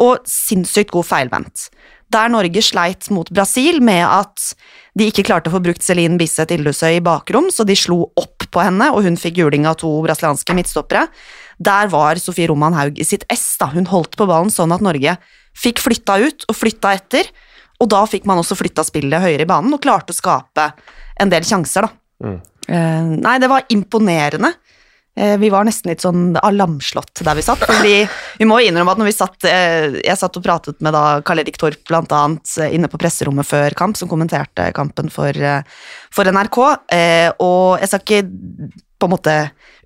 Og 0.00 0.26
sinnssykt 0.28 0.94
god 0.94 1.06
feilvendt. 1.06 1.68
Der 2.10 2.30
Norge 2.32 2.62
sleit 2.64 3.06
mot 3.14 3.28
Brasil 3.30 3.78
med 3.84 4.02
at 4.02 4.48
de 4.98 5.06
ikke 5.06 5.22
klarte 5.28 5.50
å 5.50 5.54
få 5.54 5.60
brukt 5.62 5.84
Celine 5.84 6.18
Bisset 6.18 6.50
Ildusøy 6.50 6.96
i 6.96 7.04
bakrom, 7.04 7.52
så 7.54 7.62
de 7.68 7.76
slo 7.78 8.08
opp 8.18 8.48
på 8.50 8.64
henne, 8.64 8.88
og 8.90 9.04
hun 9.06 9.18
fikk 9.20 9.38
juling 9.38 9.68
av 9.70 9.76
to 9.78 9.92
brasilianske 10.02 10.56
midtstoppere. 10.58 11.04
Der 11.62 11.92
var 11.92 12.18
Sofie 12.18 12.48
Roman 12.50 12.74
Haug 12.74 12.98
i 12.98 13.06
sitt 13.06 13.22
ess. 13.30 13.52
da. 13.60 13.68
Hun 13.70 13.86
holdt 13.92 14.18
på 14.18 14.26
ballen 14.26 14.50
sånn 14.50 14.74
at 14.74 14.82
Norge 14.82 15.14
fikk 15.60 15.82
flytta 15.82 16.18
ut 16.24 16.48
og 16.48 16.56
flytta 16.56 16.94
etter, 16.96 17.30
og 17.80 17.88
da 17.92 18.04
fikk 18.08 18.26
man 18.28 18.40
også 18.40 18.58
flytta 18.58 18.84
spillet 18.84 19.22
høyere 19.22 19.46
i 19.46 19.48
banen 19.48 19.76
og 19.76 19.82
klarte 19.84 20.14
å 20.14 20.16
skape 20.16 20.70
en 21.20 21.32
del 21.32 21.46
sjanser, 21.48 21.86
da. 21.86 22.34
Eh, 22.70 23.14
nei, 23.16 23.38
det 23.40 23.48
var 23.50 23.68
imponerende. 23.72 24.52
Eh, 25.18 25.36
vi 25.38 25.50
var 25.50 25.66
nesten 25.66 25.90
litt 25.90 26.04
sånn 26.04 26.36
alarmslått 26.38 27.20
der 27.26 27.34
vi 27.36 27.42
satt, 27.42 27.64
fordi 27.66 27.94
vi 28.38 28.46
må 28.48 28.60
innrømme 28.62 28.94
at 28.94 29.00
når 29.00 29.08
vi 29.08 29.14
satt 29.16 29.46
eh, 29.48 29.96
Jeg 29.98 30.16
satt 30.20 30.38
og 30.38 30.44
pratet 30.44 30.78
med 30.84 30.94
da 30.94 31.18
Karl 31.26 31.42
Erik 31.42 31.58
Torp 31.58 31.82
blant 31.88 32.14
annet 32.14 32.52
eh, 32.62 32.76
inne 32.76 32.88
på 32.88 33.00
presserommet 33.00 33.48
før 33.48 33.74
kamp, 33.76 33.98
som 33.98 34.08
kommenterte 34.10 34.70
kampen 34.76 35.10
for, 35.12 35.34
for 36.14 36.30
NRK, 36.30 36.60
og 37.42 37.82
jeg 37.82 37.90
skal 37.90 38.04
ikke 38.04 38.22
på 39.00 39.08
en 39.08 39.14
måte 39.14 39.34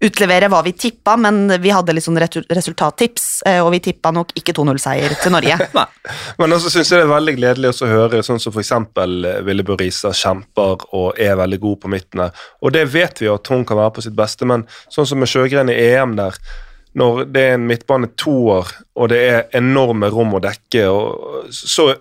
utlevere 0.04 0.48
hva 0.50 0.60
vi 0.66 0.72
tippa, 0.76 1.14
men 1.20 1.46
vi 1.62 1.72
hadde 1.72 1.94
litt 1.94 2.04
sånn 2.04 2.18
resultattips, 2.18 3.26
eh, 3.48 3.60
og 3.62 3.70
vi 3.74 3.80
tippa 3.86 4.10
nok 4.14 4.34
ikke 4.36 4.54
2-0-seier 4.56 5.14
til 5.22 5.34
Norge. 5.34 5.56
Men 6.40 6.56
også 6.56 6.72
synes 6.72 6.90
jeg 6.90 7.00
det 7.00 7.06
er 7.06 7.12
veldig 7.12 7.36
gledelig 7.38 7.72
å 7.72 7.90
høre 7.90 8.22
sånn 8.26 8.42
som 8.42 8.52
for 8.52 8.64
eksempel 8.64 9.24
eh, 9.28 9.40
Ville 9.46 9.64
Burisa 9.66 10.12
kjemper 10.16 10.86
og 10.96 11.20
er 11.20 11.38
veldig 11.40 11.60
god 11.62 11.80
på 11.84 11.92
midten 11.94 12.24
der. 12.24 12.44
Og 12.60 12.74
det 12.74 12.84
vet 12.92 13.22
vi 13.22 13.30
at 13.30 13.52
hun 13.52 13.64
kan 13.68 13.80
være 13.80 13.96
på 13.96 14.04
sitt 14.04 14.16
beste, 14.18 14.48
men 14.50 14.66
sånn 14.92 15.08
som 15.08 15.22
med 15.22 15.30
Sjøgren 15.30 15.72
i 15.72 15.78
EM 15.94 16.18
der, 16.18 16.38
når 16.98 17.24
det 17.34 17.42
er 17.42 17.56
en 17.56 17.66
midtbane 17.66 18.10
toer 18.20 18.68
og 18.94 19.08
det 19.10 19.22
er 19.26 19.56
enorme 19.58 20.10
rom 20.14 20.36
å 20.36 20.42
dekke, 20.42 20.84
og, 20.90 21.48
så 21.54 21.92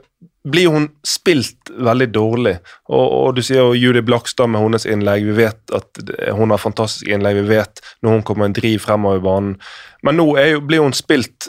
blir 0.44 0.68
hun 0.74 0.90
spilt 1.08 1.72
veldig 1.72 2.10
dårlig. 2.12 2.58
Og, 2.92 3.04
og 3.04 3.36
du 3.38 3.42
sier 3.46 3.62
jo 3.64 3.78
Judy 3.80 4.04
Blakstad 4.04 4.52
med 4.52 4.64
hennes 4.66 4.86
innlegg, 4.90 5.26
vi 5.30 5.38
vet 5.38 5.76
at 5.76 6.04
hun 6.36 6.52
har 6.52 6.62
fantastisk 6.62 7.08
innlegg, 7.08 7.40
vi 7.44 7.56
vet 7.56 7.84
når 8.04 8.18
hun 8.18 8.26
kommer 8.28 8.50
en 8.50 8.56
driv 8.56 8.84
fremover 8.84 9.22
i 9.22 9.24
banen. 9.24 9.54
Men 10.04 10.20
nå 10.20 10.28
jo, 10.36 10.64
blir 10.68 10.84
hun 10.84 10.96
spilt 10.98 11.48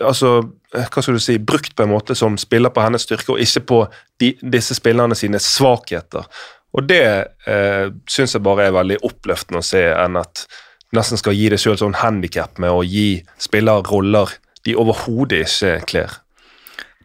altså, 0.00 0.38
hva 0.76 1.02
skal 1.02 1.16
du 1.16 1.22
si, 1.22 1.38
brukt 1.38 1.74
på 1.76 1.86
en 1.86 1.92
måte 1.94 2.16
som 2.18 2.36
spiller 2.40 2.72
på 2.74 2.84
hennes 2.84 3.06
styrke, 3.06 3.32
og 3.34 3.42
ikke 3.42 3.64
på 3.70 3.80
de, 4.20 4.34
disse 4.42 4.76
spillerne 4.78 5.16
sine 5.18 5.40
svakheter. 5.42 6.26
Og 6.76 6.84
det 6.88 7.06
eh, 7.48 7.86
syns 8.10 8.36
jeg 8.36 8.44
bare 8.44 8.68
er 8.68 8.76
veldig 8.76 9.00
oppløftende 9.06 9.62
å 9.62 9.66
se, 9.66 9.86
enn 9.94 10.18
at 10.20 10.44
nesten 10.96 11.20
skal 11.20 11.36
gi 11.36 11.48
det 11.52 11.58
sjøl 11.60 11.78
sånn 11.80 11.98
handikap 12.02 12.60
med 12.62 12.72
å 12.72 12.84
gi 12.86 13.22
spillere 13.42 13.86
roller 13.88 14.36
de 14.66 14.74
overhodet 14.78 15.44
ikke 15.46 15.78
kler. 15.88 16.20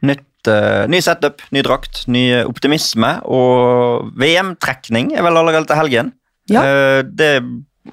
Nytt, 0.06 0.26
eh, 0.50 0.86
ny 0.92 1.02
setup, 1.04 1.44
ny 1.52 1.64
drakt, 1.66 2.06
ny 2.12 2.26
optimisme 2.46 3.18
og 3.26 4.12
VM-trekning 4.20 5.12
er 5.16 5.26
vel 5.26 5.42
allerede 5.42 5.70
til 5.70 5.80
helgen. 5.80 6.14
Ja. 6.52 6.64
Uh, 6.66 7.02
det 7.06 7.34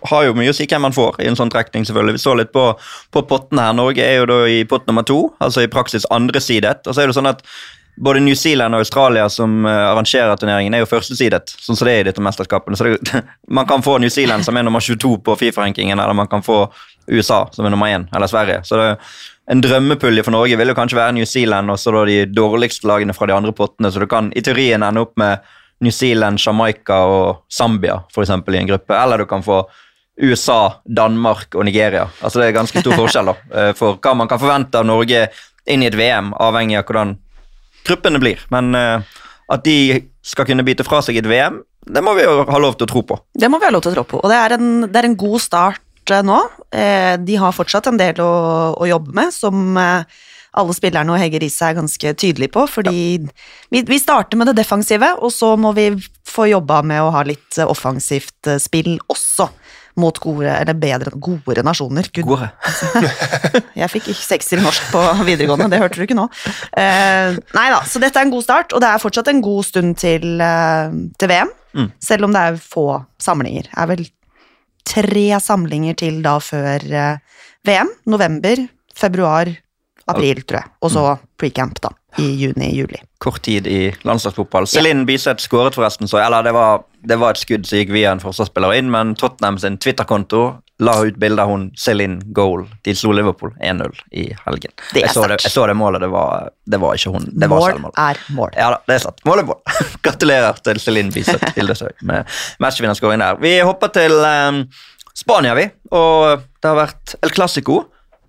har 0.09 0.25
jo 0.27 0.37
mye 0.37 0.53
å 0.53 0.57
si 0.57 0.67
hvem 0.69 0.85
man 0.85 0.95
får 0.95 1.19
i 1.23 1.29
en 1.31 1.37
sånn 1.39 1.51
trekning, 1.53 1.87
selvfølgelig. 1.89 2.19
Vi 2.19 2.23
så 2.23 2.35
litt 2.37 2.53
på, 2.55 2.65
på 3.15 3.25
pottene 3.29 3.69
her. 3.69 3.77
Norge 3.77 4.05
er 4.05 4.21
jo 4.21 4.29
da 4.29 4.39
i 4.51 4.61
pott 4.69 4.87
nummer 4.89 5.07
to, 5.07 5.29
altså 5.45 5.65
i 5.65 5.71
praksis 5.73 6.07
andre 6.15 6.43
sidet. 6.45 6.83
Og 6.87 6.95
så 6.95 7.03
er 7.03 7.11
det 7.11 7.17
sånn 7.17 7.31
at 7.31 7.45
både 7.99 8.21
New 8.21 8.35
Zealand 8.39 8.77
og 8.77 8.85
Australia 8.85 9.29
som 9.33 9.67
eh, 9.67 9.85
arrangerer 9.91 10.37
turneringen, 10.39 10.75
er 10.75 10.85
jo 10.85 10.91
førstesidet, 10.91 11.55
sånn 11.59 11.79
som 11.79 11.89
det 11.89 11.97
er 11.97 12.05
i 12.05 12.09
dette 12.11 12.23
mesterskapene. 12.23 12.79
Så 12.79 12.93
det, 12.93 13.23
man 13.59 13.67
kan 13.71 13.83
få 13.85 13.99
New 14.03 14.13
Zealand 14.13 14.47
som 14.47 14.57
er 14.57 14.67
nummer 14.67 14.85
22 14.85 15.17
på 15.25 15.39
Fifa-rankingen, 15.41 15.99
eller 15.99 16.17
man 16.17 16.31
kan 16.31 16.45
få 16.47 16.67
USA 17.09 17.47
som 17.55 17.67
er 17.67 17.75
nummer 17.75 17.91
én, 17.91 18.07
eller 18.15 18.31
Sverige. 18.31 18.61
Så 18.69 18.79
det 18.79 18.89
en 19.49 19.63
drømmepulje 19.65 20.25
for 20.27 20.35
Norge 20.35 20.57
vil 20.61 20.73
jo 20.73 20.77
kanskje 20.77 20.99
være 20.99 21.15
New 21.17 21.29
Zealand 21.29 21.73
og 21.73 21.79
så 21.81 21.93
da 21.95 22.05
de 22.09 22.19
dårligste 22.29 22.89
lagene 22.89 23.17
fra 23.17 23.29
de 23.31 23.37
andre 23.37 23.55
pottene, 23.57 23.91
så 23.93 24.03
du 24.03 24.09
kan 24.11 24.29
i 24.37 24.43
teorien 24.45 24.85
ende 24.85 25.05
opp 25.07 25.15
med 25.21 25.45
New 25.85 25.95
Zealand, 25.95 26.41
Jamaica 26.43 26.99
og 27.07 27.45
Zambia 27.53 28.01
for 28.13 28.25
eksempel, 28.25 28.57
i 28.57 28.63
en 28.63 28.69
gruppe. 28.69 28.97
Eller 28.99 29.23
du 29.23 29.29
kan 29.31 29.45
få 29.47 29.63
USA, 30.21 30.83
Danmark 30.85 31.55
og 31.55 31.65
Nigeria. 31.65 32.09
Altså 32.21 32.41
Det 32.41 32.49
er 32.49 32.57
ganske 32.57 32.83
stor 32.83 32.99
forskjell 32.99 33.31
da, 33.31 33.37
eh, 33.61 33.73
for 33.79 34.01
hva 34.03 34.15
man 34.19 34.29
kan 34.29 34.43
forvente 34.43 34.81
av 34.81 34.89
Norge 34.89 35.29
inn 35.69 35.85
i 35.85 35.89
et 35.89 35.97
VM, 35.97 36.33
avhengig 36.35 36.81
av 36.81 36.89
hvordan 36.89 37.15
gruppene 37.87 38.21
blir. 38.21 38.43
Men 38.53 38.75
eh, 38.75 39.19
at 39.49 39.65
de 39.65 39.79
skal 40.21 40.49
kunne 40.49 40.67
bite 40.67 40.85
fra 40.85 41.01
seg 41.05 41.21
et 41.23 41.31
VM, 41.31 41.63
det 41.89 42.03
må 42.05 42.13
vi 42.19 42.27
jo 42.27 42.43
ha 42.45 42.59
lov 42.61 42.75
til 42.77 42.85
å 42.85 42.91
tro 42.91 43.05
på. 43.07 43.17
Det 43.33 43.49
må 43.49 43.63
vi 43.63 43.69
ha 43.69 43.73
lov 43.73 43.87
til 43.87 43.95
å 43.95 44.01
tro 44.01 44.05
på, 44.11 44.19
og 44.21 44.29
det 44.29 44.37
er 44.37 44.59
en, 44.59 44.73
det 44.91 44.99
er 44.99 45.09
en 45.09 45.17
god 45.17 45.41
start 45.41 45.81
eh, 46.15 46.25
nå. 46.27 46.41
Eh, 46.73 47.15
de 47.21 47.39
har 47.41 47.57
fortsatt 47.57 47.91
en 47.91 48.01
del 48.01 48.21
å, 48.25 48.33
å 48.79 48.89
jobbe 48.89 49.15
med, 49.17 49.35
som 49.35 49.79
eh, 49.81 50.19
alle 50.59 50.75
spillerne 50.77 51.13
og 51.13 51.21
Hege 51.21 51.41
Riise 51.43 51.71
er 51.71 51.79
ganske 51.79 52.15
tydelige 52.19 52.55
på, 52.55 52.65
fordi 52.71 53.01
vi, 53.71 53.83
vi 53.83 54.01
starter 54.01 54.41
med 54.41 54.51
det 54.51 54.59
defensive, 54.61 55.15
og 55.21 55.33
så 55.35 55.55
må 55.61 55.75
vi 55.77 55.91
få 56.29 56.49
jobba 56.51 56.83
med 56.87 57.03
å 57.05 57.13
ha 57.15 57.25
litt 57.27 57.61
offensivt 57.67 58.51
eh, 58.51 58.61
spill 58.63 58.97
også. 59.09 59.51
Mot 59.99 60.15
gode, 60.23 60.47
eller 60.47 60.77
bedre, 60.79 61.11
gode 61.19 61.63
nasjoner. 61.67 62.07
Gud, 62.15 62.29
Gode. 62.29 62.47
jeg 63.81 63.91
fikk 63.91 64.13
ikke 64.13 64.27
sekser 64.29 64.61
i 64.61 64.63
norsk 64.63 64.93
på 64.93 65.01
videregående, 65.27 65.67
det 65.73 65.81
hørte 65.83 65.99
du 65.99 66.05
ikke 66.05 66.15
nå. 66.15 66.29
Uh, 66.71 67.35
nei 67.57 67.65
da, 67.73 67.81
så 67.83 67.99
dette 67.99 68.21
er 68.21 68.29
en 68.29 68.31
god 68.31 68.47
start, 68.47 68.77
og 68.77 68.85
det 68.85 68.93
er 68.93 69.03
fortsatt 69.03 69.33
en 69.33 69.43
god 69.43 69.67
stund 69.67 69.99
til, 69.99 70.39
uh, 70.39 70.95
til 71.19 71.33
VM. 71.33 71.51
Mm. 71.75 71.91
Selv 71.99 72.29
om 72.29 72.37
det 72.37 72.45
er 72.47 72.61
få 72.63 72.87
samlinger. 73.27 73.67
Det 73.73 73.75
er 73.75 73.91
vel 73.91 74.07
tre 74.89 75.29
samlinger 75.45 75.99
til 76.01 76.21
da 76.25 76.39
før 76.43 76.85
eh, 76.89 77.41
VM. 77.69 77.91
November, 78.11 78.65
februar, 78.97 79.51
april, 80.09 80.43
tror 80.49 80.63
jeg. 80.63 80.73
Og 80.83 80.93
så 80.95 81.07
pre-camp, 81.41 81.81
da. 81.85 81.93
I 82.19 82.25
juni-juli. 82.41 82.99
Kort 83.23 83.43
tid 83.45 83.67
i 83.69 83.93
landslagsfotball. 84.09 84.67
Celine 84.67 85.05
Biseth 85.07 85.45
skåret 85.45 85.77
forresten, 85.77 86.09
så 86.09 86.19
eller 86.23 86.47
det 86.47 86.55
var, 86.57 86.81
det 87.05 87.19
var 87.21 87.37
et 87.37 87.43
skudd 87.43 87.69
som 87.69 87.79
gikk 87.79 87.93
via 87.95 88.15
en 88.15 88.23
forsvarsspiller 88.23 88.79
inn, 88.79 88.89
men 88.91 89.13
Tottenham 89.19 89.61
sin 89.61 89.77
Twitter-konto 89.79 90.43
la 90.79 90.95
ut 91.05 91.17
bilde 91.19 91.43
av 91.43 91.51
hun 91.51 91.65
Céline 91.77 92.21
Goal. 92.35 92.67
De 92.87 92.95
slo 92.95 93.13
Liverpool 93.17 93.55
1-0 93.61 93.97
i 94.11 94.29
helgen. 94.45 94.75
Det 94.93 95.03
er 95.03 95.09
jeg, 95.09 95.15
så 95.17 95.25
det, 95.27 95.41
jeg 95.43 95.53
så 95.53 95.67
det 95.67 95.75
målet, 95.79 96.03
det 96.05 96.11
var, 96.13 96.53
det 96.71 96.81
var 96.83 96.99
ikke 96.99 97.15
hun. 97.17 97.27
Det 97.35 97.49
var 97.51 97.75
mål 97.81 97.91
er 97.99 98.21
mål. 98.37 98.55
Ja 98.55 98.71
da, 98.75 98.79
det 98.87 98.99
er 98.99 99.03
sant. 99.09 99.25
Mål 99.27 99.43
er 99.43 99.49
mål. 99.51 99.59
Gratulerer 100.07 100.63
til 100.63 100.83
Céline 100.83 101.15
Biseth 101.15 101.53
Hildesøy 101.59 101.91
med 102.07 102.39
matchvinnerskåring 102.63 103.25
der. 103.25 103.43
Vi 103.43 103.59
hopper 103.59 103.91
til 103.97 104.15
um, 104.23 104.63
Spania, 105.19 105.57
vi. 105.59 105.67
Og 105.91 106.47
det 106.63 106.71
har 106.71 106.79
vært 106.79 107.17
El 107.23 107.35
Clásico. 107.35 107.83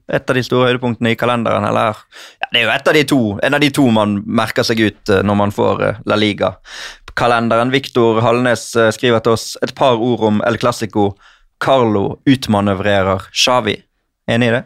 Et 0.09 0.26
av 0.26 0.38
de 0.38 0.41
store 0.41 0.71
høydepunktene 0.71 1.13
i 1.13 1.17
kalenderen. 1.19 1.67
Eller 1.69 1.93
ja, 1.93 2.49
det 2.49 2.63
er 2.63 2.65
jo 2.65 2.73
et 2.73 2.88
av 2.89 2.97
de 2.97 3.03
to, 3.11 3.23
en 3.45 3.57
av 3.57 3.61
de 3.61 3.69
to 3.78 3.86
man 3.93 4.15
merker 4.26 4.65
seg 4.65 4.82
ut 4.82 5.11
eh, 5.13 5.21
når 5.21 5.38
man 5.38 5.53
får 5.53 5.84
eh, 5.86 5.99
La 6.09 6.17
Liga-kalenderen. 6.17 7.69
Viktor 7.69 8.23
Hallnes 8.26 8.71
eh, 8.73 8.89
skriver 8.95 9.21
til 9.21 9.38
oss 9.38 9.51
et 9.61 9.76
par 9.78 10.01
ord 10.01 10.26
om 10.32 10.41
El 10.49 10.57
Clásico. 10.57 11.11
Carlo 11.60 12.20
utmanøvrerer 12.30 13.30
Xavi. 13.36 13.78
Enig 14.30 14.51
i 14.51 14.57
det? 14.60 14.66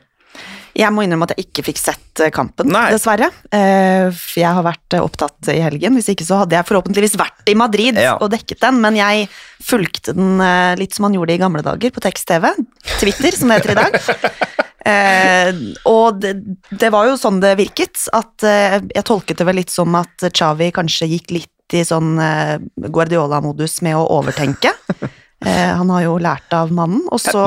Jeg 0.74 0.89
må 0.89 1.04
innrømme 1.06 1.28
at 1.28 1.36
jeg 1.36 1.46
ikke 1.46 1.64
fikk 1.68 1.78
sett 1.78 2.22
eh, 2.24 2.32
kampen, 2.34 2.72
Nei. 2.74 2.88
dessverre. 2.96 3.28
Eh, 3.54 4.10
jeg 4.39 4.50
har 4.50 4.66
vært 4.66 4.96
eh, 4.98 5.04
opptatt 5.06 5.52
i 5.54 5.60
helgen. 5.62 5.94
Hvis 6.00 6.10
ikke 6.10 6.26
så 6.26 6.39
hadde 6.41 6.58
jeg 6.58 6.66
forhåpentligvis 6.66 7.14
vært 7.22 7.52
i 7.52 7.56
Madrid 7.60 8.00
Ja. 8.02 8.16
og 8.18 8.32
dekket 8.34 8.64
den, 8.64 8.80
men 8.82 8.98
jeg 8.98 9.28
fulgte 9.62 10.16
den 10.18 10.41
litt 10.80 10.98
som 10.98 11.06
man 11.06 11.14
gjorde 11.18 11.36
i 11.36 11.41
gamle 11.41 11.62
dager, 11.66 11.94
på 11.94 12.02
tekst-TV. 12.02 12.50
Twitter, 12.98 13.38
som 13.38 13.54
det 13.54 13.62
heter 13.62 13.76
i 13.76 13.82
dag. 13.84 14.00
Eh, 14.84 15.48
og 15.88 16.18
det, 16.20 16.34
det 16.76 16.89
var 16.91 17.08
jo 17.08 17.14
sånn 17.16 17.38
det 17.39 17.54
virket, 17.56 18.02
at 18.12 18.44
eh, 18.44 18.74
jeg 18.91 19.06
tolket 19.08 19.39
det 19.39 19.46
vel 19.48 19.56
litt 19.62 19.72
som 19.72 19.96
at 19.96 20.26
Xavi 20.28 20.74
kanskje 20.76 21.08
gikk 21.08 21.32
litt 21.32 21.76
i 21.80 21.86
sånn 21.88 22.18
eh, 22.20 22.58
Guardiola-modus 22.91 23.78
med 23.88 23.96
å 23.96 24.04
overtenke. 24.18 24.74
Eh, 25.44 25.72
han 25.78 25.89
har 25.91 26.06
jo 26.06 26.18
lært 26.22 26.54
av 26.56 26.72
mannen, 26.74 27.04
og 27.12 27.20
så 27.22 27.44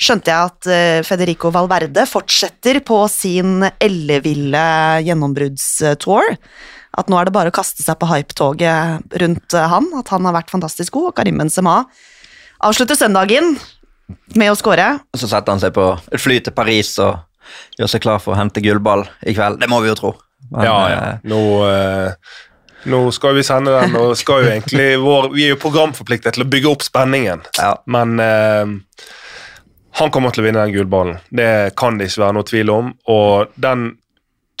skjønte 0.00 0.30
jeg 0.30 0.50
at 0.50 0.68
eh, 0.70 0.98
Federico 1.06 1.50
Valverde 1.54 2.06
fortsetter 2.08 2.80
på 2.86 3.02
sin 3.12 3.64
elleville 3.82 4.62
gjennombruddstour. 5.06 6.36
At 7.00 7.10
nå 7.10 7.18
er 7.20 7.28
det 7.28 7.34
bare 7.34 7.52
å 7.52 7.54
kaste 7.54 7.84
seg 7.84 7.98
på 8.00 8.08
hypetoget 8.10 9.18
rundt 9.22 9.56
eh, 9.58 9.68
han, 9.74 9.90
at 9.98 10.14
han 10.14 10.26
har 10.28 10.38
vært 10.38 10.54
fantastisk 10.54 10.96
god. 10.96 11.10
Og 11.10 11.18
Karim 11.20 11.42
Benzema 11.42 11.82
avslutter 12.66 12.98
søndagen 12.98 13.54
med 14.38 14.52
å. 14.52 14.56
Og 14.58 15.20
så 15.20 15.28
setter 15.30 15.54
han 15.54 15.62
seg 15.62 15.74
på 15.76 15.92
et 16.10 16.22
fly 16.22 16.40
til 16.44 16.54
Paris 16.56 16.96
og 17.02 17.20
gjør 17.78 17.90
seg 17.90 18.02
klar 18.04 18.22
for 18.22 18.34
å 18.34 18.40
hente 18.40 18.62
gullball 18.62 19.06
i 19.26 19.34
kveld. 19.36 19.60
Det 19.62 19.70
må 19.70 19.82
vi 19.84 19.90
jo 19.90 19.98
tro. 19.98 20.14
Men, 20.50 20.66
Ja, 20.66 20.78
ja. 20.90 21.00
Nå, 21.30 21.40
nå 22.84 23.00
skal 23.12 23.34
vi 23.36 23.42
sende 23.44 23.74
den, 23.76 23.96
og 23.96 24.16
skal 24.16 24.44
jo 24.44 24.50
egentlig 24.50 24.98
vår, 25.02 25.30
Vi 25.34 25.44
er 25.44 25.54
jo 25.54 25.60
programforpliktet 25.60 26.34
til 26.34 26.44
å 26.44 26.48
bygge 26.48 26.70
opp 26.70 26.82
spenningen, 26.86 27.42
Ja. 27.58 27.74
men 27.86 28.20
eh, 28.20 28.66
han 30.00 30.10
kommer 30.10 30.30
til 30.30 30.44
å 30.44 30.46
vinne 30.46 30.62
den 30.64 30.72
gullballen. 30.74 31.18
Det 31.30 31.74
kan 31.76 31.98
det 31.98 32.08
ikke 32.08 32.22
være 32.24 32.36
noe 32.38 32.46
tvil 32.48 32.70
om. 32.70 32.92
Og 33.10 33.50
den 33.60 33.96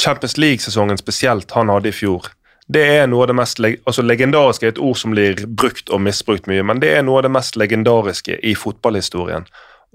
Champions 0.00 0.36
League-sesongen 0.36 0.98
spesielt 0.98 1.50
han 1.52 1.68
hadde 1.68 1.88
i 1.88 1.92
fjor, 1.96 2.28
det 2.70 2.82
er 3.00 3.06
noe 3.10 3.24
av 3.24 3.30
det 3.32 3.34
mest 3.34 3.58
altså 3.58 4.02
Legendariske 4.06 4.66
er 4.68 4.74
et 4.74 4.78
ord 4.78 4.98
som 4.98 5.10
blir 5.10 5.40
brukt 5.46 5.90
og 5.90 6.02
misbrukt 6.04 6.46
mye, 6.46 6.62
men 6.62 6.78
det 6.82 6.92
er 6.94 7.02
noe 7.02 7.18
av 7.18 7.26
det 7.26 7.32
mest 7.34 7.56
legendariske 7.58 8.36
i 8.46 8.52
fotballhistorien. 8.54 9.46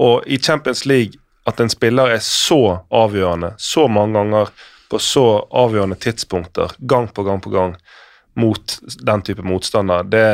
Og 0.04 0.26
i 0.28 0.38
Champions 0.44 0.84
League, 0.86 1.16
at 1.48 1.60
en 1.62 1.70
spiller 1.72 2.12
er 2.18 2.24
så 2.26 2.82
avgjørende 2.92 3.54
så 3.62 3.86
mange 3.88 4.18
ganger 4.20 4.52
på 4.92 5.00
så 5.00 5.24
avgjørende 5.56 5.96
tidspunkter, 6.04 6.74
gang 6.80 7.08
på 7.08 7.24
gang 7.24 7.40
på 7.42 7.54
gang, 7.54 7.76
mot 8.40 8.78
den 9.08 9.24
type 9.26 9.46
motstander, 9.46 10.04
det 10.04 10.28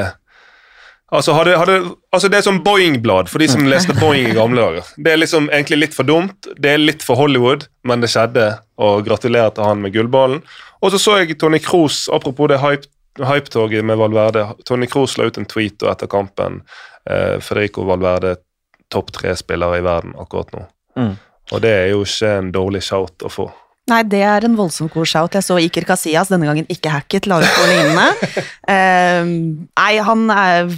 Altså, 1.12 1.34
hadde, 1.36 1.58
hadde, 1.60 1.74
altså 2.16 2.30
Det 2.32 2.38
er 2.38 2.44
som 2.46 2.62
Boeing-blad 2.64 3.28
for 3.28 3.44
de 3.44 3.48
som 3.52 3.66
leste 3.68 3.92
Boeing 4.00 4.30
i 4.30 4.36
gamle 4.38 4.62
dager. 4.64 4.92
Det 4.96 5.12
er 5.12 5.20
liksom 5.20 5.50
egentlig 5.52 5.82
litt 5.82 5.98
for 5.98 6.08
dumt, 6.08 6.48
det 6.56 6.72
er 6.72 6.80
litt 6.80 7.04
for 7.04 7.20
Hollywood, 7.20 7.66
men 7.84 8.00
det 8.00 8.14
skjedde, 8.14 8.46
og 8.80 9.04
gratulerer 9.04 9.52
til 9.52 9.68
han 9.68 9.84
med 9.84 9.92
gullballen. 9.92 10.40
Og 10.80 10.94
så 10.94 11.02
så 11.02 11.18
jeg 11.20 11.36
Tony 11.42 11.60
Kroos, 11.60 12.06
apropos 12.16 12.48
det 12.48 12.62
hype, 12.64 12.88
hypetoget 13.20 13.84
med 13.86 14.00
Valverde. 14.00 14.46
Tony 14.64 14.88
Kroos 14.88 15.18
la 15.20 15.28
ut 15.28 15.42
en 15.42 15.50
tweet 15.52 15.84
og 15.84 15.92
etter 15.92 16.08
kampen. 16.08 16.62
Eh, 17.04 17.42
Federico 17.44 17.84
Valverde 17.92 18.38
topp 18.92 19.12
tre 19.12 19.36
spillere 19.36 19.82
i 19.82 19.84
verden 19.84 20.16
akkurat 20.20 20.56
nå. 20.56 20.64
Mm. 20.96 21.14
Og 21.52 21.62
det 21.62 21.72
er 21.76 21.88
jo 21.92 22.06
ikke 22.08 22.32
en 22.38 22.54
dårlig 22.56 22.86
shout 22.88 23.28
å 23.28 23.32
få. 23.32 23.50
Nei, 23.90 24.02
det 24.08 24.22
er 24.24 24.46
en 24.46 24.58
voldsom 24.60 24.92
god 24.94 25.10
shout. 25.10 25.36
Jeg 25.36 25.46
så 25.46 25.58
Iker 25.60 25.88
Casillas, 25.90 26.30
denne 26.32 26.48
gangen 26.48 26.68
ikke 26.72 26.92
hacket, 26.94 27.28
la 27.28 27.40
ut 27.42 27.48
noe 27.48 27.70
lignende. 27.72 28.44
uh, 28.70 29.32
nei, 29.82 29.94
han 30.06 30.28
er 30.36 30.76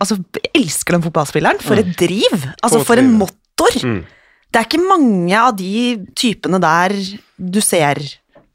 Altså, 0.00 0.16
jeg 0.32 0.48
elsker 0.56 0.96
den 0.96 1.02
fotballspilleren. 1.04 1.58
For 1.60 1.76
et 1.76 1.90
driv! 2.00 2.46
Altså, 2.64 2.78
For 2.88 2.96
en 2.96 3.10
motor! 3.20 3.74
Mm. 3.84 3.98
Det 4.48 4.58
er 4.58 4.64
ikke 4.64 4.80
mange 4.80 5.34
av 5.36 5.52
de 5.58 5.98
typene 6.16 6.56
der 6.62 6.94
du 7.36 7.60
ser 7.60 8.00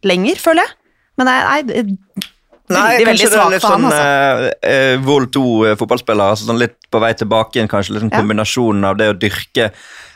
lenger, 0.01 0.41
føler 0.41 0.65
jeg. 0.65 0.73
Men 1.19 1.29
nei, 1.29 1.35
nei 1.45 2.25
Nei, 2.73 2.97
veldig, 2.97 3.05
veldig 3.05 3.05
kanskje 3.05 3.29
det 3.29 3.35
er 3.35 3.41
svak 3.41 3.51
litt 3.53 3.65
sånn 3.65 3.85
altså. 3.85 4.55
eh, 4.65 4.71
eh, 4.71 4.95
Vol 5.05 5.27
2-fotballspiller, 5.35 6.31
altså 6.33 6.47
sånn 6.49 6.57
litt 6.63 6.77
på 6.91 7.01
vei 7.03 7.11
tilbake 7.13 7.59
igjen, 7.59 7.69
kanskje. 7.69 7.93
Litt 7.93 8.05
sånn 8.07 8.13
Ja. 8.15 8.23
kombinasjonen 8.23 8.87
av 8.89 8.97
det 8.97 9.11
å 9.13 9.17
dyrke 9.19 9.71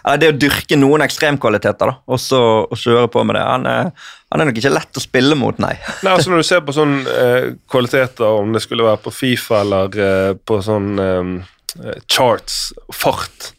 eller 0.05 0.17
det 0.17 0.29
å 0.31 0.37
dyrke 0.39 0.77
noen 0.79 1.03
ekstremkvaliteter, 1.03 1.89
da, 1.91 1.95
og 2.07 2.17
så 2.23 2.39
kjøre 2.71 3.09
på 3.11 3.21
med 3.27 3.35
det. 3.35 3.41
Han 3.43 3.65
er, 3.67 3.89
han 4.31 4.41
er 4.41 4.47
nok 4.47 4.57
ikke 4.61 4.71
lett 4.71 4.97
å 4.97 5.03
spille 5.03 5.35
mot, 5.35 5.59
nei. 5.59 5.73
Nei, 6.03 6.13
altså 6.13 6.31
Når 6.31 6.37
du 6.41 6.47
ser 6.47 6.61
på 6.65 6.73
sånne 6.73 7.15
eh, 7.19 7.47
kvaliteter, 7.69 8.25
om 8.39 8.53
det 8.55 8.61
skulle 8.63 8.87
være 8.87 9.01
på 9.03 9.11
Fifa 9.13 9.59
eller 9.61 9.99
eh, 10.07 10.33
på 10.39 10.61
sånn 10.65 10.89
eh, 11.03 11.99
charts, 12.09 12.71
fart 12.95 13.51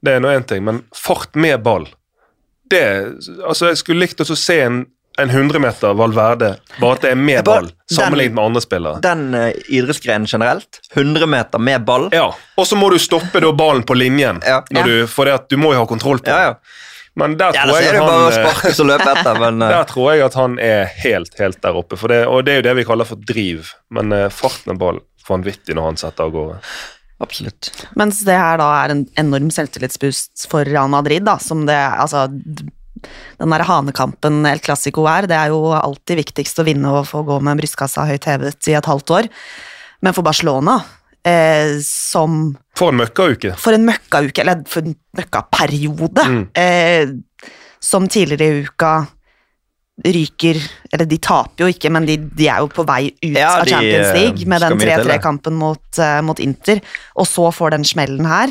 Det 0.00 0.14
er 0.14 0.20
nå 0.22 0.30
én 0.32 0.46
ting, 0.46 0.62
men 0.64 0.84
fart 0.94 1.34
med 1.36 1.60
ball 1.66 1.88
det, 2.70 2.84
altså 3.48 3.70
Jeg 3.72 3.78
skulle 3.80 4.02
likt 4.06 4.20
å 4.20 4.36
se 4.36 4.60
en, 4.62 4.82
en 5.18 5.30
100-meter 5.30 5.94
Valverde, 5.98 6.52
bare 6.80 6.96
at 6.96 7.04
det 7.04 7.10
er 7.12 7.18
med 7.20 7.44
ball, 7.46 7.70
sammenlignet 7.90 8.36
med 8.36 8.44
andre 8.44 8.62
spillere. 8.64 9.00
Den 9.04 9.24
uh, 9.34 9.48
idrettsgrenen 9.68 10.28
generelt, 10.30 10.80
100 10.94 11.26
meter 11.26 11.62
med 11.62 11.84
ball 11.88 12.08
Ja, 12.14 12.28
Og 12.56 12.66
så 12.66 12.78
må 12.78 12.90
du 12.92 12.98
stoppe 13.02 13.42
da 13.42 13.52
ballen 13.52 13.82
på 13.86 13.96
linjen, 13.98 14.42
Ja. 14.46 14.60
når 14.70 14.86
du, 14.86 14.94
for 15.10 15.28
det 15.28 15.34
at 15.34 15.48
du 15.50 15.56
må 15.60 15.72
jo 15.74 15.82
ha 15.82 15.88
kontroll 15.90 16.22
på 16.22 16.30
Ja, 16.30 16.52
ja. 16.52 16.54
Men 17.18 17.34
der 17.34 17.50
tror 17.50 17.80
ja, 17.82 17.98
han, 17.98 18.28
eh, 18.30 18.94
etter, 18.94 19.38
men 19.44 19.62
eh, 19.62 19.72
Der 19.74 19.88
tror 19.90 20.12
jeg 20.12 20.22
at 20.28 20.36
han 20.38 20.54
er 20.62 20.84
helt, 21.02 21.32
helt 21.40 21.58
der 21.64 21.74
oppe. 21.74 21.98
For 21.98 22.12
det, 22.14 22.20
og 22.30 22.44
det 22.46 22.52
er 22.52 22.60
jo 22.60 22.66
det 22.68 22.74
vi 22.78 22.84
kaller 22.86 23.08
for 23.08 23.18
driv. 23.18 23.72
Men 23.90 24.14
farten 24.30 24.76
er 24.76 24.78
ball 24.78 25.00
vanvittig 25.26 25.74
når 25.74 25.88
han 25.90 25.98
setter 25.98 26.28
av 26.28 26.36
gårde. 26.36 26.60
absolutt. 27.18 27.72
Mens 27.98 28.22
det 28.22 28.36
her 28.38 28.60
da 28.62 28.68
er 28.84 28.94
en 28.94 29.02
enorm 29.18 29.50
selvtillitsboost 29.50 30.46
for 30.50 30.68
Real 30.68 30.90
Madrid, 30.92 31.26
da, 31.26 31.38
som 31.42 31.66
det 31.66 31.74
Altså, 31.74 32.28
den 33.38 33.50
der 33.54 33.64
hanekampen 33.68 34.44
El 34.46 34.58
Clásico 34.64 35.06
er, 35.10 35.26
det 35.30 35.36
er 35.38 35.48
jo 35.54 35.72
alltid 35.76 36.20
viktigst 36.24 36.58
å 36.62 36.66
vinne 36.68 36.92
og 37.00 37.06
få 37.10 37.24
gå 37.26 37.40
med 37.42 37.58
brystkassa 37.60 38.06
høyt 38.08 38.24
hevet 38.30 38.68
i 38.70 38.76
et 38.78 38.88
halvt 38.90 39.10
år. 39.18 39.28
Men 40.02 40.14
for 40.14 40.22
Barcelona, 40.22 40.78
eh, 41.24 41.78
som 41.82 42.56
For 42.78 42.92
en 42.92 43.00
møkkauke. 43.02 43.56
for 43.58 43.72
en 43.74 43.84
møkkauke, 43.88 44.38
eller 44.44 44.62
for 44.66 44.80
en 44.86 44.94
møkkaperiode, 45.16 46.24
Mm. 46.28 46.48
eh, 46.54 47.06
som 47.80 48.08
tidligere 48.08 48.42
i 48.48 48.64
uka 48.66 49.06
ryker 50.06 50.58
Eller 50.92 51.06
de 51.10 51.18
taper 51.18 51.64
jo 51.64 51.66
ikke, 51.72 51.90
men 51.90 52.06
de, 52.06 52.16
de 52.38 52.46
er 52.48 52.60
jo 52.62 52.68
på 52.68 52.84
vei 52.86 53.08
ut 53.10 53.34
Ja, 53.34 53.58
av 53.60 53.66
Champions 53.66 54.12
League 54.14 54.46
med 54.46 54.62
den 54.62 54.76
mye 54.78 54.78
til, 54.78 54.88
det. 54.94 55.06
3-3-kampen 55.20 55.56
mot, 55.58 55.98
uh, 55.98 56.20
mot 56.22 56.38
Inter, 56.38 56.80
og 57.18 57.26
så 57.26 57.48
får 57.52 57.74
den 57.74 57.84
smellen 57.84 58.24
her. 58.30 58.48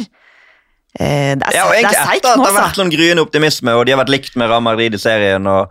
Eh, 1.00 1.36
det 1.38 1.45
er, 1.45 1.54
Ja, 1.56 1.68
og 1.68 1.76
det 1.76 1.84
egentlig 1.84 2.00
er 2.02 2.16
etter 2.16 2.34
nå, 2.34 2.41
at 2.41 2.48
det 2.48 2.48
har 2.48 2.58
vært 2.58 2.72
altså. 2.72 2.82
noen 2.84 2.95
gryende 2.95 3.28
optimisme, 3.28 3.76
og 3.78 3.86
de 3.86 3.93
har 3.93 4.02
vært 4.02 4.16
likt 4.16 4.39
med 4.39 4.50
Real 4.50 4.66
Madrid 4.66 4.98
i 4.98 5.02
serien, 5.02 5.48
og 5.52 5.70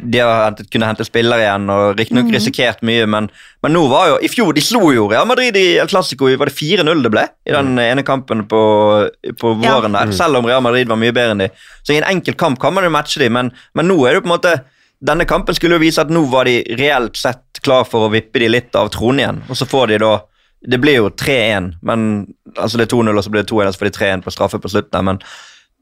de 0.00 0.18
har 0.18 0.46
hentet, 0.46 0.70
kunnet 0.72 0.88
hente 0.88 1.04
spillere 1.06 1.44
igjen, 1.44 1.68
og 1.70 1.98
riktignok 2.00 2.30
mm. 2.30 2.34
risikert 2.34 2.80
mye, 2.86 3.04
men, 3.12 3.28
men 3.62 3.74
nå 3.76 3.82
var 3.92 4.08
jo 4.08 4.14
I 4.24 4.30
fjor 4.32 4.54
de 4.56 4.62
slo 4.64 4.88
jo 4.94 5.04
Real 5.10 5.28
Madrid 5.28 5.56
i 5.60 5.66
El 5.82 5.90
Clásico, 5.90 6.30
var 6.40 6.50
det 6.50 6.56
4-0 6.56 7.02
det 7.04 7.12
ble? 7.12 7.26
I 7.46 7.54
den 7.54 7.76
ene 7.82 8.02
kampen 8.06 8.46
på, 8.50 8.62
på 9.38 9.52
Ja. 9.62 9.76
våren 9.76 9.94
der, 9.94 10.14
selv 10.16 10.40
om 10.40 10.48
Real 10.48 10.64
Madrid 10.64 10.88
var 10.90 10.98
mye 10.98 11.14
bedre 11.14 11.36
enn 11.36 11.44
de. 11.44 11.50
Så 11.84 11.94
i 11.94 12.00
en 12.00 12.08
enkel 12.08 12.34
kamp 12.40 12.58
kan 12.62 12.74
man 12.74 12.88
jo 12.88 12.94
matche 12.94 13.20
de, 13.22 13.28
men, 13.30 13.52
men 13.76 13.88
nå 13.90 14.00
er 14.02 14.16
det 14.16 14.22
jo 14.22 14.26
på 14.26 14.32
en 14.32 14.36
måte 14.38 14.56
denne 15.06 15.26
kampen 15.28 15.54
skulle 15.54 15.76
jo 15.76 15.84
vise 15.84 16.00
at 16.00 16.10
nå 16.10 16.22
var 16.32 16.48
de 16.48 16.62
reelt 16.80 17.18
sett 17.20 17.60
klar 17.62 17.84
for 17.84 18.06
å 18.06 18.12
vippe 18.12 18.40
de 18.40 18.48
litt 18.48 18.76
av 18.78 18.88
tronen 18.94 19.20
igjen, 19.20 19.42
og 19.44 19.60
så 19.60 19.68
får 19.68 19.92
de 19.92 20.00
da 20.02 20.14
Det 20.66 20.80
blir 20.82 20.98
jo 20.98 21.10
3-1, 21.14 21.72
men 21.86 22.04
altså 22.56 22.80
det 22.80 22.88
er 22.88 22.94
2-0, 22.96 23.12
og 23.14 23.24
så 23.24 23.32
blir 23.32 23.44
det 23.44 23.50
2-1, 23.52 23.70
og 23.70 23.74
så 23.74 23.82
får 23.82 23.90
de 23.90 23.96
3-1 23.98 24.24
på 24.24 24.34
straffe 24.34 24.60
på 24.62 24.70
slutten. 24.72 25.08
Men 25.08 25.20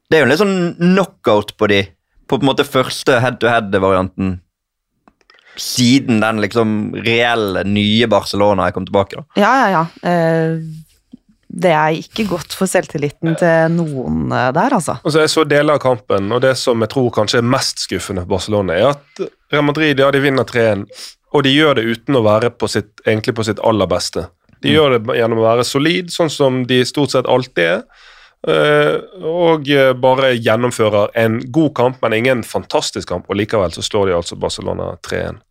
det 0.09 0.17
er 0.17 0.23
jo 0.23 0.27
en 0.27 0.33
litt 0.33 0.43
sånn 0.43 0.57
knockout 0.79 1.55
på 1.57 1.69
de, 1.71 1.81
på 2.29 2.37
på 2.37 2.43
en 2.43 2.49
måte 2.51 2.67
første 2.67 3.19
head-to-head-varianten 3.23 4.39
siden 5.57 6.19
den 6.19 6.41
liksom 6.43 6.71
reelle, 7.05 7.63
nye 7.63 8.07
Barcelona 8.11 8.67
er 8.67 8.75
kommet 8.75 8.91
tilbake. 8.91 9.21
da. 9.21 9.39
Ja, 9.39 9.53
ja, 9.61 9.69
ja. 9.71 10.09
Eh, 10.09 10.57
det 11.47 11.71
er 11.71 11.95
ikke 11.95 12.25
godt 12.27 12.55
for 12.57 12.67
selvtilliten 12.67 13.37
til 13.39 13.75
noen 13.75 14.31
eh, 14.33 14.49
der, 14.55 14.75
altså. 14.75 14.97
Altså, 15.03 15.21
jeg 15.23 15.31
så 15.31 15.45
deler 15.47 15.77
av 15.77 15.83
kampen, 15.83 16.31
og 16.35 16.41
det 16.43 16.55
som 16.59 16.81
jeg 16.83 16.91
tror 16.91 17.11
kanskje 17.15 17.39
er 17.39 17.51
mest 17.55 17.85
skuffende 17.85 18.25
for 18.25 18.35
Barcelona, 18.35 18.75
er 18.75 18.89
at 18.95 19.27
Real 19.53 19.67
Madrid 19.67 20.01
ja, 20.03 20.09
de 20.11 20.23
vinner 20.23 20.47
3-1, 20.49 20.83
og 21.35 21.45
de 21.45 21.53
gjør 21.55 21.79
det 21.79 21.85
uten 21.87 22.19
å 22.19 22.25
være 22.25 22.51
på 22.51 22.67
sitt, 22.71 22.91
egentlig 23.05 23.35
på 23.37 23.47
sitt 23.47 23.61
aller 23.63 23.87
beste. 23.91 24.27
De 24.63 24.73
gjør 24.73 24.97
det 24.97 25.17
gjennom 25.19 25.41
å 25.41 25.47
være 25.47 25.65
solid, 25.67 26.11
sånn 26.13 26.31
som 26.31 26.63
de 26.67 26.81
stort 26.85 27.11
sett 27.15 27.27
alltid 27.29 27.63
er. 27.65 27.81
eh, 28.47 28.97
Og 29.25 29.69
eh, 29.69 29.93
bare 29.93 30.35
gjennomfører 30.35 31.13
en 31.15 31.39
god 31.51 31.73
kamp, 31.75 31.97
men 32.01 32.13
ingen 32.13 32.43
fantastisk 32.43 33.09
kamp. 33.09 33.25
Og 33.29 33.35
likevel 33.35 33.71
så 33.75 33.81
slår 33.81 34.07
de 34.07 34.17
altså 34.19 34.35
Barcelona 34.39 34.95
3-1. 35.05 35.41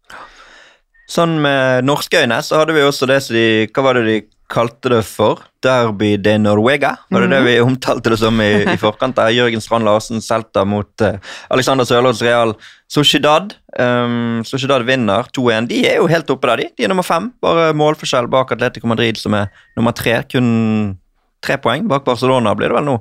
Sånn 1.10 1.36
med 1.44 1.84
norske 1.84 2.22
øyne 2.22 2.38
så 2.42 2.62
hadde 2.62 2.72
vi 2.72 2.80
også 2.80 3.06
det 3.06 3.18
som 3.20 3.36
de 3.36 3.66
Hva 3.68 3.82
var 3.84 3.98
det 3.98 4.04
de 4.08 4.20
kalte 4.52 4.90
det 4.92 5.02
for? 5.08 5.42
Derby 5.64 6.16
de 6.20 6.36
Norwega. 6.38 6.94
Var 7.10 7.24
det 7.24 7.30
det 7.32 7.40
vi 7.46 7.54
omtalte 7.64 8.12
det 8.12 8.18
som 8.20 8.40
i, 8.44 8.50
i 8.68 8.76
forkant? 8.80 9.16
der 9.16 9.32
Jørgen 9.32 9.62
Strand 9.64 9.86
Larsen 9.88 10.22
Celta 10.22 10.64
mot 10.68 11.04
uh, 11.04 11.16
Alexander 11.54 11.86
Sørloths 11.88 12.22
Real 12.22 12.54
Sociedad. 12.90 13.54
Um, 13.78 14.42
Sociedad 14.44 14.84
vinner 14.86 15.30
2-1. 15.36 15.70
De 15.70 15.80
er 15.88 15.98
jo 16.02 16.10
helt 16.10 16.30
oppe 16.30 16.50
der, 16.50 16.64
de. 16.64 16.70
De 16.76 16.86
er 16.86 16.92
nummer 16.92 17.06
fem. 17.06 17.30
Bare 17.42 17.72
målforskjell 17.76 18.28
bak 18.32 18.52
Atletico 18.54 18.90
Madrid, 18.90 19.18
som 19.20 19.36
er 19.38 19.48
nummer 19.78 19.96
tre. 19.96 20.20
Kun 20.30 20.98
tre 21.44 21.58
poeng 21.60 21.88
bak 21.88 22.04
Barcelona, 22.06 22.54
blir 22.56 22.72
det 22.72 22.78
vel 22.78 22.88
nå. 22.88 22.98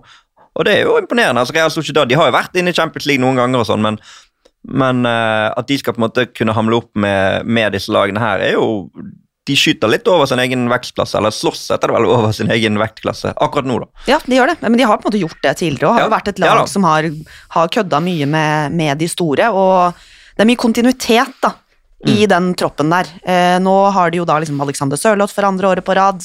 Og 0.53 0.67
det 0.67 0.77
er 0.77 0.85
jo 0.87 0.99
imponerende. 1.01 1.41
altså 1.41 1.55
Real 1.55 1.73
Sociedad 1.73 2.09
de 2.09 2.19
har 2.19 2.29
jo 2.29 2.37
vært 2.37 2.55
inne 2.59 2.71
i 2.71 2.77
Champions 2.77 3.07
League 3.09 3.23
noen 3.23 3.39
ganger, 3.41 3.63
og 3.63 3.69
sånn, 3.69 3.83
men, 3.83 3.97
men 4.69 5.03
uh, 5.07 5.49
at 5.51 5.67
de 5.69 5.79
skal 5.81 5.95
på 5.95 6.01
en 6.01 6.07
måte 6.07 6.27
kunne 6.31 6.55
hamle 6.55 6.79
opp 6.79 6.91
med, 6.93 7.47
med 7.49 7.73
disse 7.75 7.93
lagene 7.93 8.21
her, 8.21 8.43
er 8.43 8.57
jo 8.59 8.67
De 9.45 9.55
skyter 9.59 9.89
litt 9.91 10.07
over 10.07 10.25
sin 10.29 10.39
egen 10.39 10.69
vektklasse, 10.71 11.17
eller 11.19 11.33
slåss 11.35 11.65
etter 11.75 11.91
det 11.91 11.97
vel 11.97 12.05
over 12.07 12.31
sin 12.31 12.51
egen 12.53 12.77
vektklasse 12.79 13.33
akkurat 13.43 13.67
nå, 13.67 13.79
da. 13.83 13.89
Ja, 14.07 14.19
de 14.23 14.37
gjør 14.37 14.53
det, 14.53 14.57
men 14.63 14.77
de 14.79 14.85
har 14.87 14.97
på 15.01 15.07
en 15.07 15.11
måte 15.11 15.19
gjort 15.23 15.41
det 15.43 15.57
tidligere 15.59 15.89
og 15.89 15.97
har 15.97 16.05
Ja, 16.05 16.11
vært 16.13 16.29
et 16.31 16.39
lag 16.39 16.61
ja, 16.61 16.65
som 16.71 16.85
har, 16.87 17.09
har 17.57 17.67
kødda 17.75 17.99
mye 18.05 18.25
med, 18.29 18.71
med 18.79 18.97
de 19.03 19.09
store, 19.11 19.49
og 19.51 19.99
det 20.37 20.45
er 20.45 20.49
mye 20.53 20.63
kontinuitet 20.67 21.35
da, 21.43 21.55
Mm. 22.03 22.09
i 22.19 22.25
den 22.27 22.47
troppen 22.59 22.89
der. 22.91 23.07
Eh, 23.23 23.57
nå 23.63 23.73
har 23.95 24.09
de 24.11 24.17
jo 24.17 24.25
da 24.27 24.35
liksom 24.43 24.59
Alexander 24.59 24.99
Sørloth 24.99 25.31
for 25.31 25.45
andre 25.47 25.69
året 25.69 25.85
på 25.87 25.93
rad, 25.95 26.19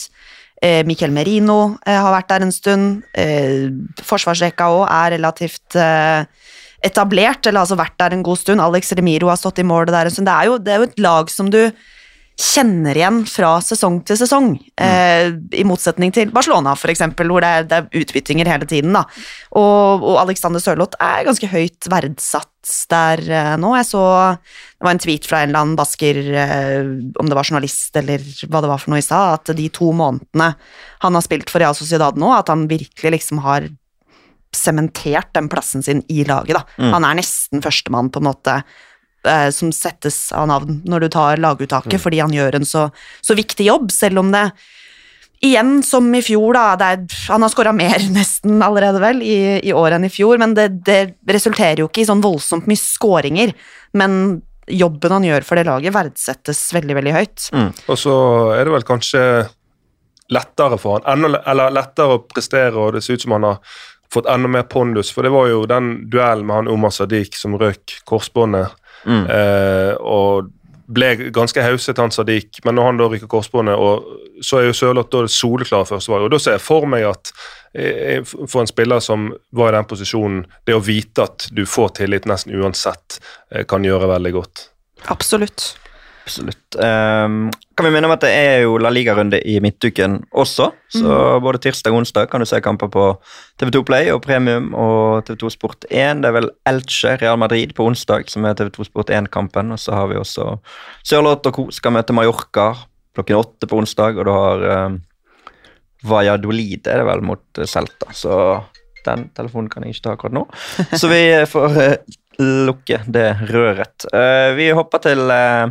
eh, 0.60 0.80
Miquel 0.82 1.12
Merino 1.14 1.76
eh, 1.86 1.94
har 1.94 2.10
vært 2.16 2.32
der 2.32 2.42
en 2.42 2.50
stund, 2.50 3.04
eh, 3.14 3.68
forsvarsrekka 4.02 4.66
også 4.74 4.88
er 4.90 5.12
relativt 5.14 5.76
eh, 5.78 6.24
etablert, 6.82 7.46
eller 7.46 7.62
altså 7.62 7.78
vært 7.78 7.94
der 8.02 8.16
en 8.16 8.24
god 8.26 8.40
stund, 8.40 8.60
Alex 8.60 8.90
Remiro 8.98 9.30
har 9.30 9.38
stått 9.38 9.60
i 9.62 9.66
målet 9.70 9.94
der 9.94 10.10
en 10.10 10.16
stund, 10.16 10.26
det 10.26 10.34
er 10.34 10.50
jo, 10.50 10.58
det 10.58 10.74
er 10.74 10.82
jo 10.82 10.88
et 10.90 10.98
lag 11.06 11.30
som 11.30 11.46
du 11.54 11.60
kjenner 12.38 12.94
igjen 12.94 13.24
fra 13.26 13.56
sesong 13.64 13.98
til 14.06 14.18
sesong, 14.20 14.52
eh, 14.78 15.32
i 15.58 15.64
motsetning 15.66 16.12
til 16.14 16.30
Barcelona 16.30 16.76
for 16.78 16.92
eksempel, 16.92 17.26
hvor 17.32 17.42
det 17.42 17.50
er, 17.50 17.64
det 17.66 17.78
er 17.80 18.02
utbyttinger 18.02 18.46
hele 18.46 18.68
tiden 18.70 18.94
da. 18.94 19.02
Og, 19.58 20.04
og 20.06 20.20
Alexander 20.22 20.62
Sørloth 20.62 20.94
er 21.02 21.26
ganske 21.26 21.50
høyt 21.50 21.88
verdsatt 21.90 22.74
der 22.92 23.24
eh, 23.26 23.56
nå. 23.58 23.72
Jeg 23.80 23.88
så, 23.90 24.04
det 24.78 24.86
var 24.86 24.94
en 24.94 25.02
tweet 25.02 25.26
fra 25.26 25.42
en 25.42 25.50
eller 25.50 25.66
annen 25.66 25.80
basker, 25.80 26.22
eh, 26.44 26.92
om 27.18 27.26
det 27.26 27.40
var 27.40 27.50
journalist 27.50 27.98
eller 27.98 28.22
hva 28.46 28.62
det 28.62 28.70
var 28.70 28.84
for 28.84 28.94
noe 28.94 29.02
i 29.02 29.08
stad, 29.08 29.40
at 29.40 29.58
de 29.58 29.66
to 29.74 29.90
månedene 29.90 30.52
han 31.02 31.18
har 31.18 31.26
spilt 31.26 31.50
for 31.50 31.64
Real 31.64 31.74
Sociedad 31.78 32.20
nå, 32.22 32.30
at 32.36 32.54
han 32.54 32.68
virkelig 32.70 33.16
liksom 33.18 33.42
har 33.42 33.66
sementert 34.54 35.34
den 35.34 35.50
plassen 35.50 35.82
sin 35.84 36.06
i 36.08 36.22
laget 36.24 36.56
da. 36.56 36.62
Han 36.94 37.04
er 37.04 37.18
nesten 37.18 37.60
førstemann 37.64 38.08
på 38.14 38.22
en 38.22 38.30
måte 38.30 38.60
eh, 39.26 39.48
som 39.54 39.72
settes 39.74 40.28
av 40.36 40.48
navn 40.50 40.82
når 40.88 41.06
du 41.06 41.08
tar 41.14 41.42
laguttaket, 41.42 42.00
fordi 42.02 42.20
han 42.22 42.34
gjør 42.34 42.60
en 42.60 42.68
så, 42.68 42.88
så 43.24 43.38
viktig 43.38 43.68
jobb, 43.68 43.90
selv 43.94 44.22
om 44.22 44.34
det 44.34 44.50
igjen 45.44 45.78
som 45.86 46.08
i 46.14 46.22
fjor, 46.24 46.56
da, 46.56 46.92
er, 46.92 47.04
han 47.28 47.44
har 47.44 47.52
skåra 47.52 47.72
mer 47.76 48.02
nesten 48.16 48.62
allerede 48.64 49.02
vel 49.02 49.22
i, 49.22 49.38
i 49.62 49.74
år 49.74 49.96
enn 49.96 50.08
i 50.08 50.12
fjor, 50.12 50.40
men 50.42 50.56
det, 50.58 50.70
det 50.86 51.00
resulterer 51.30 51.84
jo 51.84 51.90
ikke 51.90 52.02
i 52.04 52.08
sånn 52.08 52.24
voldsomt 52.24 52.68
mye 52.70 52.80
skåringer, 52.80 53.54
men 53.98 54.40
jobben 54.68 55.14
han 55.14 55.24
gjør 55.24 55.46
for 55.48 55.56
det 55.56 55.68
laget 55.68 55.94
verdsettes 55.94 56.66
veldig, 56.76 56.96
veldig 56.98 57.14
høyt. 57.14 57.46
Og 57.88 57.96
så 57.96 58.16
er 58.56 58.66
det 58.66 58.74
vel 58.74 58.88
kanskje 58.88 59.22
lettere 60.34 60.76
for 60.80 60.98
han, 60.98 61.24
enda, 61.24 61.40
eller 61.48 61.72
lettere 61.72 62.18
å 62.18 62.24
prestere, 62.28 62.74
og 62.76 62.96
det 62.96 63.04
ser 63.04 63.16
ut 63.16 63.24
som 63.24 63.38
han 63.38 63.46
har 63.48 63.62
fått 64.12 64.28
enda 64.28 64.48
mer 64.50 64.66
pondus, 64.68 65.12
for 65.12 65.24
det 65.24 65.32
var 65.32 65.48
jo 65.50 65.64
den 65.68 66.10
duellen 66.12 66.46
med 66.48 66.62
han 66.62 66.70
Omar 66.72 66.92
Sadiq 66.96 67.36
som 67.36 67.56
røk 67.60 67.98
korsbåndet, 68.08 68.72
eh, 69.06 69.94
og 70.00 70.50
ble 70.88 71.10
ganske 71.34 71.62
hauset 71.62 71.98
han 72.00 72.12
Sadiq, 72.12 72.62
men 72.64 72.78
når 72.78 72.86
han 72.88 73.00
da 73.00 73.08
rykker 73.12 73.28
korsbåndet, 73.28 73.76
og 73.76 74.44
så 74.44 74.60
er 74.60 74.68
jo 74.68 74.76
Sørloth 74.76 75.12
da 75.12 75.24
det 75.26 75.34
soleklar 75.34 75.84
førstevalg, 75.88 76.28
og 76.28 76.32
da 76.32 76.40
ser 76.40 76.56
jeg 76.56 76.64
for 76.64 76.88
meg 76.88 77.04
at 77.10 77.32
eh, 77.76 78.22
for 78.24 78.62
en 78.62 78.70
spiller 78.70 79.02
som 79.04 79.28
var 79.56 79.74
i 79.74 79.76
den 79.76 79.88
posisjonen, 79.90 80.46
det 80.64 80.76
å 80.76 80.84
vite 80.84 81.26
at 81.28 81.50
du 81.52 81.64
får 81.68 81.98
tillit 82.00 82.28
nesten 82.30 82.56
uansett, 82.56 83.20
eh, 83.52 83.66
kan 83.68 83.84
gjøre 83.84 84.08
veldig 84.14 84.34
godt. 84.38 84.64
Absolutt. 85.12 85.74
Absolutt. 86.28 86.76
Um, 86.76 87.48
kan 87.76 87.86
vi 87.86 87.92
minne 87.94 88.08
om 88.08 88.12
at 88.12 88.20
det 88.20 88.30
er 88.36 88.58
jo 88.66 88.74
La 88.82 88.90
Liga-runde 88.92 89.38
i 89.48 89.54
midtuken 89.64 90.18
også. 90.36 90.66
Så 90.92 91.14
både 91.40 91.60
tirsdag 91.64 91.94
og 91.94 92.02
onsdag 92.02 92.28
kan 92.28 92.44
du 92.44 92.48
se 92.48 92.60
kamper 92.60 92.90
på 92.92 93.04
TV2 93.60 93.82
Play 93.88 94.10
og 94.12 94.20
Premium 94.26 94.74
og 94.76 95.24
TV2 95.28 95.52
Sport 95.54 95.88
1. 95.88 96.20
Det 96.20 96.28
er 96.28 96.36
vel 96.36 96.50
Elche 96.68 97.14
Real 97.22 97.40
Madrid 97.40 97.72
på 97.76 97.86
onsdag 97.88 98.28
som 98.28 98.44
er 98.44 98.58
TV2 98.58 98.90
Sport 98.90 99.14
1-kampen. 99.14 99.72
Og 99.72 99.80
så 99.80 99.96
har 99.96 100.12
vi 100.12 100.20
også 100.20 100.58
Sørloth 101.08 101.48
og 101.48 101.56
co. 101.56 101.68
skal 101.72 101.96
møte 101.96 102.16
Mallorca 102.16 102.74
klokken 103.16 103.40
åtte 103.40 103.70
på 103.70 103.80
onsdag. 103.80 104.20
Og 104.20 104.28
du 104.28 104.34
har 104.34 104.68
um, 104.84 105.00
Valladolid 106.12 106.86
er 106.86 107.00
det 107.00 107.08
vel 107.08 107.24
mot 107.24 107.64
Celta. 107.64 108.12
Så 108.12 108.34
den 109.08 109.30
telefonen 109.36 109.72
kan 109.72 109.86
jeg 109.86 109.96
ikke 109.96 110.10
ta 110.10 110.16
akkurat 110.18 110.36
nå. 110.42 110.48
Så 111.00 111.08
vi 111.08 111.22
får 111.48 111.82
eh, 111.86 112.18
lukke 112.38 113.00
det 113.10 113.28
røret. 113.50 114.06
Uh, 114.12 114.54
vi 114.58 114.68
hopper 114.76 115.02
til 115.02 115.24
uh, 115.26 115.70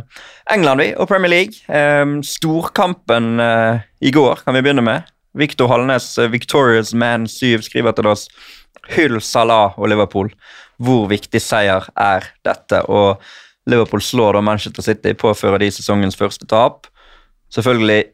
England 0.52 0.82
vi, 0.82 0.90
og 0.96 1.08
Premier 1.08 1.32
League. 1.32 1.62
Um, 1.68 2.18
storkampen 2.26 3.38
uh, 3.40 3.80
i 4.04 4.12
går 4.14 4.44
kan 4.44 4.56
vi 4.56 4.64
begynne 4.64 4.84
med. 4.84 5.08
Victor 5.38 5.68
Hallnes, 5.68 6.18
eh, 6.18 6.30
Victorious 6.30 6.94
Man 6.94 7.26
7, 7.28 7.62
skriver 7.62 7.92
til 7.92 8.08
oss 8.10 8.28
Hyll 8.94 9.20
Salah 9.20 9.78
og 9.78 9.88
Liverpool. 9.92 10.30
Hvor 10.78 11.08
viktig 11.10 11.40
seier 11.42 11.86
er 11.98 12.26
dette? 12.46 12.82
Og 12.88 13.20
Liverpool 13.68 14.02
slår 14.02 14.38
da 14.38 14.44
Manchester 14.44 14.82
City, 14.82 15.12
påfører 15.14 15.60
de 15.62 15.70
sesongens 15.70 16.16
første 16.16 16.46
tap. 16.46 16.88
Selvfølgelig 17.54 18.04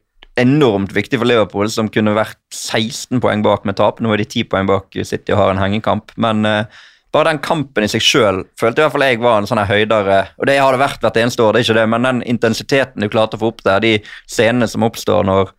enormt 0.40 0.94
viktig 0.94 1.20
for 1.20 1.30
Liverpool, 1.30 1.70
som 1.70 1.88
kunne 1.88 2.16
vært 2.16 2.40
16 2.52 3.22
poeng 3.22 3.44
bak 3.44 3.64
med 3.64 3.78
tap. 3.78 4.00
Nå 4.02 4.12
er 4.12 4.22
de 4.22 4.26
10 4.26 4.48
poeng 4.50 4.66
bak 4.68 4.98
City 5.04 5.32
og 5.32 5.38
har 5.38 5.54
en 5.54 5.62
hengekamp. 5.62 6.12
Men 6.16 6.44
eh, 6.48 6.82
bare 7.14 7.30
den 7.30 7.40
kampen 7.44 7.86
i 7.86 7.90
seg 7.90 8.02
sjøl 8.02 8.42
følte 8.58 8.82
i 8.82 8.84
hvert 8.84 8.94
fall 8.96 9.06
jeg 9.06 9.22
var 9.22 9.38
en 9.38 9.46
sånn 9.46 9.62
høydere 9.68 10.18
Og 10.40 10.48
det 10.50 10.58
har 10.58 10.74
det 10.74 10.82
vært 10.82 11.04
hvert 11.04 11.20
eneste 11.22 11.44
år, 11.44 11.54
det 11.54 11.62
er 11.62 11.68
ikke 11.68 11.78
det, 11.78 11.86
men 11.92 12.08
den 12.08 12.22
intensiteten 12.34 13.04
du 13.04 13.10
klarte 13.12 13.38
å 13.38 13.44
få 13.44 13.52
opp 13.52 13.62
der, 13.66 13.84
de 13.84 13.94
scenene 14.26 14.68
som 14.70 14.86
oppstår 14.86 15.26
når 15.30 15.54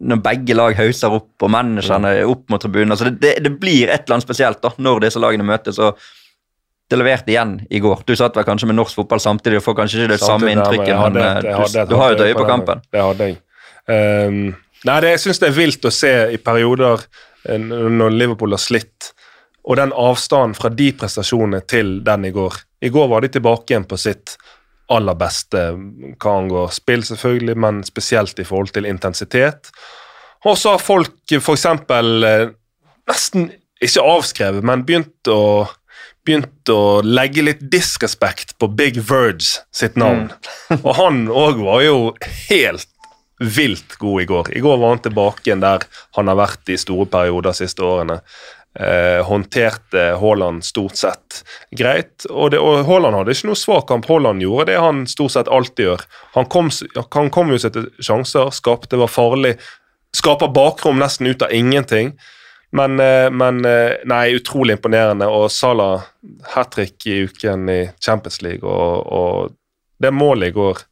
når 0.00 0.20
begge 0.24 0.56
lag 0.56 0.76
hauser 0.78 1.12
opp 1.12 1.44
og 1.44 1.50
managerne 1.52 2.14
er 2.22 2.28
opp 2.28 2.46
mot 2.52 2.60
tribunen. 2.60 2.92
Altså 2.94 3.10
det, 3.10 3.18
det, 3.20 3.32
det 3.44 3.52
blir 3.60 3.88
et 3.88 4.06
eller 4.06 4.16
annet 4.16 4.24
spesielt 4.24 4.60
da, 4.64 4.70
når 4.80 5.04
disse 5.04 5.20
lagene 5.20 5.44
møtes. 5.44 5.76
og 5.80 6.00
det 6.90 6.98
leverte 6.98 7.30
igjen 7.30 7.52
i 7.70 7.78
går. 7.78 8.02
Du 8.06 8.16
satt 8.18 8.34
vel 8.34 8.46
kanskje 8.46 8.66
med 8.66 8.74
norsk 8.80 8.98
fotball 8.98 9.20
samtidig 9.22 9.60
og 9.60 9.66
får 9.68 9.76
kanskje 9.78 10.00
ikke 10.00 10.12
det 10.16 10.18
samme 10.22 10.50
inntrykket, 10.50 10.96
hadde 10.98 11.20
men 11.22 11.46
eh, 11.46 11.58
hadde 11.60 11.84
du, 11.86 11.92
du 11.92 12.00
har 12.00 12.10
jo 12.10 12.16
et 12.16 12.22
øye 12.26 12.38
på 12.38 12.46
kampen. 12.48 12.82
Det 12.90 13.04
hadde 13.04 13.28
jeg. 13.28 13.36
Um, 13.90 14.40
nei, 14.88 14.96
det, 15.04 15.12
jeg 15.14 15.22
syns 15.22 15.40
det 15.42 15.50
er 15.50 15.54
vilt 15.54 15.86
å 15.86 15.92
se 15.94 16.12
i 16.34 16.40
perioder 16.42 17.04
eh, 17.46 17.62
når 17.62 18.16
Liverpool 18.16 18.56
har 18.56 18.62
slitt, 18.62 19.12
og 19.64 19.76
den 19.76 19.92
avstanden 19.92 20.56
fra 20.56 20.70
de 20.72 20.90
prestasjonene 20.96 21.60
til 21.68 21.98
den 22.04 22.24
i 22.28 22.32
går. 22.34 22.56
I 22.80 22.90
går 22.92 23.10
var 23.12 23.24
de 23.24 23.32
tilbake 23.34 23.74
igjen 23.74 23.88
på 23.88 23.98
sitt 24.00 24.36
aller 24.90 25.14
beste 25.14 25.64
hva 26.18 26.36
angår 26.40 26.72
spill, 26.74 27.04
selvfølgelig, 27.06 27.56
men 27.62 27.82
spesielt 27.86 28.40
i 28.40 28.46
forhold 28.46 28.72
til 28.74 28.88
intensitet. 28.90 29.70
Og 30.48 30.56
så 30.58 30.74
har 30.74 30.82
folk 30.82 31.34
f.eks. 31.36 31.66
nesten 33.10 33.50
ikke 33.80 34.06
avskrevet, 34.16 34.64
men 34.66 34.86
begynt 34.88 35.30
å 35.30 35.68
begynt 36.26 36.68
å 36.68 37.00
legge 37.04 37.44
litt 37.44 37.62
disrespekt 37.72 38.56
på 38.60 38.68
Big 38.76 38.98
Verge 39.08 39.62
sitt 39.72 39.96
navn. 40.00 40.28
Og 40.82 40.92
han 40.98 41.24
òg 41.32 41.62
var 41.64 41.84
jo 41.84 42.00
helt 42.50 42.88
vilt 43.40 43.96
god 43.98 44.22
i 44.22 44.26
går. 44.28 44.50
I 44.52 44.60
går 44.60 44.76
var 44.82 44.94
han 44.94 45.04
tilbake 45.04 45.46
igjen 45.46 45.64
der 45.64 45.86
han 46.18 46.28
har 46.28 46.36
vært 46.42 46.68
i 46.68 46.76
store 46.80 47.08
perioder 47.08 47.50
de 47.50 47.62
siste 47.62 47.84
årene. 47.84 48.18
Eh, 48.78 49.26
håndterte 49.26 49.98
Haaland 50.20 50.64
stort 50.64 50.96
sett 50.96 51.40
greit. 51.74 52.26
Og, 52.30 52.52
det, 52.54 52.60
og 52.62 52.84
Haaland 52.86 53.16
hadde 53.18 53.34
ikke 53.34 53.48
noe 53.50 53.58
svak 53.58 53.88
kamp. 53.88 54.06
Haaland 54.06 54.44
gjorde 54.44 54.68
det 54.70 54.76
han 54.78 55.02
stort 55.10 55.34
sett 55.34 55.50
alltid 55.50 55.88
gjør. 55.88 56.04
Han 56.36 56.46
kom, 56.46 56.70
han 57.16 57.32
kom 57.34 57.50
jo 57.50 57.58
seg 57.58 57.74
til 57.74 57.88
sjanser, 57.98 58.52
skapte, 58.54 59.00
var 59.00 59.10
farlig. 59.10 59.56
Skaper 60.14 60.52
bakrom 60.54 61.02
nesten 61.02 61.26
ut 61.26 61.42
av 61.42 61.54
ingenting. 61.54 62.14
Men, 62.70 62.94
eh, 63.02 63.26
men 63.34 63.64
eh, 63.66 63.98
nei, 64.06 64.36
utrolig 64.38 64.78
imponerende. 64.78 65.26
Og 65.26 65.50
Salah 65.50 66.06
hat 66.54 66.70
trick 66.76 67.08
i 67.10 67.24
uken 67.26 67.66
i 67.74 67.80
Champions 67.98 68.38
League, 68.46 68.62
og, 68.62 69.02
og 69.10 69.56
det 70.00 70.14
målet 70.14 70.52
i 70.52 70.54
går, 70.54 70.84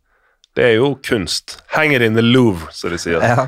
det 0.59 0.65
er 0.67 0.73
jo 0.75 0.89
kunst. 1.07 1.53
Hang 1.71 1.93
it 1.95 2.03
in 2.03 2.17
the 2.19 2.23
Louvre, 2.23 2.67
som 2.75 2.91
de 2.91 2.97
sier. 2.99 3.23
Ja. 3.23 3.45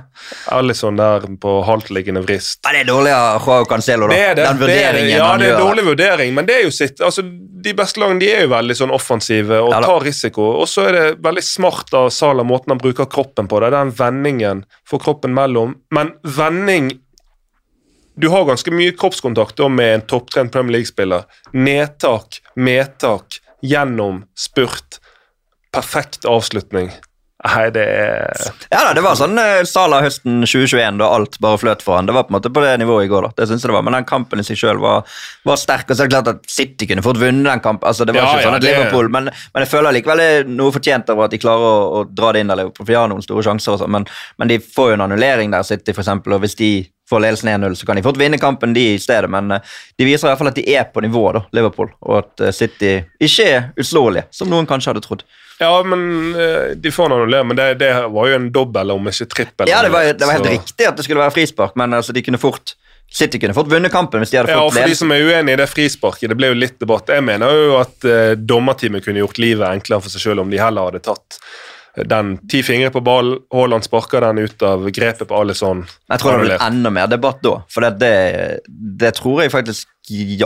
Alison 0.55 0.95
der 0.95 1.25
på 1.43 1.57
haltliggende 1.67 2.21
vrist. 2.23 2.61
Ja, 2.63 2.71
det 2.77 2.85
er 2.85 2.87
dårlig 2.93 3.11
av 3.17 3.41
Joao 3.43 3.65
Cancelo, 3.67 4.07
da. 4.07 4.15
Det 4.15 4.21
er 4.29 4.37
det. 4.39 4.45
Den 4.45 4.61
det 4.61 4.69
er, 4.69 4.77
vurderingen 4.77 5.09
det. 5.09 5.17
ja, 5.17 5.25
han 5.27 5.43
det 5.43 5.49
er 5.49 5.59
dårlig 5.59 5.85
vurdering, 5.89 6.37
men 6.37 6.47
det 6.47 6.61
er 6.61 6.63
jo 6.69 6.71
sitt. 6.77 7.03
Altså, 7.03 7.25
de 7.67 7.73
beste 7.75 7.99
lagene 7.99 8.23
de 8.23 8.29
er 8.31 8.45
jo 8.45 8.53
veldig 8.53 8.77
sånn 8.79 8.95
offensive 8.95 9.59
og 9.59 9.75
Ja 9.75 9.83
tar 9.83 10.07
risiko. 10.07 10.47
Og 10.63 10.71
så 10.71 10.87
er 10.87 10.99
det 11.01 11.05
veldig 11.27 11.45
smart 11.49 11.91
av 11.99 12.07
Salah 12.15 12.47
måten 12.47 12.77
han 12.77 12.85
bruker 12.85 13.11
kroppen 13.11 13.51
på. 13.51 13.59
Det 13.59 13.73
er 13.73 13.79
den 13.81 13.91
vendingen, 13.99 14.63
for 14.87 15.03
kroppen 15.03 15.35
mellom. 15.35 15.75
Men 15.91 16.15
vending 16.23 16.93
Du 18.21 18.29
har 18.29 18.45
ganske 18.45 18.71
mye 18.75 18.95
kroppskontakt 18.95 19.59
med 19.73 19.95
en 19.95 20.07
topptrent 20.07 20.53
Premier 20.53 20.79
League-spiller. 20.79 21.27
Nedtak, 21.57 22.43
medtak, 22.55 23.41
gjennom, 23.67 24.23
spurt. 24.37 25.00
Perfekt 25.73 26.25
avslutning. 26.27 26.91
Nei, 27.41 27.71
det 27.73 27.83
er 27.89 28.51
Ja 28.69 28.83
da, 28.85 28.91
Det 28.93 29.01
var 29.01 29.15
sånn 29.17 29.33
uh, 29.41 29.63
Sala 29.65 30.03
høsten 30.05 30.43
2021 30.45 30.99
da 31.01 31.07
alt 31.17 31.39
bare 31.41 31.57
fløt 31.63 31.81
for 31.81 31.97
han. 31.97 32.05
Det 32.05 32.13
var 32.13 32.27
på 32.29 32.35
en 32.35 32.37
måte 32.37 32.51
på 32.53 32.61
det 32.61 32.75
nivået 32.83 33.07
i 33.07 33.09
går. 33.09 33.23
da, 33.25 33.31
det 33.39 33.47
synes 33.49 33.63
jeg 33.65 33.71
det 33.71 33.77
var, 33.79 33.85
Men 33.87 33.97
den 33.97 34.05
kampen 34.11 34.43
i 34.43 34.45
seg 34.45 34.59
sjøl 34.61 34.77
var, 34.83 35.07
var 35.49 35.57
sterk. 35.57 35.89
og 35.89 35.97
så 35.97 36.05
er 36.05 36.11
det 36.11 36.13
klart 36.19 36.29
at 36.35 36.51
City 36.53 36.85
kunne 36.91 37.05
fått 37.07 37.17
vunnet 37.23 37.49
den 37.49 37.63
kampen. 37.65 37.89
altså 37.89 38.05
Det 38.05 38.13
var 38.15 38.27
Ja, 38.27 38.35
ikke 38.35 38.45
sånn 38.45 38.53
ja, 38.53 38.61
at 38.61 38.67
det- 38.67 38.75
Liverpool, 38.77 39.09
men, 39.09 39.31
men 39.55 39.65
jeg 39.65 39.71
føler 39.73 39.97
likevel 39.97 40.21
det 40.21 40.29
er 40.35 40.45
noe 40.53 40.71
fortjent 40.77 41.09
over 41.15 41.25
at 41.25 41.31
de 41.31 41.39
klarer 41.41 41.65
å, 41.65 41.81
å 42.03 42.05
dra 42.13 42.33
det 42.37 42.41
inn 42.45 42.53
der, 42.53 42.61
Liverpool, 42.61 42.85
for 42.85 42.93
de 42.93 43.01
har 43.01 43.09
noen 43.09 43.25
store 43.25 43.43
sjanser. 43.49 43.73
og 43.73 43.81
sånn, 43.87 43.91
men, 43.97 44.05
men 44.37 44.49
de 44.53 44.59
får 44.61 44.91
jo 44.93 44.99
en 44.99 45.07
annullering 45.09 45.51
der, 45.57 45.63
City, 45.65 45.95
for 45.97 46.05
eksempel, 46.05 46.35
og 46.37 46.45
hvis 46.45 46.59
de 46.61 46.73
får 47.11 47.25
ledelsen 47.27 47.51
1-0, 47.53 47.77
så 47.81 47.89
kan 47.89 47.99
de 47.99 48.05
fort 48.07 48.19
vinne 48.21 48.39
kampen 48.41 48.75
de 48.77 48.87
i 48.95 48.99
stedet, 49.03 49.31
men 49.33 49.51
eh, 49.57 49.77
de 49.99 50.07
viser 50.09 50.29
i 50.29 50.31
hvert 50.31 50.41
fall 50.43 50.53
at 50.53 50.59
de 50.61 50.67
er 50.77 50.89
på 50.95 51.03
nivå, 51.05 51.25
da, 51.37 51.45
Liverpool, 51.57 51.91
og 52.07 52.19
at 52.23 52.45
eh, 52.47 52.55
City 52.57 52.97
ikke 53.21 53.47
er 53.51 53.71
uslåelige, 53.81 54.29
som 54.35 54.51
noen 54.53 54.69
kanskje 54.71 54.95
hadde 54.95 55.05
trodd. 55.07 55.27
Ja, 55.61 55.75
men 55.85 56.05
eh, 56.41 56.71
de 56.81 56.93
får 56.95 57.13
le, 57.29 57.43
men 57.45 57.59
det, 57.59 57.75
det 57.83 57.91
var 58.15 58.31
jo 58.31 58.39
en 58.39 58.47
dobbel, 58.55 58.95
om 58.95 59.11
ikke 59.11 59.29
trippel. 59.35 59.69
Ja, 59.69 59.83
det 59.85 59.93
var, 59.93 60.07
det 60.15 60.25
var 60.29 60.39
helt 60.39 60.49
så- 60.49 60.55
riktig 60.57 60.89
at 60.89 60.97
det 60.97 61.05
skulle 61.09 61.21
være 61.27 61.37
frispark, 61.37 61.77
men 61.77 61.99
altså, 61.99 62.17
de 62.17 62.25
kunne 62.25 62.41
fort 62.41 62.77
City 63.11 63.41
kunne 63.43 63.55
fått 63.57 63.67
vunnet 63.67 63.91
kampen 63.91 64.23
hvis 64.23 64.31
de 64.31 64.39
hadde 64.39 64.53
Ja, 64.55 64.61
og 64.63 64.71
for 64.71 64.79
for 64.85 64.87
de 64.93 64.95
som 64.95 65.11
er 65.11 65.25
uenig 65.27 65.57
i 65.57 65.59
det 65.59 65.67
frisparket, 65.67 66.31
det 66.31 66.37
ble 66.39 66.53
jo 66.53 66.55
litt 66.55 66.77
debatt. 66.79 67.11
Jeg 67.11 67.25
mener 67.27 67.51
jo 67.51 67.73
at 67.81 68.07
eh, 68.07 68.37
dommerteamet 68.39 69.03
kunne 69.03 69.19
gjort 69.25 69.41
livet 69.43 69.67
enklere 69.67 70.05
for 70.05 70.15
seg 70.15 70.23
selv 70.29 70.45
om 70.45 70.53
de 70.53 70.61
heller 70.63 70.87
hadde 70.87 71.03
tatt 71.09 71.41
den 71.97 72.37
ti 72.49 72.63
fingre 72.63 72.91
på 72.95 73.01
ball, 73.03 73.39
Haaland 73.53 73.85
sparker 73.85 74.21
den 74.21 74.39
ut 74.39 74.63
av 74.63 74.85
grepet 74.95 75.27
på 75.29 75.41
Alison. 75.41 75.85
Jeg 76.11 76.19
tror 76.23 76.39
det 76.39 76.47
blir 76.47 76.63
enda 76.67 76.91
mer 76.91 77.07
debatt 77.11 77.41
da, 77.43 77.57
for 77.69 77.81
det, 77.83 77.99
det, 77.99 78.61
det 79.01 79.15
tror 79.19 79.43
jeg 79.43 79.51
faktisk 79.51 79.89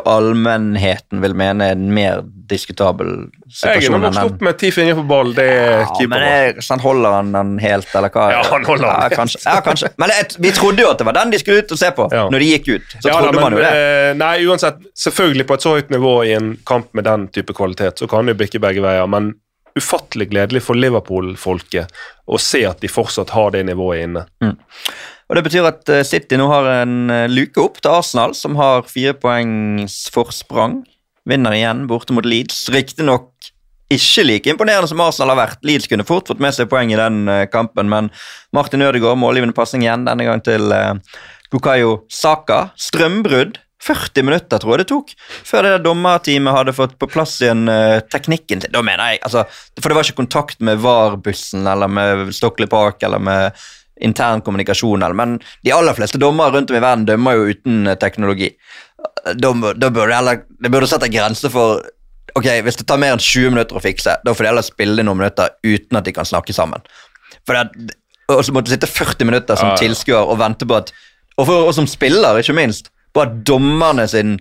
allmennheten 0.05 1.20
vil 1.22 1.34
mene 1.38 1.68
er 1.70 1.76
en 1.76 1.86
mer 1.95 2.22
diskutabel 2.51 3.11
Jeg 3.49 3.78
er 3.78 3.80
situasjon 3.80 3.95
nok 4.03 4.09
enn 4.11 4.16
den. 4.18 4.26
opp 4.32 4.42
med 4.45 4.59
ti 4.61 4.70
fingre 4.74 4.97
på 4.99 5.05
ball, 5.09 5.30
det 5.36 5.47
er 5.47 5.70
Ja, 5.70 5.86
men 5.86 5.95
keeper. 5.97 6.24
er, 6.26 6.59
sånn 6.64 6.82
holder 6.82 7.14
han 7.18 7.30
den 7.32 7.53
helt, 7.62 7.88
eller 7.97 8.12
hva? 8.12 8.26
Ja, 8.34 8.42
han 8.51 8.66
holder 8.66 8.84
den 8.84 8.90
ja, 8.92 9.01
helt. 9.07 9.16
kanskje. 9.20 9.40
Ja, 9.47 9.55
kanskje. 9.64 9.90
Men 10.01 10.12
det, 10.12 10.36
vi 10.45 10.51
trodde 10.57 10.84
jo 10.84 10.90
at 10.90 11.01
det 11.01 11.07
var 11.09 11.16
den 11.16 11.32
de 11.32 11.38
skulle 11.40 11.62
ut 11.64 11.72
og 11.76 11.80
se 11.80 11.90
på, 11.97 12.09
Ja. 12.12 12.26
når 12.32 12.45
de 12.45 12.51
gikk 12.51 12.68
ut. 12.74 12.97
Så 13.01 13.09
Ja, 13.09 13.14
da, 13.14 13.22
trodde 13.30 13.40
man 13.47 13.53
jo 13.57 13.62
det. 13.64 13.72
eh, 13.72 14.14
Nei, 14.20 14.34
uansett, 14.49 14.82
selvfølgelig 15.07 15.47
på 15.49 15.55
et 15.55 15.62
så 15.68 15.74
høyt 15.78 15.90
nivå 15.90 16.14
i 16.26 16.34
en 16.36 16.57
kamp 16.66 16.92
med 16.95 17.05
den 17.09 17.28
type 17.28 17.55
kvalitet, 17.57 17.99
så 17.99 18.09
kan 18.11 18.26
det 18.26 18.36
jo 18.36 18.42
bikke 18.45 18.61
begge 18.61 18.82
veier, 18.84 19.07
men 19.09 19.34
ufattelig 19.78 20.30
gledelig 20.30 20.62
for 20.62 20.78
Liverpool-folket 20.78 21.90
å 22.26 22.38
se 22.40 22.62
at 22.68 22.80
de 22.82 22.90
fortsatt 22.90 23.34
har 23.34 23.54
det 23.54 23.64
nivået 23.68 24.06
inne. 24.06 24.24
Og 25.28 25.38
Det 25.38 25.44
betyr 25.46 25.68
at 25.68 25.88
eh, 25.92 26.04
City 26.06 26.38
nå 26.38 26.48
har 26.50 26.68
en 26.82 27.10
eh, 27.10 27.30
luke 27.32 27.60
opp 27.62 27.80
til 27.80 27.94
Arsenal, 27.94 28.34
som 28.36 28.58
har 28.60 28.84
fire 28.88 29.16
poengs 29.16 30.04
forsprang. 30.14 30.82
Vinner 31.28 31.56
igjen 31.56 31.86
borte 31.88 32.12
mot 32.12 32.26
Leeds. 32.28 32.66
Riktignok 32.74 33.32
ikke 33.92 34.24
like 34.24 34.52
imponerende 34.52 34.90
som 34.90 35.00
Arsenal 35.00 35.32
har 35.32 35.40
vært. 35.40 35.64
Leeds 35.64 35.88
kunne 35.88 36.06
fort 36.06 36.28
fått 36.28 36.42
med 36.44 36.54
seg 36.56 36.68
poeng 36.70 36.92
i 36.92 37.00
den 37.00 37.24
eh, 37.32 37.46
kampen, 37.50 37.88
men 37.90 38.12
Martin 38.54 38.84
Ødegaard 38.84 39.20
målgivende 39.20 39.56
pasning 39.56 39.86
igjen, 39.86 40.06
denne 40.08 40.28
gang 40.28 40.44
til 40.44 40.70
Bukayo 41.52 42.02
Saka. 42.12 42.68
Strømbrudd. 42.76 43.60
40 43.85 44.24
minutter 44.26 44.61
tror 44.62 44.74
jeg 44.74 44.85
det 44.85 44.91
tok 44.91 45.12
før 45.45 45.66
det 45.66 45.72
der 45.74 45.85
dommerteamet 45.85 46.57
hadde 46.57 46.74
fått 46.76 46.97
på 47.01 47.09
plass 47.12 47.37
igjen 47.45 47.66
uh, 47.68 48.01
teknikken 48.12 48.64
sin. 48.64 48.72
Da 48.72 48.82
mener 48.87 49.14
jeg, 49.14 49.22
altså, 49.28 49.45
For 49.80 49.93
det 49.93 49.99
var 49.99 50.09
ikke 50.09 50.22
kontakt 50.22 50.61
med 50.64 50.80
VAR-bussen 50.85 51.66
eller 51.68 51.91
med 51.93 52.30
Stockley 52.37 52.70
Park 52.70 53.05
eller 53.05 53.20
med 53.22 53.64
intern 54.03 54.41
kommunikasjon, 54.43 55.03
eller, 55.03 55.14
men 55.14 55.37
de 55.62 55.72
aller 55.72 55.95
fleste 55.95 56.18
dommere 56.18 56.51
rundt 56.57 56.72
om 56.72 56.76
i 56.76 56.82
verden 56.82 57.05
dømmer 57.07 57.37
jo 57.39 57.53
uten 57.55 57.87
eh, 57.87 57.95
teknologi. 58.01 58.49
Da, 59.39 59.53
da 59.55 59.91
burde 59.91 60.09
det 60.11 60.16
heller, 60.16 60.41
det 60.64 60.72
burde 60.74 60.89
sette 60.91 61.07
en 61.11 61.14
grense 61.14 61.51
for 61.53 61.85
Ok, 62.35 62.49
Hvis 62.66 62.80
det 62.80 62.89
tar 62.89 62.99
mer 62.99 63.12
enn 63.14 63.20
20 63.22 63.53
minutter 63.53 63.76
å 63.78 63.82
fikse, 63.85 64.16
da 64.26 64.32
får 64.35 64.43
de 64.43 64.49
heller 64.49 64.64
spille 64.66 65.05
noen 65.07 65.20
minutter 65.20 65.53
uten 65.62 66.01
at 66.01 66.09
de 66.09 66.14
kan 66.16 66.26
snakke 66.26 66.57
sammen. 66.57 66.82
For 67.47 67.55
det, 67.55 67.95
Og 68.32 68.41
så 68.43 68.51
måtte 68.57 68.66
du 68.66 68.74
sitte 68.74 68.91
40 68.91 69.28
minutter 69.28 69.61
som 69.61 69.68
Ja, 69.70 69.76
ja. 69.76 69.82
tilskuer 69.85 70.32
og 70.32 70.41
vente 70.41 70.66
på 70.66 70.74
at 70.74 70.91
Og, 71.37 71.45
for, 71.47 71.68
og 71.68 71.70
som 71.76 71.87
spiller, 71.87 72.41
ikke 72.41 72.57
minst, 72.57 72.91
på 73.14 73.22
at 73.22 73.46
dommerne 73.46 74.08
sin 74.10 74.38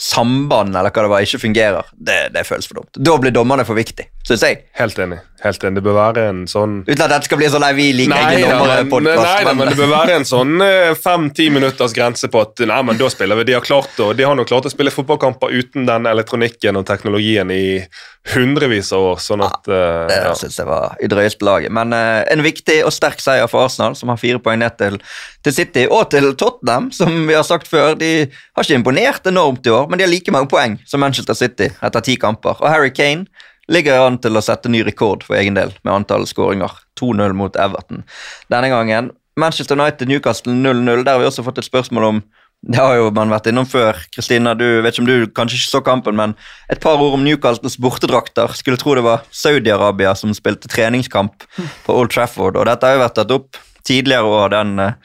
samband 0.00 0.74
eller 0.74 0.90
hva 0.90 1.04
det 1.04 1.10
var, 1.12 1.22
ikke 1.26 1.38
fungerer. 1.44 1.90
Det, 1.94 2.16
det 2.34 2.42
føles 2.48 2.66
for 2.66 2.80
dumt. 2.80 2.98
Da 2.98 3.14
blir 3.22 3.34
dommerne 3.34 3.64
for 3.66 3.78
viktig, 3.78 4.08
syns 4.26 4.42
jeg. 4.42 4.64
Helt 4.74 4.98
enig. 4.98 5.20
helt 5.44 5.64
enig. 5.64 5.78
Det 5.78 5.84
bør 5.86 5.96
være 5.98 6.24
en 6.30 6.40
sånn 6.50 6.80
Uten 6.86 7.04
at 7.04 7.12
dette 7.12 7.28
skal 7.28 7.38
bli 7.38 7.50
sånn 7.52 7.62
nei, 7.62 7.72
vi 7.76 7.86
liker 7.98 8.14
Nei, 8.14 8.40
da, 8.42 8.56
men, 8.88 9.04
nei, 9.04 9.44
da, 9.44 9.52
men 9.54 9.70
det 9.70 9.76
bør 9.78 9.92
være 9.92 10.16
en 10.18 10.26
sånn 10.26 10.56
fem-ti 10.98 11.50
minutters 11.52 11.94
grense 11.94 12.30
på 12.32 12.42
at 12.42 12.64
nei, 12.66 12.80
men 12.88 12.98
da 12.98 13.10
spiller 13.12 13.38
vi. 13.38 13.46
De 13.50 13.56
har 13.58 13.66
klart 13.66 14.00
å, 14.02 14.10
de 14.16 14.26
har 14.26 14.34
nok 14.38 14.50
klart 14.50 14.66
å 14.66 14.72
spille 14.72 14.92
fotballkamper 14.94 15.54
uten 15.54 15.86
den 15.86 16.10
elektronikken 16.10 16.80
og 16.80 16.86
teknologien 16.88 17.52
i 17.54 17.84
hundrevis 18.32 18.90
av 18.96 19.04
år. 19.12 19.20
sånn 19.20 19.44
at 19.44 19.68
Ja, 19.68 20.06
Det 20.08 20.18
ja. 20.24 20.34
synes 20.38 20.58
jeg 20.58 20.66
var 20.66 20.96
i 21.02 21.08
drøyeste 21.12 21.44
laget. 21.44 21.72
Men 21.74 21.92
uh, 21.92 22.24
en 22.32 22.42
viktig 22.44 22.80
og 22.86 22.92
sterk 22.94 23.20
seier 23.20 23.46
for 23.50 23.66
Arsenal, 23.66 23.94
som 23.98 24.08
har 24.12 24.20
fire 24.20 24.40
poeng 24.42 24.62
ned 24.62 24.78
til, 24.80 24.96
til 25.44 25.52
City, 25.52 25.84
og 25.90 26.08
til 26.14 26.32
Tottenham, 26.40 26.90
som 26.94 27.26
vi 27.28 27.36
har 27.36 27.44
sagt 27.44 27.68
før. 27.68 27.94
De 28.00 28.12
har 28.24 28.64
ikke 28.64 28.80
imponert 28.80 29.28
enormt 29.28 29.66
i 29.68 29.74
år, 29.74 29.83
men 29.90 29.98
de 29.98 30.06
har 30.06 30.12
like 30.12 30.32
mange 30.34 30.50
poeng 30.52 30.78
som 30.88 31.02
Manchester 31.02 31.36
City 31.38 31.70
etter 31.82 32.04
ti 32.04 32.16
kamper. 32.20 32.56
Og 32.60 32.70
Harry 32.70 32.92
Kane 32.94 33.26
ligger 33.72 34.04
an 34.04 34.18
til 34.20 34.36
å 34.36 34.44
sette 34.44 34.70
ny 34.72 34.82
rekord 34.84 35.24
for 35.24 35.38
egen 35.38 35.56
del 35.56 35.72
med 35.82 35.94
antall 35.94 36.26
skåringer. 36.28 36.72
2-0 37.00 37.34
mot 37.34 37.56
Everton 37.58 38.04
denne 38.52 38.70
gangen. 38.70 39.10
Manchester 39.40 39.74
United 39.74 40.06
Newcastle 40.08 40.54
0-0. 40.54 41.02
Der 41.02 41.16
har 41.16 41.22
vi 41.22 41.26
også 41.26 41.42
fått 41.42 41.58
et 41.58 41.66
spørsmål 41.66 42.10
om 42.12 42.20
det 42.64 42.80
har 42.80 42.94
jo 42.96 43.10
man 43.12 43.32
vært 43.32 43.50
innom 43.50 43.66
før. 43.68 43.98
Kristina, 44.14 44.54
du 44.56 44.64
vet 44.80 44.94
ikke 44.94 45.02
om 45.02 45.08
du 45.08 45.32
kanskje 45.36 45.58
ikke 45.58 45.72
så 45.72 45.80
kampen, 45.84 46.16
men 46.16 46.32
et 46.72 46.80
par 46.80 47.02
ord 47.02 47.18
om 47.18 47.24
Newcastles 47.26 47.76
bortedrakter. 47.82 48.54
Skulle 48.56 48.80
tro 48.80 48.94
det 48.96 49.04
var 49.04 49.26
Saudi-Arabia 49.34 50.14
som 50.16 50.32
spilte 50.36 50.70
treningskamp 50.72 51.44
på 51.84 51.96
Old 51.98 52.14
Trafford, 52.14 52.56
og 52.56 52.64
dette 52.70 52.88
har 52.88 52.96
jo 52.96 53.04
vært 53.04 53.18
tatt 53.18 53.34
opp 53.36 53.60
tidligere 53.84 54.30
år. 54.30 54.54
Den 54.54 54.80
eh, 54.80 54.96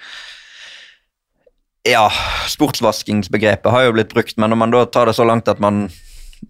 ja, 1.87 2.05
sportsvaskingsbegrepet 2.47 3.71
har 3.71 3.87
jo 3.87 3.95
blitt 3.95 4.13
brukt, 4.13 4.37
men 4.37 4.51
når 4.51 4.59
man 4.59 4.73
da 4.75 4.85
tar 4.91 5.09
det 5.09 5.15
så 5.17 5.27
langt 5.27 5.47
at 5.51 5.61
man, 5.63 5.87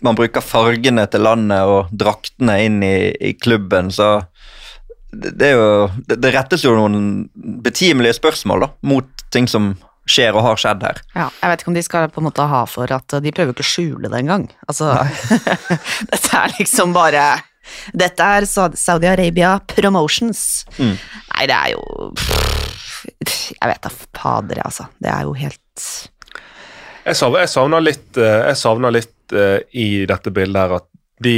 man 0.06 0.18
bruker 0.18 0.44
fargene 0.44 1.06
til 1.12 1.26
landet 1.26 1.70
og 1.70 1.92
draktene 1.94 2.58
inn 2.66 2.80
i, 2.86 3.12
i 3.14 3.34
klubben, 3.38 3.92
så 3.94 4.20
det, 5.12 5.54
jo 5.54 5.90
det, 6.08 6.20
det 6.22 6.34
rettes 6.36 6.66
jo 6.66 6.76
noen 6.78 7.30
betimelige 7.66 8.18
spørsmål 8.20 8.66
da, 8.66 8.74
mot 8.90 9.30
ting 9.34 9.50
som 9.50 9.76
skjer 10.10 10.34
og 10.34 10.46
har 10.46 10.58
skjedd 10.58 10.86
her. 10.86 11.02
Ja, 11.14 11.28
jeg 11.42 11.52
vet 11.52 11.62
ikke 11.62 11.72
om 11.72 11.78
de 11.78 11.86
skal 11.86 12.10
på 12.14 12.22
en 12.22 12.30
måte 12.30 12.48
ha 12.50 12.64
for 12.70 12.90
at 12.94 13.20
de 13.22 13.34
prøver 13.36 13.54
ikke 13.54 13.66
å 13.66 13.70
skjule 13.70 14.10
det 14.10 14.24
engang. 14.24 14.48
Altså, 14.66 14.96
dette 16.14 16.42
er 16.42 16.58
liksom 16.58 16.98
bare 16.98 17.28
Dette 17.94 18.26
er 18.26 18.48
Saudi 18.50 19.06
Arabia 19.06 19.60
Promotions. 19.70 20.66
Mm. 20.80 20.96
Nei, 20.98 21.44
det 21.46 21.54
er 21.54 21.76
jo 21.76 21.84
Jeg 23.20 23.70
vet 23.72 23.82
da 23.86 23.92
fader, 24.18 24.56
jeg, 24.60 24.66
altså. 24.66 24.88
Det 25.00 25.12
er 25.14 25.28
jo 25.28 25.34
helt 25.40 25.86
Jeg 27.06 27.50
savner, 27.50 27.82
litt, 27.82 28.18
eh, 28.18 28.40
jeg 28.52 28.58
savner 28.60 28.94
litt 28.94 29.34
eh, 29.34 29.60
i 29.74 30.06
dette 30.10 30.32
bildet 30.36 30.62
her 30.62 30.76
at 30.82 30.88
de 31.24 31.38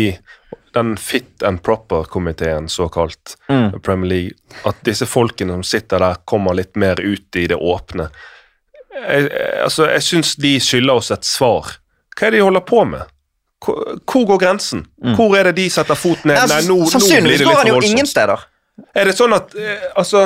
den 0.72 0.94
fit 0.98 1.44
and 1.44 1.60
proper-komiteen, 1.64 2.70
såkalt, 2.72 3.36
Mm. 3.50 3.82
Premier 3.84 4.10
League, 4.10 4.32
at 4.66 4.76
disse 4.88 5.06
folkene 5.06 5.52
som 5.52 5.64
sitter 5.64 6.00
der, 6.00 6.16
kommer 6.26 6.54
litt 6.56 6.76
mer 6.76 6.96
ut 6.96 7.36
i 7.36 7.48
det 7.48 7.56
åpne. 7.56 8.10
Jeg, 8.96 9.28
altså, 9.64 9.90
jeg 9.92 10.04
syns 10.04 10.36
de 10.36 10.60
skylder 10.60 10.94
oss 10.94 11.12
et 11.12 11.28
svar. 11.28 11.78
Hva 12.16 12.28
er 12.28 12.32
det 12.32 12.40
de 12.40 12.46
holder 12.46 12.64
på 12.68 12.86
med? 12.88 13.04
Hvor, 13.66 14.00
hvor 14.06 14.26
går 14.32 14.40
grensen? 14.46 14.86
Hvor 15.16 15.36
er 15.38 15.50
det 15.50 15.56
de 15.60 15.70
setter 15.70 15.96
foten 15.96 16.32
ned? 16.32 16.40
Nei, 16.40 16.48
Nei, 16.48 16.62
nå, 16.68 16.78
nå 16.78 16.88
blir 16.88 16.92
sannsynligvis 16.96 17.44
går 17.46 17.60
han 17.60 17.68
jo 17.68 17.82
ingen 17.92 18.08
steder. 18.10 18.48
Er 18.96 19.12
det 19.12 19.18
sånn 19.18 19.36
at 19.36 19.54
eh, 19.60 19.84
altså 19.96 20.24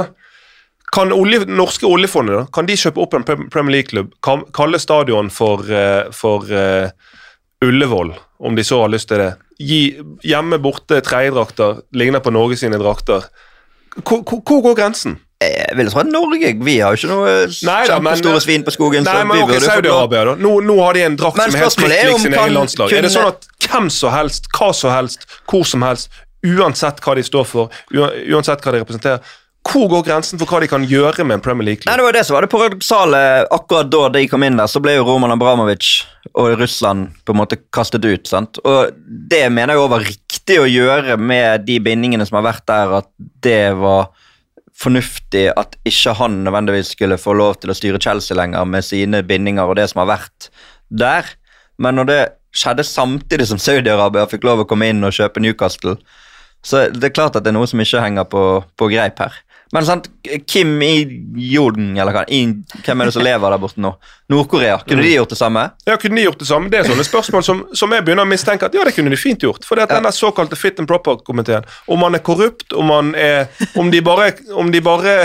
kan 0.96 1.12
olje, 1.14 1.44
norske 1.52 1.88
oljefondet 1.88 2.38
da, 2.38 2.46
kan 2.56 2.68
de 2.70 2.78
kjøpe 2.80 3.02
opp 3.04 3.18
en 3.18 3.26
Premier 3.28 3.74
League-klubb, 3.80 4.14
kalle 4.56 4.80
stadion 4.80 5.32
for, 5.34 5.66
eh, 5.68 6.08
for 6.16 6.48
uh, 6.48 6.88
Ullevål, 7.66 8.14
om 8.40 8.56
de 8.56 8.64
så 8.64 8.80
har 8.84 8.94
lyst 8.94 9.10
til 9.12 9.20
det. 9.20 9.34
Gi 9.60 9.82
hjemme 10.28 10.60
borte 10.64 11.02
tredjedrakter, 11.04 11.84
ligner 11.96 12.24
på 12.24 12.34
Norge 12.36 12.60
sine 12.60 12.80
drakter. 12.80 13.28
Hvor, 14.04 14.24
går 14.24 14.76
grensen? 14.76 15.20
Jeg 15.44 15.76
vil 15.76 15.90
tro 15.92 16.00
at 16.00 16.08
Norge 16.08 16.50
Vi 16.64 16.76
har 16.80 16.96
jo 16.96 17.00
ikke 17.00 17.12
noe 17.12 17.32
kjempestore 17.52 18.42
svin 18.44 18.64
på 18.64 18.72
skogen. 18.72 19.04
Nei, 19.04 19.16
så 19.20 19.28
men 19.28 19.44
ok, 19.44 19.56
Saudi-Arabia, 19.66 20.22
da. 20.32 20.36
Nå, 20.40 20.54
nå 20.64 20.76
har 20.80 20.96
de 20.96 21.04
en 21.10 21.18
drakt 21.20 21.42
som 21.42 21.58
er 21.60 21.66
helt 21.66 21.82
lik 21.84 22.14
om 22.14 22.22
sin 22.24 22.36
kan- 22.36 22.46
egen 22.46 22.58
landslag. 22.60 22.94
Er 22.96 23.08
det 23.08 23.12
sånn 23.14 23.28
at 23.34 23.48
hvem 23.68 23.90
som 23.92 24.16
helst, 24.16 24.48
hva 24.56 24.72
som 24.74 24.96
helst, 24.96 25.28
hvor 25.52 25.68
som 25.68 25.84
helst, 25.84 26.22
uansett 26.46 27.02
hva 27.04 27.16
de 27.20 27.26
står 27.26 27.48
for, 27.50 27.82
uansett 27.92 28.64
hva 28.64 28.76
de 28.76 28.84
representerer, 28.84 29.36
hvor 29.66 29.88
går 29.90 30.04
grensen 30.06 30.40
for 30.40 30.50
hva 30.50 30.60
de 30.62 30.70
kan 30.70 30.86
gjøre 30.86 31.26
med 31.26 31.40
en 31.40 31.44
Premier 31.44 31.66
League-klubb? 31.70 31.90
det 31.98 32.06
var 32.06 32.16
det 32.16 32.24
som 32.28 32.36
var 32.38 32.46
det 32.46 32.52
paradoksale. 32.52 33.22
Akkurat 33.56 33.90
da 33.92 34.04
de 34.14 34.26
kom 34.30 34.46
inn 34.46 34.60
der, 34.60 34.70
så 34.70 34.82
ble 34.84 34.94
jo 34.98 35.08
Roman 35.08 35.34
Abramovic 35.34 36.04
og 36.34 36.60
Russland 36.60 37.16
på 37.26 37.34
en 37.34 37.40
måte 37.42 37.58
kastet 37.74 38.06
ut. 38.06 38.28
sant? 38.30 38.60
Og 38.64 38.94
det 39.32 39.42
mener 39.50 39.74
jeg 39.74 39.82
også 39.82 39.94
var 39.96 40.06
riktig 40.06 40.60
å 40.62 40.70
gjøre 40.70 41.18
med 41.18 41.66
de 41.66 41.80
bindingene 41.82 42.28
som 42.28 42.38
har 42.40 42.50
vært 42.52 42.68
der, 42.70 42.94
at 43.02 43.10
det 43.46 43.74
var 43.80 44.12
fornuftig 44.76 45.48
at 45.56 45.78
ikke 45.88 46.14
han 46.20 46.42
nødvendigvis 46.44 46.92
skulle 46.94 47.18
få 47.18 47.34
lov 47.40 47.58
til 47.62 47.72
å 47.72 47.78
styre 47.78 48.02
Chelsea 48.02 48.38
lenger 48.38 48.68
med 48.68 48.84
sine 48.86 49.24
bindinger 49.24 49.66
og 49.66 49.78
det 49.80 49.88
som 49.92 50.04
har 50.04 50.12
vært 50.18 50.50
der. 50.92 51.32
Men 51.82 51.98
når 51.98 52.12
det 52.12 52.22
skjedde 52.56 52.86
samtidig 52.88 53.48
som 53.50 53.60
Saudi-Arabia 53.60 54.28
fikk 54.32 54.46
lov 54.48 54.64
å 54.64 54.68
komme 54.70 54.92
inn 54.92 55.04
og 55.04 55.16
kjøpe 55.16 55.42
Newcastle, 55.44 55.96
så 56.66 56.88
det 56.90 57.12
er 57.12 57.16
klart 57.16 57.36
at 57.38 57.46
det 57.46 57.52
er 57.52 57.58
noe 57.60 57.70
som 57.70 57.82
ikke 57.82 58.02
henger 58.02 58.28
på, 58.30 58.44
på 58.80 58.90
greip 58.90 59.20
her. 59.22 59.36
Men 59.74 59.86
sant, 59.88 60.06
Kim 60.48 60.76
i 60.86 60.92
Jorden, 61.52 61.96
eller 61.98 62.14
hva, 62.14 62.22
I, 62.30 62.44
hvem 62.86 63.02
er 63.02 63.10
det 63.10 63.14
som 63.16 63.24
lever 63.26 63.50
der 63.56 63.62
borte 63.64 63.82
nå? 63.82 63.92
Nord-Korea. 64.32 64.78
Kunne 64.88 65.02
de 65.04 65.14
gjort 65.16 65.34
det 65.34 65.38
samme? 65.40 65.64
Ja, 65.90 65.96
Kunne 66.02 66.20
de 66.20 66.28
gjort 66.28 66.40
det 66.40 66.48
samme? 66.48 66.70
Det 66.70 66.80
er 66.80 66.90
sånne 66.92 67.06
spørsmål 67.08 67.44
som, 67.48 67.64
som 67.76 67.92
jeg 67.96 68.06
begynner 68.06 68.28
å 68.28 68.30
mistenke 68.30 68.70
at 68.70 68.78
ja, 68.78 68.86
det 68.86 68.94
kunne 68.96 69.10
de 69.14 69.18
fint 69.20 69.42
gjort. 69.42 69.66
For 69.66 69.82
Ja. 69.82 69.88
den 69.90 70.06
der 70.06 70.14
såkalte 70.16 70.56
fit 70.56 70.80
and 70.80 70.88
proper-komiteen, 70.88 71.66
om 71.88 72.00
man 72.00 72.16
er 72.16 72.24
korrupt, 72.26 72.74
om 72.74 72.88
man 72.94 73.16
er 73.16 73.48
Om 73.76 73.90
de 73.92 74.02
bare, 74.06 74.32
om 74.54 74.72
de 74.72 74.80
bare 74.82 75.18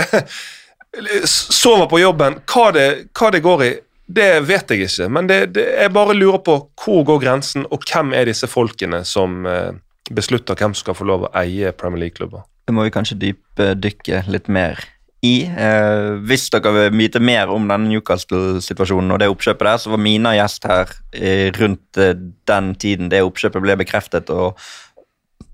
sover 1.25 1.85
på 1.87 1.99
jobben. 2.01 2.39
Hva 2.51 2.71
det, 2.75 2.87
hva 3.17 3.31
det 3.31 3.41
går 3.45 3.63
i, 3.63 3.71
det 4.11 4.29
vet 4.43 4.71
jeg 4.73 4.87
ikke. 4.89 5.07
Men 5.09 5.27
det, 5.29 5.39
det, 5.55 5.67
jeg 5.79 5.93
bare 5.95 6.15
lurer 6.17 6.41
på 6.43 6.57
hvor 6.83 7.05
går 7.07 7.21
grensen, 7.23 7.65
og 7.71 7.85
hvem 7.87 8.13
er 8.17 8.27
disse 8.27 8.47
folkene 8.51 9.03
som 9.07 9.45
eh, 9.47 9.71
beslutter 10.11 10.57
hvem 10.59 10.73
som 10.75 10.81
skal 10.87 10.97
få 10.97 11.07
lov 11.07 11.27
å 11.29 11.31
eie 11.41 11.71
Premier 11.71 12.07
League-klubber? 12.07 12.43
Det 12.71 12.77
må 12.77 12.85
vi 12.87 12.93
kanskje 12.95 13.17
dypdykke 13.19 14.21
litt 14.31 14.45
mer 14.47 14.79
i. 15.27 15.43
Eh, 15.43 16.11
hvis 16.23 16.45
dere 16.53 16.71
vil 16.71 16.93
vite 16.95 17.19
mer 17.19 17.49
om 17.51 17.65
denne 17.67 17.89
Newcastle-situasjonen 17.91 19.11
og 19.11 19.19
det 19.19 19.27
oppkjøpet 19.27 19.67
der, 19.67 19.81
så 19.83 19.91
var 19.91 19.99
Mina 19.99 20.31
gjest 20.37 20.69
her 20.71 20.93
eh, 21.11 21.49
rundt 21.57 21.99
eh, 21.99 22.13
den 22.47 22.69
tiden 22.79 23.11
det 23.11 23.19
oppkjøpet 23.27 23.65
ble 23.65 23.75
bekreftet, 23.81 24.31
og 24.31 24.55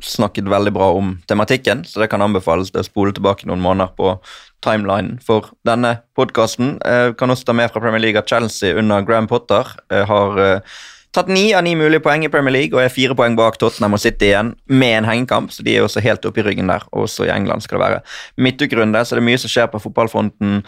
snakket 0.05 0.45
veldig 0.53 0.76
bra 0.76 0.91
om 0.93 1.15
tematikken, 1.26 1.82
så 1.89 2.03
det 2.03 2.11
kan 2.11 2.22
anbefales 2.22 2.70
å 2.78 2.86
spole 2.86 3.15
tilbake 3.18 3.49
noen 3.49 3.65
måneder 3.65 3.97
på 3.97 4.13
timelinen 4.61 5.18
for 5.26 5.49
denne 5.65 5.95
podkasten. 6.13 6.76
Eh, 6.86 7.15
kan 7.18 7.34
også 7.34 7.49
ta 7.49 7.57
med 7.57 7.74
fra 7.74 7.82
Premier 7.82 8.05
League 8.05 8.22
at 8.22 8.30
Chelsea 8.30 8.78
under 8.78 9.01
Graham 9.09 9.26
Potter 9.32 9.74
eh, 9.89 10.05
har 10.05 10.38
eh, 10.43 10.78
tatt 11.18 11.32
ni 11.34 11.49
av 11.57 11.63
ni 11.65 11.74
mulige 11.78 12.03
poeng 12.05 12.26
i 12.26 12.30
Premier 12.32 12.53
League 12.53 12.78
og 12.78 12.84
er 12.84 12.93
fire 12.93 13.15
poeng 13.18 13.38
bak 13.38 13.57
Tottenham 13.61 13.97
og 13.97 14.01
City 14.03 14.30
igjen 14.30 14.53
med 14.70 14.99
en 14.99 15.09
hengekamp, 15.09 15.49
så 15.53 15.65
de 15.65 15.74
er 15.74 15.86
også 15.86 16.03
helt 16.05 16.26
oppe 16.30 16.43
i 16.43 16.45
ryggen 16.45 16.70
der. 16.70 16.86
Også 16.93 17.26
i 17.26 17.34
England 17.34 17.65
skal 17.65 17.80
det 17.80 17.88
være 17.88 18.03
midtukerunde, 18.45 19.01
så 19.01 19.18
det 19.18 19.24
er 19.24 19.30
mye 19.32 19.41
som 19.41 19.51
skjer 19.51 19.72
på 19.74 19.82
fotballfronten 19.82 20.61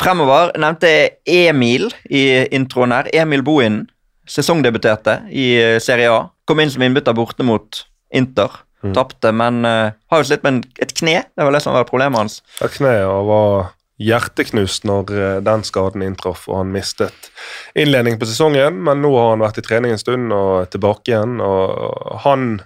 fremover. 0.00 0.52
Nevnte 0.60 0.92
Emil 1.28 1.88
i 2.10 2.24
introen 2.54 2.94
her. 2.96 3.10
Emil 3.14 3.44
Bohinen 3.46 3.86
sesongdebuterte 4.28 5.20
i 5.30 5.46
eh, 5.60 5.78
Serie 5.82 6.10
A. 6.10 6.20
Kom 6.48 6.62
inn 6.62 6.70
som 6.72 6.82
innbytter 6.82 7.16
borte 7.16 7.46
mot 7.46 7.84
Inter. 8.14 8.62
Tapte, 8.90 9.30
men 9.30 9.62
uh, 9.62 9.94
har 10.10 10.18
jo 10.18 10.26
slitt 10.26 10.42
med 10.42 10.64
et 10.82 10.90
kne. 10.98 11.20
Det 11.22 11.44
var 11.46 11.54
det 11.54 11.60
som 11.62 11.76
var 11.76 11.86
problemet 11.86 12.18
hans. 12.18 12.40
Ja, 12.58 12.66
kneet 12.66 13.06
og 13.06 13.28
var 13.28 13.68
hjerteknust 14.02 14.86
når 14.88 15.14
eh, 15.14 15.38
den 15.46 15.64
skaden 15.66 16.04
inntraff 16.06 16.48
og 16.50 16.60
han 16.60 16.74
mistet 16.74 17.30
innledningen 17.78 18.20
på 18.20 18.28
sesongen, 18.28 18.82
men 18.86 19.02
nå 19.04 19.14
har 19.16 19.32
han 19.32 19.44
vært 19.44 19.62
i 19.62 19.66
trening 19.66 19.94
en 19.94 20.02
stund 20.02 20.34
og 20.36 20.68
tilbake 20.74 21.14
igjen. 21.14 21.40
og 21.40 22.20
han 22.26 22.60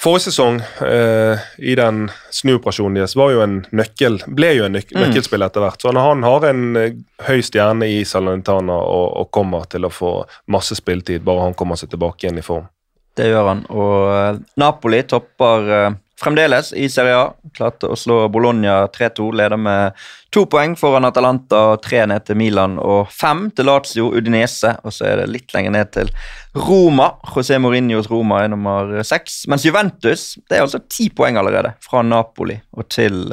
Forrige 0.00 0.24
sesong, 0.26 0.56
eh, 0.82 1.38
i 1.58 1.74
den 1.78 2.08
snuoperasjonen 2.30 2.98
deres, 2.98 3.14
var 3.16 3.30
jo 3.30 3.42
en 3.44 3.60
nøkkel, 3.70 4.18
ble 4.26 4.50
jo 4.56 4.64
en 4.66 4.74
nøk 4.74 4.90
nøkkelspill 4.90 5.46
etter 5.46 5.62
hvert. 5.62 5.80
Så 5.80 5.92
han, 5.92 6.00
han 6.02 6.26
har 6.26 6.46
en 6.48 6.76
eh, 6.76 6.96
høy 7.28 7.38
stjerne 7.46 7.86
i 7.86 8.00
Salonitana 8.04 8.74
og, 8.74 9.06
og 9.22 9.30
kommer 9.30 9.68
til 9.70 9.86
å 9.86 9.92
få 9.94 10.16
masse 10.50 10.74
spilletid, 10.74 11.22
bare 11.22 11.46
han 11.46 11.54
kommer 11.54 11.78
seg 11.78 11.92
tilbake 11.94 12.26
igjen 12.26 12.42
i 12.42 12.44
form. 12.44 12.66
Det 13.14 13.30
gjør 13.30 13.50
han. 13.52 13.62
Og 13.70 13.94
eh, 14.16 14.40
Napoli 14.58 15.04
topper 15.06 15.70
eh, 15.78 15.88
fremdeles 16.24 16.72
i 16.72 16.88
Serie 16.90 17.16
A. 17.18 17.24
Klarte 17.54 17.90
å 17.92 17.96
slå 17.98 18.24
Bologna 18.32 18.84
3-2. 18.92 19.30
Leder 19.36 19.60
med 19.60 19.98
to 20.34 20.44
poeng 20.50 20.72
foran 20.76 21.06
Atalanta, 21.06 21.76
tre 21.78 22.00
ned 22.10 22.24
til 22.26 22.38
Milan 22.40 22.78
og 22.82 23.10
fem 23.12 23.46
til 23.54 23.68
Lazio 23.68 24.08
Udinese. 24.16 24.72
Og 24.82 24.94
så 24.96 25.06
er 25.10 25.22
det 25.22 25.28
litt 25.30 25.54
lenger 25.54 25.74
ned 25.76 25.92
til 25.94 26.10
Roma. 26.54 27.10
José 27.34 27.60
Mourinhos 27.62 28.08
Roma 28.10 28.40
er 28.42 28.50
nummer 28.50 28.90
seks. 29.06 29.44
Mens 29.50 29.66
Juventus 29.66 30.24
det 30.48 30.58
er 30.58 30.64
altså 30.64 30.80
ti 30.90 31.10
poeng 31.14 31.38
allerede 31.38 31.74
fra 31.84 32.02
Napoli 32.06 32.56
og 32.74 32.88
til 32.90 33.28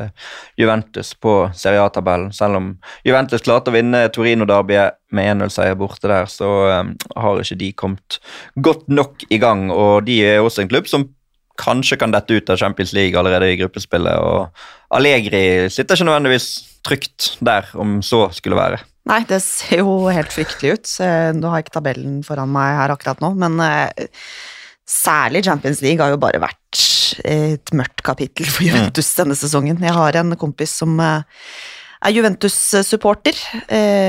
Juventus 0.59 1.13
på 1.17 1.35
Serie 1.57 1.81
A-tabellen. 1.81 2.29
Selv 2.35 2.59
om 2.59 2.73
Juventus 3.07 3.45
klarte 3.45 3.71
å 3.71 3.77
vinne 3.77 4.03
Torino-derbyet 4.13 4.99
med 5.15 5.31
1-0-seier 5.33 5.79
borte 5.79 6.07
der, 6.07 6.29
så 6.31 6.51
eh, 6.69 6.91
har 7.19 7.41
ikke 7.41 7.59
de 7.59 7.71
kommet 7.77 8.21
godt 8.55 8.85
nok 8.91 9.25
i 9.29 9.41
gang. 9.41 9.67
Og 9.73 10.05
de 10.07 10.21
er 10.25 10.43
også 10.43 10.63
en 10.63 10.71
klubb 10.71 10.87
som 10.91 11.09
kanskje 11.61 11.99
kan 12.01 12.13
dette 12.13 12.35
ut 12.35 12.49
av 12.51 12.59
Champions 12.61 12.93
League 12.97 13.17
allerede 13.19 13.51
i 13.51 13.59
gruppespillet. 13.61 14.17
Og 14.17 14.95
Allegri 14.97 15.69
sitter 15.71 15.97
ikke 15.97 16.09
nødvendigvis 16.09 16.49
trygt 16.85 17.35
der, 17.45 17.67
om 17.77 17.99
så 18.05 18.25
skulle 18.35 18.57
være. 18.57 18.81
Nei, 19.09 19.23
det 19.29 19.41
ser 19.43 19.81
jo 19.81 19.95
helt 20.13 20.33
fryktelig 20.33 20.75
ut. 20.75 20.93
Eh, 21.01 21.31
Nå 21.33 21.49
har 21.49 21.59
jeg 21.59 21.67
ikke 21.67 21.77
tabellen 21.79 22.21
foran 22.25 22.51
meg 22.53 22.77
her 22.77 22.93
akkurat 22.93 23.21
nå, 23.23 23.31
men 23.39 23.57
eh, 23.65 24.09
særlig 24.85 25.43
Champions 25.47 25.81
League 25.81 26.03
har 26.03 26.13
jo 26.13 26.21
bare 26.21 26.41
vært 26.41 26.81
et 27.27 27.73
mørkt 27.75 28.03
kapittel 28.05 28.47
for 28.47 28.65
Juventus 28.67 29.09
denne 29.17 29.37
sesongen. 29.37 29.81
Jeg 29.81 29.97
har 29.97 30.19
en 30.21 30.37
kompis 30.39 30.77
som 30.83 30.93
eh, 31.01 31.43
er 32.01 32.15
Juventus-supporter, 32.15 33.37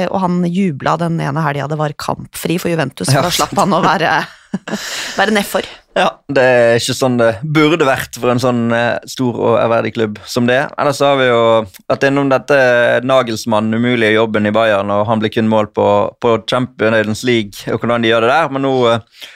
og 0.09 0.15
han 0.23 0.39
jubla 0.49 0.95
den 0.97 1.19
ene 1.21 1.43
helga 1.45 1.67
det 1.69 1.77
var 1.77 1.93
kampfri 2.01 2.55
for 2.57 2.73
Juventus, 2.73 3.11
for 3.11 3.21
da 3.21 3.33
slapp 3.37 3.53
han 3.59 3.75
å 3.77 3.83
være, 3.85 4.15
være 5.19 5.35
nedfor. 5.35 5.67
Ja, 5.97 6.07
det 6.33 6.43
er 6.43 6.79
ikke 6.79 6.95
sånn 6.97 7.19
det 7.21 7.31
burde 7.45 7.85
vært 7.85 8.17
for 8.17 8.33
en 8.33 8.41
sånn 8.41 8.63
eh, 8.73 8.97
stor 9.11 9.37
og 9.37 9.59
ærverdig 9.61 9.93
klubb 9.97 10.21
som 10.29 10.49
det. 10.49 10.63
Ellers 10.81 11.03
har 11.05 11.19
vi 11.21 11.29
jo 11.29 11.43
vært 11.91 12.07
innom 12.09 12.33
dette 12.33 12.57
Nagelsmann, 13.05 13.73
umulige 13.77 14.15
jobben 14.15 14.49
i 14.49 14.55
Bayern, 14.55 14.93
og 14.95 15.05
han 15.11 15.21
blir 15.21 15.33
kun 15.35 15.51
målt 15.53 15.75
på, 15.77 15.87
på 16.23 16.39
Champions 16.49 17.27
League 17.29 17.69
og 17.69 17.83
hvordan 17.83 18.05
de 18.05 18.13
gjør 18.13 18.25
det 18.25 18.33
der, 18.33 18.53
men 18.55 18.65
nå 18.65 18.75
eh, 18.95 19.27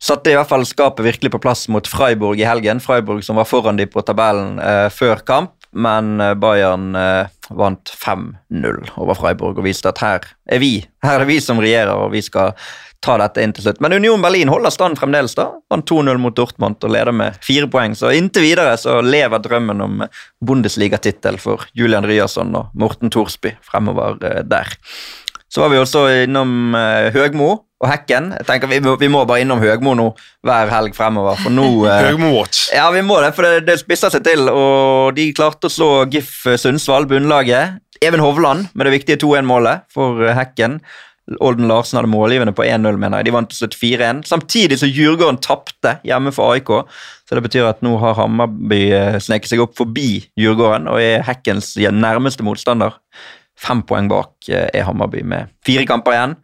satte 0.00 0.32
i 0.32 0.36
hvert 0.38 0.48
fall 0.48 0.64
skapet 0.68 1.04
virkelig 1.04 1.34
på 1.34 1.42
plass 1.42 1.66
mot 1.72 1.86
Freiburg 1.86 2.40
i 2.40 2.46
helgen. 2.48 2.80
Freiburg 2.82 3.24
som 3.26 3.40
var 3.40 3.48
foran 3.48 3.80
de 3.80 3.88
på 3.90 4.04
tabellen 4.06 4.58
eh, 4.62 4.86
før 4.94 5.24
kamp, 5.26 5.52
men 5.76 6.20
eh, 6.22 6.36
Bayern 6.40 6.94
eh, 6.98 7.30
vant 7.50 7.92
5-0 7.98 8.94
over 8.96 9.18
Freiburg 9.18 9.58
og 9.58 9.66
viste 9.66 9.90
at 9.90 10.00
her 10.02 10.30
er 10.50 10.62
vi. 10.62 10.76
Her 11.04 11.18
er 11.18 11.24
det 11.24 11.32
vi 11.34 11.40
som 11.44 11.60
regjerer, 11.60 11.92
og 11.98 12.14
vi 12.14 12.22
skal 12.24 12.54
ta 13.00 13.16
dette 13.20 13.40
inn 13.40 13.52
til 13.56 13.64
slutt. 13.64 13.80
Men 13.80 13.94
Union 13.96 14.20
Berlin 14.22 14.50
holder 14.52 14.72
stand 14.74 14.98
fremdeles. 15.00 15.34
da. 15.38 15.48
Vant 15.72 15.86
2-0 15.88 16.20
mot 16.20 16.36
Dortmund 16.36 16.84
og 16.84 16.92
leder 16.92 17.14
med 17.16 17.38
fire 17.44 17.68
poeng. 17.72 17.94
Så 17.96 18.12
inntil 18.16 18.44
videre 18.44 18.76
så 18.80 18.98
lever 19.04 19.40
drømmen 19.40 19.80
om 19.80 20.04
Bundesliga-tittel 20.44 21.40
for 21.40 21.64
Julian 21.76 22.04
Ryerson 22.08 22.52
og 22.58 22.74
Morten 22.76 23.12
Thorsby 23.12 23.54
fremover 23.64 24.20
eh, 24.24 24.42
der. 24.44 24.76
Så 25.50 25.64
var 25.64 25.72
vi 25.72 25.80
også 25.80 26.04
innom 26.26 26.76
eh, 26.78 27.08
Høgmo 27.16 27.50
og 27.80 27.88
Hekken. 27.88 28.34
Jeg 28.36 28.46
tenker 28.46 28.70
Vi 28.70 28.82
må, 28.84 28.94
vi 29.00 29.08
må 29.10 29.24
bare 29.26 29.42
innom 29.42 29.62
Høgmo 29.64 29.96
nå 29.98 30.10
hver 30.46 30.70
helg 30.70 30.94
fremover, 30.94 31.40
for 31.40 31.56
nå 31.56 31.66
eh, 31.88 32.06
Høgmo-watch. 32.10 32.68
ja, 32.76 32.86
vi 32.94 33.02
må 33.02 33.18
det, 33.24 33.32
for 33.34 33.48
det, 33.48 33.64
det 33.66 33.80
spisser 33.80 34.12
seg 34.12 34.26
til. 34.28 34.44
Og 34.52 35.16
de 35.16 35.30
klarte 35.36 35.70
å 35.70 35.72
slå 35.72 35.92
GIF 36.12 36.42
Sundsvall, 36.60 37.08
bunnlaget. 37.10 37.80
Even 38.00 38.22
Hovland 38.24 38.70
med 38.72 38.86
det 38.88 38.94
viktige 38.94 39.20
2-1-målet 39.20 39.88
for 39.92 40.22
Hekken. 40.36 40.78
Olden 41.38 41.68
Larsen 41.70 42.00
hadde 42.00 42.10
målgivende 42.10 42.52
på 42.56 42.64
1-0, 42.66 42.96
mener 42.98 43.20
jeg. 43.20 43.28
De 43.28 43.34
vant 43.36 43.50
til 43.50 43.60
slutt 43.60 43.76
4-1. 43.78 44.24
Samtidig 44.26 44.80
så 44.80 44.88
Djurgården 44.90 45.38
tapte 45.44 45.98
hjemme 46.06 46.32
for 46.34 46.56
AIK. 46.56 46.72
Så 47.28 47.38
det 47.38 47.44
betyr 47.44 47.68
at 47.68 47.84
nå 47.86 47.94
har 48.02 48.16
Hammarby 48.18 48.80
eh, 48.96 49.18
sneket 49.22 49.52
seg 49.52 49.62
opp 49.62 49.76
forbi 49.78 50.24
Djurgården 50.40 50.90
og 50.90 50.98
er 51.02 51.22
Hekkens 51.28 51.76
nærmeste 51.78 52.46
motstander. 52.46 52.98
Fem 53.60 53.84
poeng 53.86 54.10
bak 54.10 54.50
eh, 54.50 54.66
er 54.74 54.88
Hammarby 54.88 55.22
med 55.22 55.52
fire 55.66 55.86
kamper 55.86 56.16
igjen. 56.16 56.36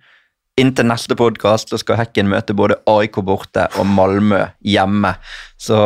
Inntil 0.56 0.86
neste 0.88 1.18
podkast 1.18 1.74
skal 1.82 1.98
Hekken 2.00 2.30
møte 2.30 2.54
både 2.56 2.78
AIK 2.88 3.18
borte 3.26 3.66
og 3.76 3.90
Malmö 3.90 4.46
hjemme. 4.64 5.16
Så 5.60 5.76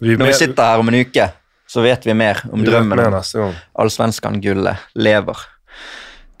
når 0.00 0.28
vi 0.30 0.36
sitter 0.38 0.70
her 0.70 0.80
om 0.80 0.88
en 0.88 1.00
uke, 1.02 1.26
så 1.68 1.82
vet 1.84 2.06
vi 2.06 2.14
mer 2.16 2.40
om 2.52 2.62
drømmen 2.64 3.00
om 3.00 3.18
allsvenskan-gullet 3.82 4.92
lever. 4.94 5.44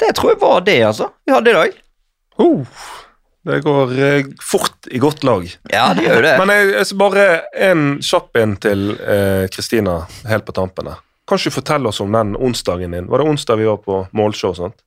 Det 0.02 0.12
tror 0.18 0.34
jeg 0.34 0.42
var 0.42 0.66
det, 0.66 0.80
altså. 0.90 1.08
Vi 1.26 1.34
hadde 1.34 1.52
i 1.52 1.56
dag. 1.56 1.80
Uh, 2.40 2.82
det 3.46 3.60
går 3.64 3.92
eh, 3.98 4.24
fort 4.42 4.86
i 4.90 4.98
godt 5.02 5.24
lag. 5.26 5.46
Ja, 5.70 5.88
det 5.94 6.06
gjør 6.06 6.22
det. 6.22 6.34
Men 6.40 6.52
jeg, 6.54 6.68
jeg 6.76 6.88
skal 6.88 7.00
bare 7.00 7.24
en 7.70 7.86
kjapp 8.02 8.38
en 8.38 8.54
til 8.62 8.92
eh, 9.02 9.46
Kristina 9.52 9.96
helt 10.30 10.46
på 10.46 10.54
tampene. 10.56 10.94
Kan 11.26 11.38
ikke 11.38 11.50
du 11.50 11.56
fortelle 11.56 11.90
oss 11.90 12.02
om 12.02 12.14
den 12.14 12.36
onsdagen 12.38 12.94
din? 12.94 13.08
Var 13.10 13.22
det 13.22 13.28
onsdag 13.32 13.58
vi 13.58 13.66
var 13.66 13.80
på 13.82 14.04
målshow? 14.14 14.54
sant? 14.58 14.78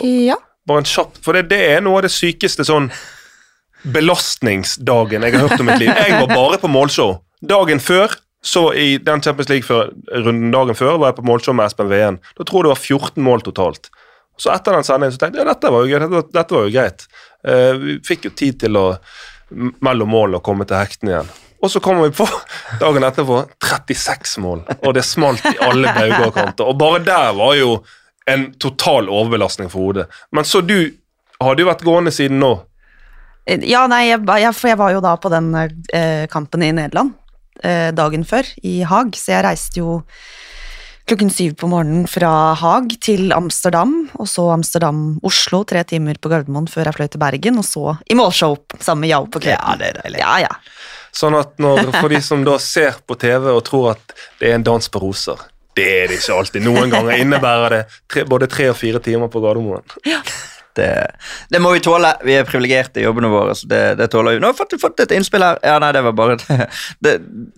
Ja. 0.00 0.38
Bare 0.68 0.84
en 0.84 0.88
kjapp, 0.88 1.18
For 1.24 1.36
det, 1.36 1.48
det 1.52 1.60
er 1.74 1.84
noe 1.84 2.00
av 2.00 2.06
det 2.06 2.12
sykeste 2.14 2.64
sånn 2.68 2.90
belastningsdagen 3.90 5.24
jeg 5.24 5.36
har 5.36 5.48
hørt 5.48 5.60
om 5.60 5.68
mitt 5.68 5.80
liv. 5.82 5.92
Jeg 5.92 6.20
var 6.20 6.32
bare 6.32 6.60
på 6.60 6.72
målshow. 6.72 7.18
Dagen 7.40 7.80
før, 7.80 8.12
så 8.44 8.70
i 8.76 8.94
den 9.00 9.24
Champions 9.24 9.48
League-runden 9.52 10.52
dagen 10.52 10.76
før, 10.76 10.98
var 11.00 11.12
jeg 11.12 11.20
på 11.20 11.26
målshow 11.28 11.56
med 11.56 11.68
Espen 11.68 11.88
Veen. 11.92 12.20
Da 12.36 12.44
tror 12.44 12.64
jeg 12.64 12.68
det 12.68 12.74
var 12.76 12.84
14 13.00 13.24
mål 13.24 13.44
totalt. 13.44 13.90
Så 14.40 14.52
etter 14.54 14.76
den 14.76 14.86
sendingen 14.86 15.12
så 15.12 15.20
tenkte 15.20 15.40
jeg 15.40 15.46
ja, 15.46 15.52
dette 15.52 15.72
var 15.74 15.84
jo, 15.84 15.92
greit, 15.92 16.14
dette, 16.14 16.32
dette 16.38 16.56
var 16.56 16.66
jo 16.66 16.72
greit. 16.74 17.06
Uh, 17.44 17.72
vi 17.82 17.98
fikk 18.06 18.30
jo 18.30 18.34
tid 18.36 18.60
til 18.64 18.80
å 18.80 18.86
mellom 19.82 20.12
målene 20.12 20.38
og 20.38 20.46
komme 20.46 20.66
til 20.68 20.78
hektene 20.78 21.14
igjen. 21.14 21.30
Og 21.60 21.72
så 21.72 21.82
kommer 21.84 22.08
vi 22.08 22.14
på 22.16 22.26
dagen 22.82 23.04
etterpå 23.04 23.42
36 23.66 24.38
mål, 24.44 24.64
og 24.78 24.96
det 24.96 25.04
smalt 25.06 25.44
i 25.50 25.56
alle 25.66 25.92
bauger 25.98 26.30
og. 26.30 26.64
Og 26.64 26.76
bare 26.80 27.02
der 27.04 27.34
var 27.36 27.54
jo 27.58 27.74
en 28.30 28.50
total 28.62 29.10
overbelastning 29.10 29.70
for 29.72 29.90
hodet. 29.90 30.08
Men 30.32 30.46
så 30.46 30.62
du 30.62 30.92
hadde 31.40 31.64
jo 31.64 31.70
vært 31.70 31.86
gående 31.86 32.12
siden 32.14 32.40
nå. 32.40 32.52
Ja, 33.66 33.86
nei, 33.90 34.04
jeg, 34.10 34.22
jeg, 34.22 34.52
for 34.54 34.70
jeg 34.70 34.78
var 34.78 34.92
jo 34.94 35.00
da 35.02 35.16
på 35.18 35.30
den 35.32 35.48
eh, 35.56 36.26
kampen 36.30 36.62
i 36.62 36.70
Nederland 36.76 37.16
eh, 37.64 37.88
dagen 37.96 38.22
før, 38.28 38.46
i 38.62 38.80
Haag, 38.86 39.16
så 39.18 39.32
jeg 39.34 39.46
reiste 39.46 39.80
jo 39.80 39.96
klokken 41.10 41.30
syv 41.30 41.56
på 41.58 41.66
morgenen 41.66 42.04
fra 42.06 42.54
Haag 42.54 42.92
til 43.02 43.32
Amsterdam, 43.34 43.94
og 44.14 44.28
så 44.30 44.44
Amsterdam-Oslo, 44.54 45.64
tre 45.66 45.82
timer 45.88 46.20
på 46.22 46.30
Gardermoen 46.30 46.68
før 46.70 46.86
jeg 46.86 46.98
fløy 46.98 47.08
til 47.10 47.22
Bergen, 47.22 47.58
og 47.58 47.66
så 47.66 47.96
i 48.06 48.14
målshow 48.18 48.54
sammen 48.78 49.06
med 49.06 49.10
Yao 49.10 49.26
på 49.26 49.42
kvelden. 49.42 49.58
Ja, 49.58 49.74
det 49.80 49.88
er 49.88 49.98
deilig. 50.04 50.20
Ja, 50.22 50.36
ja. 50.44 50.52
Sånn 51.16 51.34
at 51.34 51.56
når, 51.58 51.88
for 51.98 52.14
de 52.14 52.20
som 52.22 52.44
da 52.46 52.54
ser 52.62 53.00
på 53.02 53.18
TV 53.18 53.48
og 53.50 53.64
tror 53.66 53.96
at 53.96 54.14
det 54.38 54.52
er 54.52 54.60
en 54.60 54.68
dans 54.70 54.86
på 54.86 55.02
roser, 55.02 55.48
Det 55.74 55.86
er 55.86 56.08
det 56.10 56.16
ikke 56.18 56.36
alltid. 56.36 56.64
Noen 56.66 56.90
ganger 56.90 57.18
innebærer 57.22 57.74
det 57.74 57.82
tre, 58.10 58.24
både 58.28 58.46
tre 58.50 58.70
og 58.70 58.76
fire 58.76 58.98
timer 59.02 59.30
på 59.30 59.40
Gardermoen. 59.42 59.86
Det, 60.76 60.90
det 61.50 61.60
må 61.62 61.70
vi 61.74 61.82
tåle. 61.82 62.10
Vi 62.26 62.34
er 62.36 62.46
privilegerte 62.46 63.00
i 63.00 63.04
jobbene 63.04 63.30
våre. 63.30 63.54
så 63.54 63.66
det, 63.70 63.82
det 63.98 64.10
tåler 64.10 64.34
vi. 64.34 64.42
Nå 64.42 64.50
har 64.50 64.54
vi 64.54 64.62
fått, 64.62 64.74
fått 64.82 65.02
et 65.06 65.14
innspill 65.14 65.42
her. 65.46 65.58
Ja, 65.62 65.78
nei, 65.82 65.92
det 65.94 66.02
var 66.06 66.14
bare 66.18 66.38
det, 66.42 66.66
det, 67.06 67.14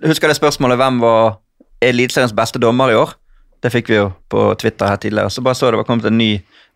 Husker 0.08 0.32
det 0.32 0.38
spørsmålet 0.40 0.80
hvem 0.80 1.00
var 1.02 1.40
Eliteseriens 1.82 2.36
beste 2.36 2.60
dommer 2.62 2.92
i 2.92 3.00
år? 3.00 3.16
Det 3.62 3.70
fikk 3.70 3.90
vi 3.92 3.98
jo 4.00 4.08
på 4.32 4.46
Twitter 4.58 4.90
her 4.90 4.96
tidligere. 5.02 5.30
Så 5.30 5.42
bare 5.44 5.54
så 5.54 5.70
det 5.70 5.78
var 5.78 5.86
kommet 5.86 6.08
en 6.08 6.18
ny 6.18 6.32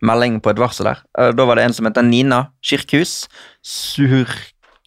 melding 0.07 0.39
på 0.43 0.53
et 0.53 0.61
varsel 0.61 0.87
der. 0.91 1.01
Eh, 1.19 1.31
Da 1.35 1.45
var 1.45 1.55
det 1.59 1.65
en 1.67 1.73
som 1.75 1.85
heter 1.89 2.05
Nina 2.05 2.45
Kirkhus 2.63 3.27
Sur 3.61 4.27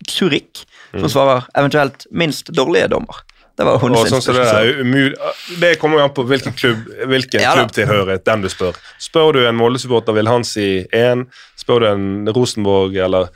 Surik, 0.09 0.64
som 0.96 1.11
svarer 1.12 1.44
eventuelt 1.55 2.07
minst 2.11 2.48
dårlige 2.57 2.88
dommer. 2.88 3.20
Det 3.61 3.66
var 3.66 3.76
hun 3.82 3.92
sin 4.09 4.22
sånn 4.22 4.36
det, 4.38 4.44
er 4.48 5.59
det 5.61 5.74
kommer 5.82 5.98
jo 6.01 6.05
an 6.07 6.14
på 6.16 6.22
hvilken 6.24 6.55
klubb 6.57 6.86
Hvilken 7.11 7.42
Ja 7.42 7.51
klubbtilhørighet 7.59 8.24
den 8.24 8.46
du 8.46 8.48
spør. 8.48 8.78
Spør 8.96 9.34
du 9.36 9.42
en 9.44 9.59
Molde-supporter, 9.59 10.16
vil 10.16 10.30
han 10.30 10.46
si 10.48 10.86
én. 10.96 11.26
Spør 11.61 11.84
du 11.84 11.86
en 11.90 12.30
Rosenborg, 12.32 12.96
eller 12.96 13.28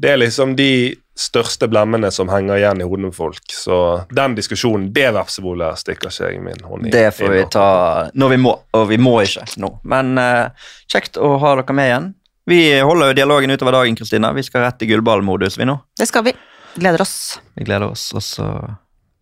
Det 0.00 0.14
er 0.14 0.22
liksom 0.22 0.56
de 0.56 0.96
største 1.18 1.66
blemmene 1.70 2.10
som 2.14 2.30
henger 2.30 2.60
igjen 2.60 2.82
i 2.82 2.86
hodene 2.86 3.10
på 3.10 3.18
folk. 3.24 3.42
Så 3.52 3.78
den 4.14 4.36
diskusjonen, 4.38 4.88
det 4.94 5.08
vepsebolet 5.16 5.80
stikker 5.80 6.12
ikke 6.12 6.30
jeg 6.30 6.42
min 6.44 6.62
hånd 6.64 6.86
i. 6.86 6.92
Det 6.94 7.08
får 7.16 7.34
vi 7.34 7.44
ta 7.50 7.68
når 8.14 8.34
vi 8.34 8.38
må, 8.44 8.54
og 8.78 8.86
vi 8.90 9.00
må 9.02 9.16
ikke 9.24 9.46
nå. 9.58 9.72
Men 9.90 10.14
uh, 10.20 10.70
kjekt 10.90 11.18
å 11.18 11.34
ha 11.42 11.56
dere 11.58 11.76
med 11.76 11.90
igjen. 11.90 12.08
Vi 12.48 12.60
holder 12.80 13.10
jo 13.10 13.18
dialogen 13.18 13.52
utover 13.52 13.74
dagen, 13.80 13.98
Kristina. 13.98 14.30
Vi 14.32 14.46
skal 14.46 14.64
rett 14.64 14.86
i 14.86 14.88
gullballmodus 14.88 15.58
vi 15.60 15.66
nå. 15.68 15.74
Det 15.98 16.06
skal 16.08 16.24
vi. 16.30 16.32
Gleder 16.78 17.02
oss. 17.04 17.16
Vi 17.58 17.66
gleder 17.66 17.90
oss, 17.90 18.06
og 18.14 18.22
så 18.24 18.46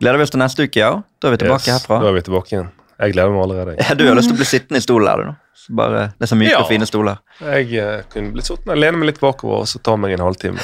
gleder 0.02 0.20
vi 0.20 0.28
oss 0.28 0.34
til 0.34 0.42
neste 0.44 0.68
uke, 0.68 0.78
ja. 0.82 0.92
Da 1.18 1.30
er 1.30 1.34
vi 1.34 1.40
tilbake 1.42 1.64
Yes, 1.66 1.80
herfra. 1.80 2.02
Da 2.04 2.12
er 2.12 2.18
vi 2.20 2.22
tilbake 2.28 2.52
igjen. 2.54 2.70
Jeg 3.00 3.16
gleder 3.16 3.32
meg 3.34 3.42
allerede. 3.48 3.74
jeg. 3.74 3.88
Ja, 3.88 3.96
du 3.98 4.06
har 4.06 4.16
lyst 4.20 4.30
til 4.30 4.36
å 4.36 4.40
bli 4.40 4.48
sittende 4.48 4.80
i 4.80 4.84
stolen 4.84 5.10
her, 5.10 5.24
du 5.24 5.30
nå. 5.32 5.34
Bare, 5.76 6.02
det 6.14 6.28
er 6.28 6.30
så 6.30 6.36
myke 6.38 6.52
Ja. 6.52 6.60
og 6.62 6.68
fine 6.70 6.86
stoler. 6.86 7.18
Jeg 7.42 7.72
uh, 7.82 8.04
kunne 8.12 8.30
blitt 8.36 8.46
sittende 8.46 8.76
og 8.76 8.78
lene 8.78 9.00
meg 9.00 9.08
litt 9.10 9.18
bakover 9.18 9.64
og 9.64 9.66
så 9.66 9.80
ta 9.82 9.96
meg 9.98 10.14
en 10.14 10.22
halvtime. 10.22 10.62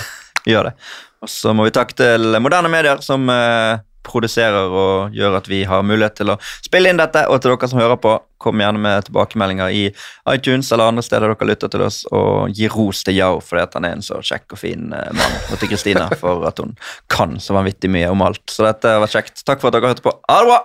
Gjør 0.49 0.70
det. 0.70 0.76
Og 1.22 1.30
så 1.30 1.55
må 1.55 1.68
vi 1.68 1.74
takke 1.74 1.97
til 1.99 2.36
moderne 2.43 2.70
medier 2.72 3.03
som 3.05 3.28
eh, 3.30 3.78
produserer 4.03 4.72
og 4.74 5.14
gjør 5.14 5.38
at 5.38 5.49
vi 5.51 5.62
har 5.68 5.84
mulighet 5.86 6.16
til 6.18 6.32
å 6.34 6.38
spille 6.64 6.90
inn 6.90 7.01
dette. 7.01 7.24
Og 7.30 7.40
til 7.40 7.55
dere 7.55 7.70
som 7.70 7.80
hører 7.80 8.01
på, 8.03 8.16
kom 8.43 8.59
gjerne 8.62 8.82
med 8.82 9.07
tilbakemeldinger 9.07 9.70
i 9.70 9.84
iTunes 10.32 10.72
eller 10.72 10.90
andre 10.90 11.05
steder 11.07 11.30
dere 11.30 11.49
lytter 11.53 11.70
til 11.70 11.86
oss, 11.86 12.03
og 12.11 12.51
gi 12.57 12.66
ros 12.72 13.05
til 13.07 13.20
Yao 13.20 13.38
fordi 13.45 13.62
at 13.62 13.78
han 13.78 13.86
er 13.86 13.97
en 13.97 14.05
så 14.05 14.18
kjekk 14.18 14.57
og 14.57 14.62
fin 14.64 14.90
eh, 14.90 15.14
mann. 15.14 15.40
Og 15.51 15.62
til 15.62 15.72
Kristina 15.72 16.09
for 16.22 16.47
at 16.51 16.62
hun 16.62 16.74
kan 17.12 17.38
så 17.43 17.57
vanvittig 17.59 17.93
mye 17.93 18.11
om 18.12 18.26
alt. 18.26 18.45
Så 18.51 18.66
dette 18.66 18.97
har 18.97 19.03
vært 19.05 19.18
kjekt. 19.20 19.47
Takk 19.47 19.62
for 19.62 19.70
at 19.70 19.78
dere 19.78 19.95
hørte 19.95 20.07
på. 20.07 20.16
Ha 20.28 20.43
det 20.43 20.51
bra! 20.51 20.62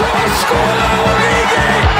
Så 0.00 0.06
skåler 0.44 1.00
Origi! 1.04 1.99